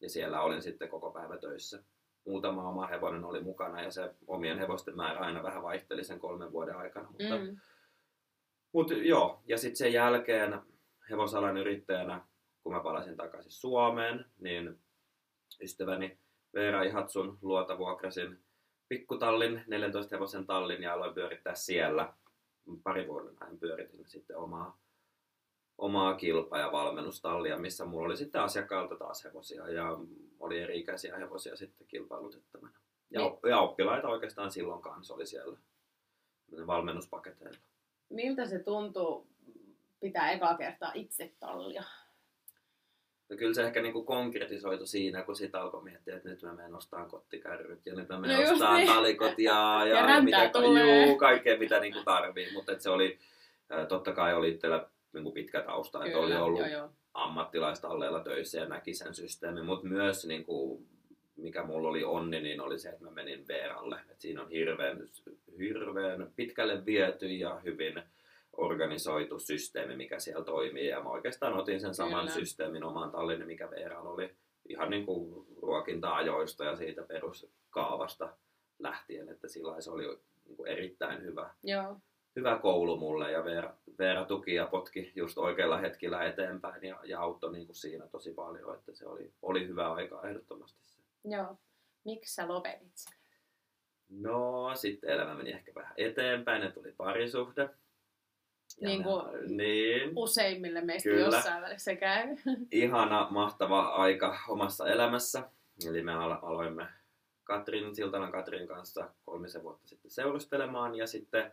Ja 0.00 0.10
siellä 0.10 0.40
olin 0.40 0.62
sitten 0.62 0.88
koko 0.88 1.10
päivä 1.10 1.36
töissä. 1.36 1.84
Muutama 2.26 2.68
oma 2.68 2.86
hevonen 2.86 3.24
oli 3.24 3.42
mukana 3.42 3.82
ja 3.82 3.90
se 3.90 4.14
omien 4.26 4.58
hevosten 4.58 4.96
määrä 4.96 5.20
aina 5.20 5.42
vähän 5.42 5.62
vaihteli 5.62 6.04
sen 6.04 6.20
kolmen 6.20 6.52
vuoden 6.52 6.76
aikana. 6.76 7.08
Mutta, 7.10 7.38
mm. 7.38 7.56
mutta 8.72 8.94
joo, 8.94 9.42
ja 9.46 9.58
sitten 9.58 9.76
sen 9.76 9.92
jälkeen 9.92 10.60
hevosalan 11.10 11.56
yrittäjänä, 11.56 12.26
kun 12.62 12.72
mä 12.72 12.80
palasin 12.80 13.16
takaisin 13.16 13.52
Suomeen, 13.52 14.24
niin 14.38 14.78
ystäväni 15.62 16.18
Veera 16.54 16.82
Ihatsun 16.82 17.38
luota 17.42 17.78
vuokrasin 17.78 18.44
pikkutallin, 18.88 19.64
14 19.66 20.16
hevosen 20.16 20.46
tallin 20.46 20.82
ja 20.82 20.92
aloin 20.92 21.14
pyörittää 21.14 21.54
siellä. 21.54 22.12
Pari 22.82 23.08
vuoden 23.08 23.42
ajan 23.42 23.58
pyöritin 23.58 24.08
sitten 24.08 24.36
omaa 24.36 24.78
omaa 25.78 26.14
kilpa- 26.14 26.58
ja 26.58 26.72
valmennustallia, 26.72 27.58
missä 27.58 27.84
mulla 27.84 28.06
oli 28.06 28.16
sitten 28.16 28.40
asiakkailta 28.40 28.96
taas 28.96 29.24
hevosia 29.24 29.68
ja 29.68 29.98
oli 30.40 30.60
eri-ikäisiä 30.60 31.18
hevosia 31.18 31.56
sitten 31.56 31.86
kilpailutettavana. 31.86 32.78
Ja, 33.10 33.20
niin. 33.20 33.38
ja 33.48 33.58
oppilaita 33.58 34.08
oikeastaan 34.08 34.50
silloin 34.50 34.82
kanssa 34.82 35.14
oli 35.14 35.26
siellä 35.26 35.58
valmennuspaketeilla. 36.66 37.58
Miltä 38.10 38.46
se 38.46 38.58
tuntuu 38.58 39.26
pitää 40.00 40.30
ekaa 40.32 40.56
kertaa 40.56 40.92
itse 40.94 41.34
tallia? 41.40 41.84
No 43.28 43.36
kyllä 43.36 43.54
se 43.54 43.62
ehkä 43.62 43.82
niinku 43.82 44.04
konkretisoitu 44.04 44.86
siinä, 44.86 45.22
kun 45.22 45.36
sitä 45.36 45.62
alkoi 45.62 45.82
miettiä, 45.82 46.16
että 46.16 46.28
nyt 46.28 46.42
mä 46.42 46.52
menen 46.52 46.74
ostamaan 46.74 47.10
kottikärryt 47.10 47.86
ja 47.86 47.94
nyt 47.94 48.08
mä 48.08 48.20
menen 48.20 48.46
no 48.46 48.52
ostamaan 48.52 48.76
niin. 48.76 48.88
talikot 48.88 49.38
ja, 49.38 49.80
ja, 49.88 50.10
ja 50.10 50.22
mitä, 50.22 50.50
juu, 50.54 51.18
kaikkea 51.26 51.58
mitä 51.58 51.80
niinku 51.80 52.02
tarvii. 52.04 52.52
Mutta 52.52 52.78
se 52.78 52.90
oli, 52.90 53.18
totta 53.88 54.12
kai 54.12 54.34
oli 54.34 54.50
itsellä 54.50 54.86
niin 55.12 55.22
kuin 55.22 55.34
pitkä 55.34 55.62
tausta, 55.62 55.98
Kyllä, 55.98 56.10
että 56.10 56.20
oli 56.20 56.36
ollut 56.36 56.60
joo, 56.60 56.68
joo. 56.68 56.90
ammattilaista 57.14 57.88
alleilla 57.88 58.20
töissä 58.20 58.58
ja 58.58 58.66
näki 58.66 58.94
sen 58.94 59.14
systeemin, 59.14 59.64
mutta 59.64 59.86
myös 59.86 60.26
niin 60.26 60.44
kuin, 60.44 60.86
mikä 61.36 61.64
mulla 61.64 61.88
oli 61.88 62.04
onni, 62.04 62.40
niin 62.40 62.60
oli 62.60 62.78
se, 62.78 62.88
että 62.88 63.04
mä 63.04 63.10
menin 63.10 63.48
Veeralle. 63.48 64.00
Et 64.10 64.20
siinä 64.20 64.42
on 64.42 64.50
hirveän, 64.50 65.08
hirveän 65.58 66.30
pitkälle 66.36 66.86
viety 66.86 67.26
ja 67.26 67.60
hyvin 67.64 68.02
organisoitu 68.56 69.38
systeemi, 69.38 69.96
mikä 69.96 70.18
siellä 70.18 70.44
toimii. 70.44 70.88
Ja 70.88 71.02
mä 71.02 71.08
oikeastaan 71.08 71.52
otin 71.52 71.80
sen 71.80 71.94
saman 71.94 72.20
Kyllä. 72.20 72.30
systeemin 72.30 72.84
omaan 72.84 73.10
tallini, 73.10 73.44
mikä 73.44 73.70
Veeralla 73.70 74.10
oli 74.10 74.34
ihan 74.68 74.90
niin 74.90 75.06
kuin 75.06 75.46
ruokinta-ajoista 75.62 76.64
ja 76.64 76.76
siitä 76.76 77.02
peruskaavasta 77.02 78.36
lähtien, 78.78 79.28
että 79.28 79.48
sillä 79.48 79.80
se 79.80 79.90
oli 79.90 80.18
niin 80.44 80.56
kuin 80.56 80.70
erittäin 80.70 81.22
hyvä, 81.22 81.54
Joo. 81.62 81.96
hyvä 82.36 82.58
koulu 82.58 82.96
mulle 82.96 83.32
ja 83.32 83.44
Veera, 83.44 83.74
Veera 83.98 84.24
tuki 84.24 84.54
ja 84.54 84.66
potki 84.66 85.12
just 85.14 85.38
oikealla 85.38 85.78
hetkellä 85.78 86.24
eteenpäin 86.24 86.84
ja, 86.84 87.00
ja 87.04 87.20
auttoi 87.20 87.52
niin 87.52 87.66
kuin 87.66 87.76
siinä 87.76 88.06
tosi 88.06 88.34
paljon, 88.34 88.74
että 88.74 88.94
se 88.94 89.06
oli, 89.06 89.32
oli 89.42 89.68
hyvä 89.68 89.92
aika 89.92 90.28
ehdottomasti 90.28 90.80
se. 90.82 91.02
Joo. 91.24 91.58
Miksi 92.04 92.34
sä 92.34 92.48
lopetit 92.48 92.92
sen? 92.94 93.14
No, 94.08 94.70
sitten 94.74 95.10
elämä 95.10 95.34
meni 95.34 95.50
ehkä 95.50 95.72
vähän 95.74 95.94
eteenpäin 95.96 96.62
ja 96.62 96.70
tuli 96.70 96.92
parisuhde. 96.96 97.70
Niin 98.80 98.98
me- 99.00 99.04
kuin- 99.04 99.56
niin, 99.56 100.12
Useimmille 100.16 100.80
meistä 100.80 101.08
Kyllä. 101.08 101.36
jossain 101.36 101.62
välissä 101.62 101.96
käy. 101.96 102.28
ihana, 102.72 103.26
mahtava 103.30 103.80
aika 103.80 104.38
omassa 104.48 104.88
elämässä. 104.88 105.42
Eli 105.88 106.02
me 106.02 106.12
alo- 106.12 106.38
aloimme 106.42 106.86
Katrin, 107.44 107.94
Siltalan 107.94 108.32
Katrin 108.32 108.68
kanssa 108.68 109.08
kolmisen 109.24 109.62
vuotta 109.62 109.88
sitten 109.88 110.10
seurustelemaan 110.10 110.94
ja 110.94 111.06
sitten 111.06 111.52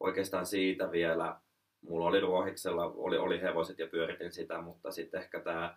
oikeastaan 0.00 0.46
siitä 0.46 0.92
vielä, 0.92 1.36
mulla 1.80 2.06
oli 2.06 2.20
Ruohiksella, 2.20 2.92
oli, 2.96 3.18
oli 3.18 3.40
hevoset 3.40 3.78
ja 3.78 3.86
pyöritin 3.86 4.32
sitä, 4.32 4.60
mutta 4.60 4.90
sitten 4.90 5.20
ehkä 5.20 5.40
tämä 5.40 5.76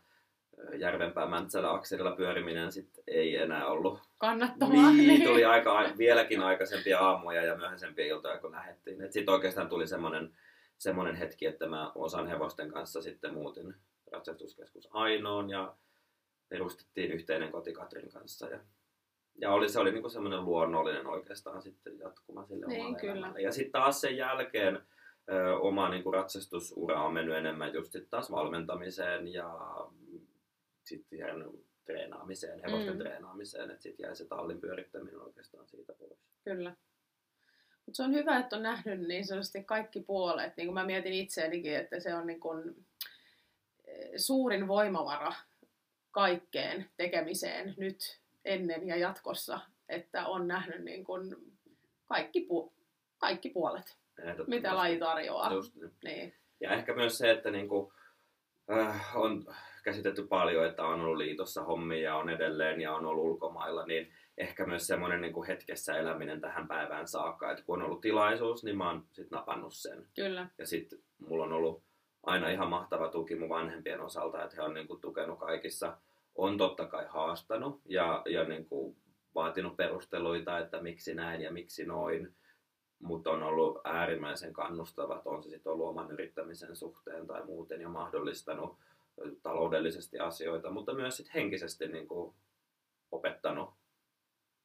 Järvenpää 0.75 1.25
Mäntsälä 1.27 1.71
akselilla 1.73 2.11
pyöriminen 2.11 2.71
sit 2.71 2.89
ei 3.07 3.35
enää 3.35 3.67
ollut. 3.67 3.99
Kannattavaa. 4.17 4.91
Niin, 4.91 5.23
tuli 5.27 5.45
aika, 5.45 5.85
vieläkin 5.97 6.41
aikaisempia 6.43 6.99
aamuja 6.99 7.43
ja 7.45 7.55
myöhäisempiä 7.55 8.05
iltoja, 8.05 8.37
kun 8.39 8.51
lähdettiin. 8.51 9.11
Sitten 9.11 9.33
oikeastaan 9.33 9.69
tuli 9.69 9.87
semmoinen, 9.87 10.31
semmoinen 10.77 11.15
hetki, 11.15 11.45
että 11.45 11.67
mä 11.67 11.91
osan 11.95 12.27
hevosten 12.27 12.71
kanssa 12.71 13.01
sitten 13.01 13.33
muutin 13.33 13.75
ratsastuskeskus 14.11 14.89
Ainoon 14.91 15.49
ja 15.49 15.75
perustettiin 16.49 17.11
yhteinen 17.11 17.51
koti 17.51 17.73
Katrin 17.73 18.09
kanssa. 18.11 18.47
Ja, 18.49 18.59
ja 19.41 19.51
oli, 19.51 19.69
se 19.69 19.79
oli 19.79 19.91
niinku 19.91 20.09
semmoinen 20.09 20.45
luonnollinen 20.45 21.07
oikeastaan 21.07 21.61
sitten 21.61 21.99
jatkuma 21.99 22.45
sille 22.45 22.65
Niin, 22.65 22.81
omalle 22.81 22.99
kyllä. 22.99 23.13
elämälle. 23.13 23.41
Ja 23.41 23.51
sitten 23.51 23.71
taas 23.71 24.01
sen 24.01 24.17
jälkeen 24.17 24.75
ö, 25.31 25.57
oma 25.57 25.89
niinku 25.89 26.11
ratsastusura 26.11 27.01
on 27.03 27.13
mennyt 27.13 27.35
enemmän 27.37 27.73
just 27.73 27.91
sit 27.91 28.09
taas 28.09 28.31
valmentamiseen 28.31 29.33
ja 29.33 29.57
sitten 30.83 31.19
ihan 31.19 31.51
treenaamiseen, 31.85 32.59
hevosten 32.59 32.93
Mm. 32.93 32.97
mm. 32.97 32.99
treenaamiseen, 32.99 33.71
että 33.71 33.83
sitten 33.83 34.03
jäi 34.03 34.15
se 34.15 34.25
tallin 34.25 34.61
pyörittäminen 34.61 35.21
oikeastaan 35.21 35.67
siitä 35.67 35.93
pois. 35.93 36.19
Kyllä. 36.43 36.75
Mutta 37.87 37.97
se 37.97 38.03
on 38.03 38.13
hyvä, 38.13 38.37
että 38.37 38.55
on 38.55 38.63
nähnyt 38.63 38.99
niin 38.99 39.27
sanotusti 39.27 39.63
kaikki 39.63 39.99
puolet. 39.99 40.57
Niin 40.57 40.67
kuin 40.67 40.73
mä 40.73 40.85
mietin 40.85 41.13
itseänikin, 41.13 41.75
että 41.75 41.99
se 41.99 42.15
on 42.15 42.27
niin 42.27 42.39
kuin 42.39 42.85
eh, 43.85 44.09
suurin 44.15 44.67
voimavara 44.67 45.33
kaikkeen 46.11 46.89
tekemiseen 46.97 47.73
nyt, 47.77 48.19
ennen 48.45 48.87
ja 48.87 48.95
jatkossa, 48.95 49.59
että 49.89 50.27
on 50.27 50.47
nähnyt 50.47 50.83
niin 50.83 51.03
kuin 51.03 51.35
kaikki, 52.05 52.47
pu- 52.51 52.71
kaikki 53.17 53.49
puolet, 53.49 53.97
mitä 54.47 54.75
laji 54.75 54.99
tarjoaa. 54.99 55.53
Just 55.53 55.75
niin. 55.75 55.91
Niin. 56.03 56.33
Ja 56.59 56.71
ehkä 56.71 56.93
myös 56.93 57.17
se, 57.17 57.31
että 57.31 57.51
niinku, 57.51 57.93
äh, 58.71 59.17
on 59.17 59.45
käsitetty 59.83 60.27
paljon, 60.27 60.65
että 60.65 60.83
on 60.83 61.01
ollut 61.01 61.17
liitossa 61.17 61.63
hommia 61.63 62.01
ja 62.01 62.15
on 62.15 62.29
edelleen 62.29 62.81
ja 62.81 62.93
on 62.93 63.05
ollut 63.05 63.25
ulkomailla, 63.25 63.85
niin 63.85 64.13
ehkä 64.37 64.65
myös 64.65 64.87
semmoinen 64.87 65.21
niinku 65.21 65.43
hetkessä 65.43 65.97
eläminen 65.97 66.41
tähän 66.41 66.67
päivään 66.67 67.07
saakka, 67.07 67.51
että 67.51 67.63
kun 67.63 67.79
on 67.79 67.85
ollut 67.85 68.01
tilaisuus, 68.01 68.63
niin 68.63 68.77
mä 68.77 68.91
oon 68.91 69.05
sit 69.11 69.31
napannut 69.31 69.73
sen. 69.73 70.07
Kyllä, 70.15 70.47
Ja 70.57 70.67
sitten 70.67 70.99
mulla 71.27 71.43
on 71.43 71.53
ollut 71.53 71.83
aina 72.23 72.49
ihan 72.49 72.69
mahtava 72.69 73.09
tuki 73.09 73.35
mun 73.35 73.49
vanhempien 73.49 74.01
osalta, 74.01 74.43
että 74.43 74.55
he 74.55 74.61
on 74.61 74.73
niinku 74.73 74.95
tukenut 74.95 75.39
kaikissa. 75.39 75.97
On 76.35 76.57
totta 76.57 76.85
kai 76.85 77.05
haastanut 77.09 77.81
ja, 77.85 78.21
ja 78.25 78.43
niinku 78.43 78.95
vaatinut 79.35 79.77
perusteluita, 79.77 80.59
että 80.59 80.81
miksi 80.81 81.15
näin 81.15 81.41
ja 81.41 81.51
miksi 81.51 81.85
noin. 81.85 82.35
Mutta 82.99 83.31
on 83.31 83.43
ollut 83.43 83.81
äärimmäisen 83.83 84.53
kannustavat, 84.53 85.21
on 85.25 85.43
se 85.43 85.49
sitten 85.49 85.71
ollut 85.71 85.87
oman 85.87 86.11
yrittämisen 86.11 86.75
suhteen 86.75 87.27
tai 87.27 87.45
muuten 87.45 87.81
ja 87.81 87.89
mahdollistanut 87.89 88.77
taloudellisesti 89.43 90.19
asioita, 90.19 90.71
mutta 90.71 90.93
myös 90.93 91.17
sit 91.17 91.33
henkisesti 91.33 91.87
niinku 91.87 92.35
opettanut, 93.11 93.69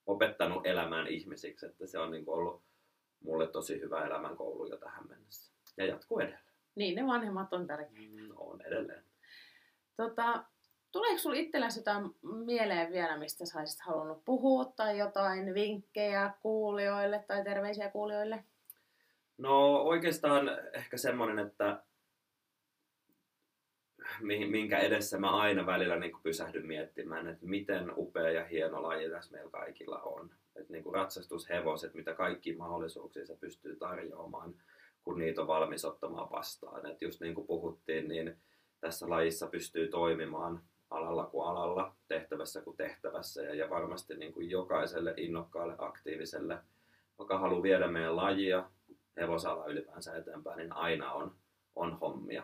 opettanut 0.07 0.67
elämään 0.67 1.07
ihmisiksi, 1.07 1.67
että 1.67 1.87
se 1.87 1.99
on 1.99 2.11
niinku 2.11 2.33
ollut 2.33 2.63
mulle 3.21 3.47
tosi 3.47 3.81
hyvä 3.81 4.07
elämänkoulu 4.07 4.67
jo 4.67 4.77
tähän 4.77 5.09
mennessä. 5.09 5.53
Ja 5.77 5.87
jatkuu 5.87 6.19
edelleen. 6.19 6.53
niin 6.75 6.95
ne 6.95 7.07
vanhemmat 7.07 7.53
on 7.53 7.67
tärkeitä. 7.67 8.23
Mm, 8.23 8.31
on 8.37 8.61
edelleen. 8.61 9.05
Tota, 9.97 10.45
tuleeko 10.93 11.19
sinulla 11.19 11.41
itselläsi 11.41 11.81
jotain 11.81 12.11
mieleen 12.23 12.93
vielä, 12.93 13.19
mistä 13.19 13.47
sä 13.47 13.59
olisit 13.59 13.81
halunnut 13.81 14.25
puhua, 14.25 14.65
tai 14.65 14.99
jotain 14.99 15.55
vinkkejä 15.55 16.35
kuulijoille 16.43 17.25
tai 17.29 17.45
terveisiä 17.45 17.91
kuulijoille? 17.91 18.45
No 19.39 19.77
oikeastaan 19.77 20.51
ehkä 20.73 20.97
semmoinen, 20.97 21.47
että 21.47 21.83
minkä 24.21 24.79
edessä 24.79 25.19
mä 25.19 25.31
aina 25.31 25.67
välillä 25.67 25.97
niin 25.97 26.13
pysähdyn 26.23 26.67
miettimään, 26.67 27.29
että 27.29 27.47
miten 27.47 27.93
upea 27.97 28.31
ja 28.31 28.45
hieno 28.45 28.83
laji 28.83 29.11
tässä 29.11 29.33
meillä 29.33 29.51
kaikilla 29.51 29.99
on. 29.99 30.31
Että 30.57 30.73
niin 30.73 30.85
kuin 30.85 30.95
ratsastushevoset, 30.95 31.95
mitä 31.95 32.15
kaikki 32.15 32.57
mahdollisuuksia 32.57 33.27
se 33.27 33.37
pystyy 33.37 33.77
tarjoamaan, 33.77 34.55
kun 35.05 35.19
niitä 35.19 35.41
on 35.41 35.47
valmis 35.47 35.85
ottamaan 35.85 36.31
vastaan. 36.31 36.87
Että 36.87 37.05
just 37.05 37.21
niin 37.21 37.35
kuin 37.35 37.47
puhuttiin, 37.47 38.09
niin 38.09 38.37
tässä 38.81 39.11
lajissa 39.11 39.47
pystyy 39.47 39.89
toimimaan 39.89 40.63
alalla 40.91 41.27
kuin 41.27 41.49
alalla, 41.49 41.95
tehtävässä 42.09 42.63
kuin 42.63 42.77
tehtävässä 42.77 43.43
ja, 43.43 43.55
ja 43.55 43.71
varmasti 43.71 44.15
niin 44.15 44.33
kuin 44.33 44.51
jokaiselle 44.51 45.15
innokkaalle, 45.17 45.75
aktiiviselle, 45.79 46.59
joka 47.19 47.39
haluaa 47.39 47.63
viedä 47.63 47.89
meidän 47.89 48.17
lajia, 48.17 48.71
hevosala 49.17 49.67
ylipäänsä 49.67 50.17
eteenpäin, 50.17 50.59
niin 50.59 50.73
aina 50.73 51.13
on, 51.13 51.35
on 51.77 51.99
hommia. 51.99 52.43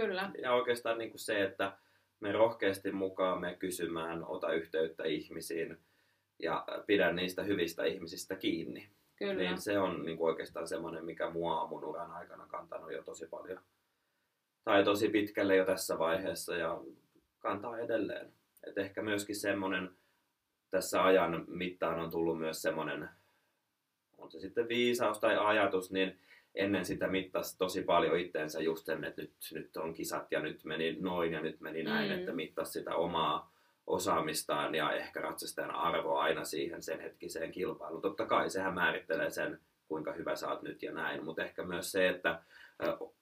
Kyllä, 0.00 0.30
Ja 0.42 0.52
oikeastaan 0.52 0.98
niin 0.98 1.10
kuin 1.10 1.20
se, 1.20 1.42
että 1.42 1.72
me 2.20 2.32
rohkeasti 2.32 2.92
mukaan 2.92 3.40
me 3.40 3.56
kysymään, 3.58 4.24
ota 4.24 4.52
yhteyttä 4.52 5.04
ihmisiin 5.04 5.78
ja 6.38 6.66
pidä 6.86 7.12
niistä 7.12 7.42
hyvistä 7.42 7.84
ihmisistä 7.84 8.34
kiinni. 8.36 8.90
kyllä. 9.16 9.42
Niin 9.42 9.60
se 9.60 9.78
on 9.78 10.04
niin 10.04 10.18
kuin 10.18 10.28
oikeastaan 10.28 10.68
semmoinen, 10.68 11.04
mikä 11.04 11.30
mua 11.30 11.60
on 11.60 11.68
mun 11.68 11.84
uran 11.84 12.10
aikana 12.10 12.46
kantanut 12.46 12.92
jo 12.92 13.02
tosi 13.02 13.26
paljon. 13.26 13.62
Tai 14.64 14.84
tosi 14.84 15.08
pitkälle 15.08 15.56
jo 15.56 15.64
tässä 15.64 15.98
vaiheessa 15.98 16.56
ja 16.56 16.80
kantaa 17.38 17.78
edelleen. 17.78 18.32
Et 18.66 18.78
ehkä 18.78 19.02
myöskin 19.02 19.36
semmoinen 19.36 19.90
tässä 20.70 21.04
ajan 21.04 21.44
mittaan 21.48 22.00
on 22.00 22.10
tullut 22.10 22.38
myös 22.38 22.62
semmoinen, 22.62 23.08
on 24.18 24.30
se 24.30 24.40
sitten 24.40 24.68
viisaus 24.68 25.18
tai 25.18 25.36
ajatus, 25.36 25.92
niin 25.92 26.18
ennen 26.56 26.84
sitä 26.84 27.08
mittasi 27.08 27.58
tosi 27.58 27.82
paljon 27.82 28.18
itteensä 28.18 28.60
just 28.60 28.86
sen, 28.86 29.04
että 29.04 29.22
nyt, 29.22 29.34
nyt 29.52 29.76
on 29.76 29.94
kisat 29.94 30.32
ja 30.32 30.40
nyt 30.40 30.64
meni 30.64 30.96
noin 31.00 31.32
ja 31.32 31.40
nyt 31.40 31.60
meni 31.60 31.82
näin, 31.82 32.10
Mm. 32.12 32.18
että 32.18 32.32
mittasi 32.32 32.72
sitä 32.72 32.94
omaa 32.94 33.52
osaamistaan 33.86 34.74
ja 34.74 34.92
ehkä 34.92 35.20
ratsastajan 35.20 35.70
arvoa 35.70 36.22
aina 36.22 36.44
siihen 36.44 36.82
sen 36.82 37.00
hetkiseen 37.00 37.52
kilpailuun. 37.52 38.02
Totta 38.02 38.26
kai 38.26 38.50
sehän 38.50 38.74
määrittelee 38.74 39.30
sen, 39.30 39.60
kuinka 39.88 40.12
hyvä 40.12 40.36
sä 40.36 40.48
oot 40.48 40.62
nyt 40.62 40.82
ja 40.82 40.92
näin, 40.92 41.24
mutta 41.24 41.44
ehkä 41.44 41.62
myös 41.62 41.92
se, 41.92 42.08
että 42.08 42.42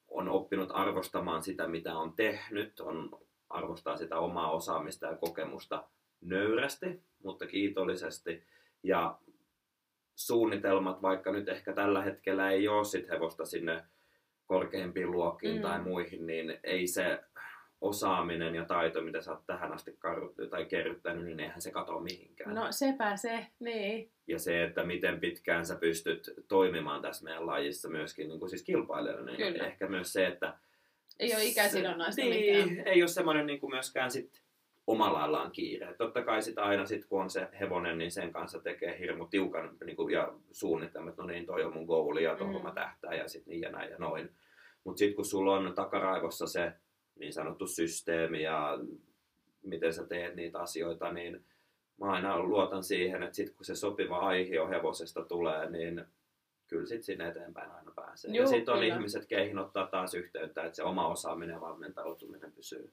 on 0.08 0.28
oppinut 0.28 0.70
arvostamaan 0.72 1.42
sitä, 1.42 1.68
mitä 1.68 1.94
on 1.96 2.12
tehnyt, 2.12 2.80
on 2.80 3.10
arvostaa 3.50 3.96
sitä 3.96 4.18
omaa 4.18 4.50
osaamista 4.50 5.06
ja 5.06 5.16
kokemusta 5.16 5.84
nöyrästi, 6.20 7.02
mutta 7.24 7.46
kiitollisesti. 7.46 8.42
Ja 8.82 9.18
suunnitelmat, 10.14 11.02
vaikka 11.02 11.32
nyt 11.32 11.48
ehkä 11.48 11.72
tällä 11.72 12.02
hetkellä 12.02 12.50
ei 12.50 12.68
ole 12.68 12.84
sit 12.84 13.08
hevosta 13.08 13.44
sinne 13.44 13.84
korkeimpiin 14.46 15.10
luokkiin 15.10 15.56
Mm. 15.56 15.62
tai 15.62 15.80
muihin, 15.80 16.26
niin 16.26 16.58
ei 16.64 16.86
se 16.86 17.20
osaaminen 17.80 18.54
ja 18.54 18.64
taito, 18.64 19.02
mitä 19.02 19.20
sä 19.20 19.30
oot 19.32 19.46
tähän 19.46 19.72
asti 19.72 19.90
karru- 19.98 20.48
tai 20.50 20.64
kerryttänyt, 20.64 21.24
niin 21.24 21.40
eihän 21.40 21.60
se 21.60 21.70
katoa 21.70 22.00
mihinkään. 22.00 22.54
No 22.54 22.66
sepä 22.70 23.16
se, 23.16 23.46
niin. 23.60 24.10
Ja 24.26 24.38
se, 24.38 24.64
että 24.64 24.84
miten 24.84 25.20
pitkään 25.20 25.66
sä 25.66 25.76
pystyt 25.76 26.30
toimimaan 26.48 27.02
tässä 27.02 27.24
meidän 27.24 27.46
lajissa 27.46 27.88
myöskin 27.88 28.28
niin 28.28 28.38
kuin 28.38 28.50
siis 28.50 28.62
kilpailijana, 28.62 29.22
niin 29.24 29.36
Kyllä. 29.36 29.66
ehkä 29.66 29.86
myös 29.86 30.12
se, 30.12 30.26
että 30.26 30.54
Ei 31.18 31.34
ole 31.34 31.44
ikäsidonnaista 31.44 32.22
se, 32.22 32.28
niin, 32.28 32.82
ei 32.86 33.02
ole 33.02 33.08
semmoinen 33.08 33.46
niin 33.46 33.60
kuin 33.60 33.70
myöskään 33.74 34.10
sit 34.10 34.42
omalla 34.86 35.18
laillaan 35.18 35.50
kiire. 35.50 35.94
Totta 35.98 36.22
kai 36.22 36.42
sitä 36.42 36.62
aina 36.62 36.86
sit, 36.86 37.04
kun 37.04 37.22
on 37.22 37.30
se 37.30 37.48
hevonen, 37.60 37.98
niin 37.98 38.10
sen 38.10 38.32
kanssa 38.32 38.60
tekee 38.60 38.98
hirmu 38.98 39.26
tiukan 39.26 39.76
niin 39.84 39.96
kuin, 39.96 40.12
ja 40.12 40.32
suunnitelmat, 40.52 41.10
että 41.10 41.22
no 41.22 41.28
niin, 41.28 41.46
toi 41.46 41.64
on 41.64 41.74
mun 41.74 41.86
goali 41.86 42.24
ja 42.24 42.36
tuohon 42.36 42.56
Mm. 42.56 42.62
mä 42.62 42.72
tähtään 42.74 43.18
ja 43.18 43.28
sit 43.28 43.46
niin 43.46 43.60
ja 43.60 43.70
näin 43.70 43.90
ja 43.90 43.98
noin. 43.98 44.30
Mutta 44.84 44.98
sitten 44.98 45.16
kun 45.16 45.24
sulla 45.24 45.56
on 45.56 45.74
takaraivossa 45.74 46.46
se 46.46 46.72
niin 47.18 47.32
sanottu 47.32 47.66
systeemi 47.66 48.42
ja 48.42 48.78
miten 49.62 49.92
sä 49.92 50.06
teet 50.06 50.34
niitä 50.34 50.58
asioita, 50.58 51.12
niin 51.12 51.44
mä 52.00 52.06
aina 52.06 52.42
luotan 52.42 52.84
siihen, 52.84 53.22
että 53.22 53.36
sit 53.36 53.50
kun 53.50 53.64
se 53.64 53.74
sopiva 53.74 54.18
aihio 54.18 54.68
hevosesta 54.68 55.24
tulee, 55.24 55.70
niin 55.70 56.04
kyllä 56.66 56.86
sit 56.86 57.04
sinne 57.04 57.28
eteenpäin 57.28 57.70
aina 57.70 57.92
pääsee. 57.96 58.30
Juu, 58.30 58.40
ja 58.40 58.46
sitten 58.46 58.74
on 58.74 58.80
kyllä. 58.80 58.94
ihmiset, 58.94 59.26
keihin 59.26 59.58
ottaa 59.58 59.86
taas 59.86 60.14
yhteyttä, 60.14 60.64
että 60.64 60.76
se 60.76 60.82
oma 60.82 61.08
osaaminen 61.08 61.54
ja 61.54 61.60
valmentautuminen 61.60 62.52
pysyy, 62.52 62.92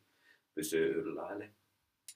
pysyy 0.56 1.02
yllä. 1.02 1.30
Eli 1.30 1.50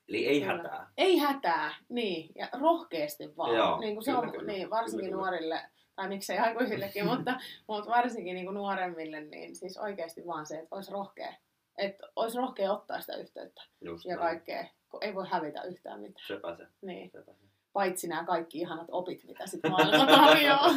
Eli 0.09 0.27
ei 0.27 0.41
Kyllä. 0.41 0.53
hätää. 0.53 0.91
Ei 0.97 1.17
hätää, 1.17 1.75
niin, 1.89 2.31
ja 2.35 2.49
rohkeasti 2.59 3.37
vaan. 3.37 3.55
Joo, 3.55 3.79
niin 3.79 3.93
kuin 3.93 4.03
se 4.03 4.11
kyllä, 4.11 4.23
on, 4.23 4.31
kyllä. 4.31 4.51
niin, 4.51 4.69
varsinkin 4.69 5.09
Kyllä, 5.09 5.21
nuorille, 5.21 5.61
tai 5.95 6.07
miksei 6.07 6.37
aikuisillekin, 6.37 7.05
mutta, 7.15 7.39
mutta 7.67 7.89
varsinkin 7.91 8.35
niin 8.35 8.45
kuin 8.45 8.55
nuoremmille, 8.55 9.21
niin 9.21 9.55
siis 9.55 9.77
oikeasti 9.77 10.27
vaan 10.27 10.45
se, 10.45 10.59
että 10.59 10.75
olisi 10.75 10.91
rohkea. 10.91 11.33
Että 11.77 12.07
olisi 12.15 12.37
rohkea 12.37 12.73
ottaa 12.73 13.01
sitä 13.01 13.15
yhteyttä 13.15 13.61
Just 13.81 14.05
ja 14.05 14.15
näin. 14.15 14.27
kaikkea, 14.27 14.65
kun 14.89 15.03
ei 15.03 15.15
voi 15.15 15.27
hävitä 15.29 15.63
yhtään 15.63 15.99
mitään. 16.01 16.27
Sepä 16.27 16.55
se. 16.55 16.67
Niin. 16.81 17.11
Sepä 17.11 17.33
se. 17.33 17.45
Paitsi 17.73 18.07
nämä 18.07 18.23
kaikki 18.23 18.59
ihanat 18.59 18.87
opit, 18.91 19.23
mitä 19.23 19.47
sitten 19.47 19.71
maailma 19.71 20.05
tarjoaa. 20.05 20.69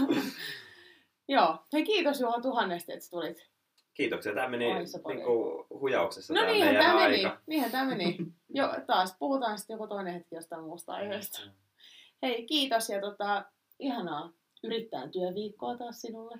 Joo, 1.29 1.59
hei 1.72 1.85
kiitos 1.85 2.20
Juha 2.20 2.41
tuhannesti, 2.41 2.93
että 2.93 3.11
tulit. 3.11 3.49
Kiitoksia. 3.95 4.35
Tämä 4.35 4.49
meni 4.49 4.64
paljon. 5.03 5.16
niinku 5.16 5.66
huijauksessa 5.70 6.35
No 6.35 6.47
niinhän 6.47 6.74
tämä 6.74 6.95
meni, 6.95 7.22
niinhän 7.47 7.70
tämä 7.70 7.85
meni. 7.85 8.16
Jo, 8.49 8.68
taas 8.86 9.16
puhutaan 9.18 9.59
sitten 9.59 9.74
joku 9.74 9.86
toinen 9.86 10.14
hetki 10.14 10.34
jostain 10.34 10.64
muusta 10.64 10.92
aiheesta. 10.92 11.40
Hei, 12.22 12.46
kiitos 12.46 12.88
ja 12.88 13.01
tota, 13.01 13.44
ihanaa 13.78 14.32
yrittäjän 14.64 15.11
työviikkoa 15.11 15.76
taas 15.76 16.01
sinulle. 16.01 16.38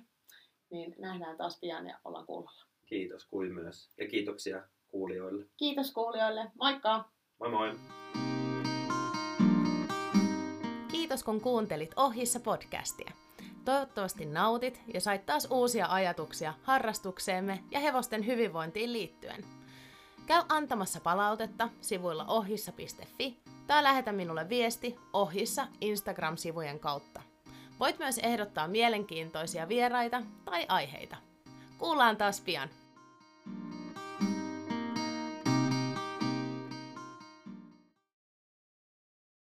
Niin 0.69 0.95
nähdään 0.97 1.37
taas 1.37 1.59
pian 1.59 1.87
ja 1.87 1.99
ollaan 2.05 2.25
kuulolla. 2.25 2.65
Kiitos 2.85 3.25
kuin 3.25 3.53
myös. 3.53 3.89
Ja 3.97 4.07
kiitoksia 4.07 4.63
kuulijoille. 4.87 5.45
Kiitos 5.57 5.91
kuulijoille. 5.91 6.51
Moikka! 6.61 7.09
Moi 7.39 7.49
moi! 7.49 7.79
Kiitos 10.91 11.23
kun 11.23 11.41
kuuntelit 11.41 11.91
Ohissa 11.95 12.39
podcastia. 12.39 13.11
Toivottavasti 13.65 14.25
nautit 14.25 14.81
ja 14.93 15.01
sait 15.01 15.25
taas 15.25 15.47
uusia 15.51 15.87
ajatuksia 15.89 16.53
harrastukseemme 16.63 17.63
ja 17.71 17.79
hevosten 17.79 18.25
hyvinvointiin 18.25 18.93
liittyen. 18.93 19.58
Käy 20.29 20.43
antamassa 20.49 20.99
palautetta 20.99 21.69
sivuilla 21.81 22.25
ohissa.fi 22.27 23.39
tai 23.67 23.83
lähetä 23.83 24.11
minulle 24.11 24.49
viesti 24.49 24.95
ohissa 25.13 25.67
Instagram-sivujen 25.81 26.79
kautta. 26.79 27.21
Voit 27.79 27.99
myös 27.99 28.17
ehdottaa 28.17 28.67
mielenkiintoisia 28.67 29.69
vieraita 29.69 30.21
tai 30.45 30.65
aiheita. 30.67 31.17
Kuullaan 31.77 32.17
taas 32.17 32.41
pian. 32.41 32.69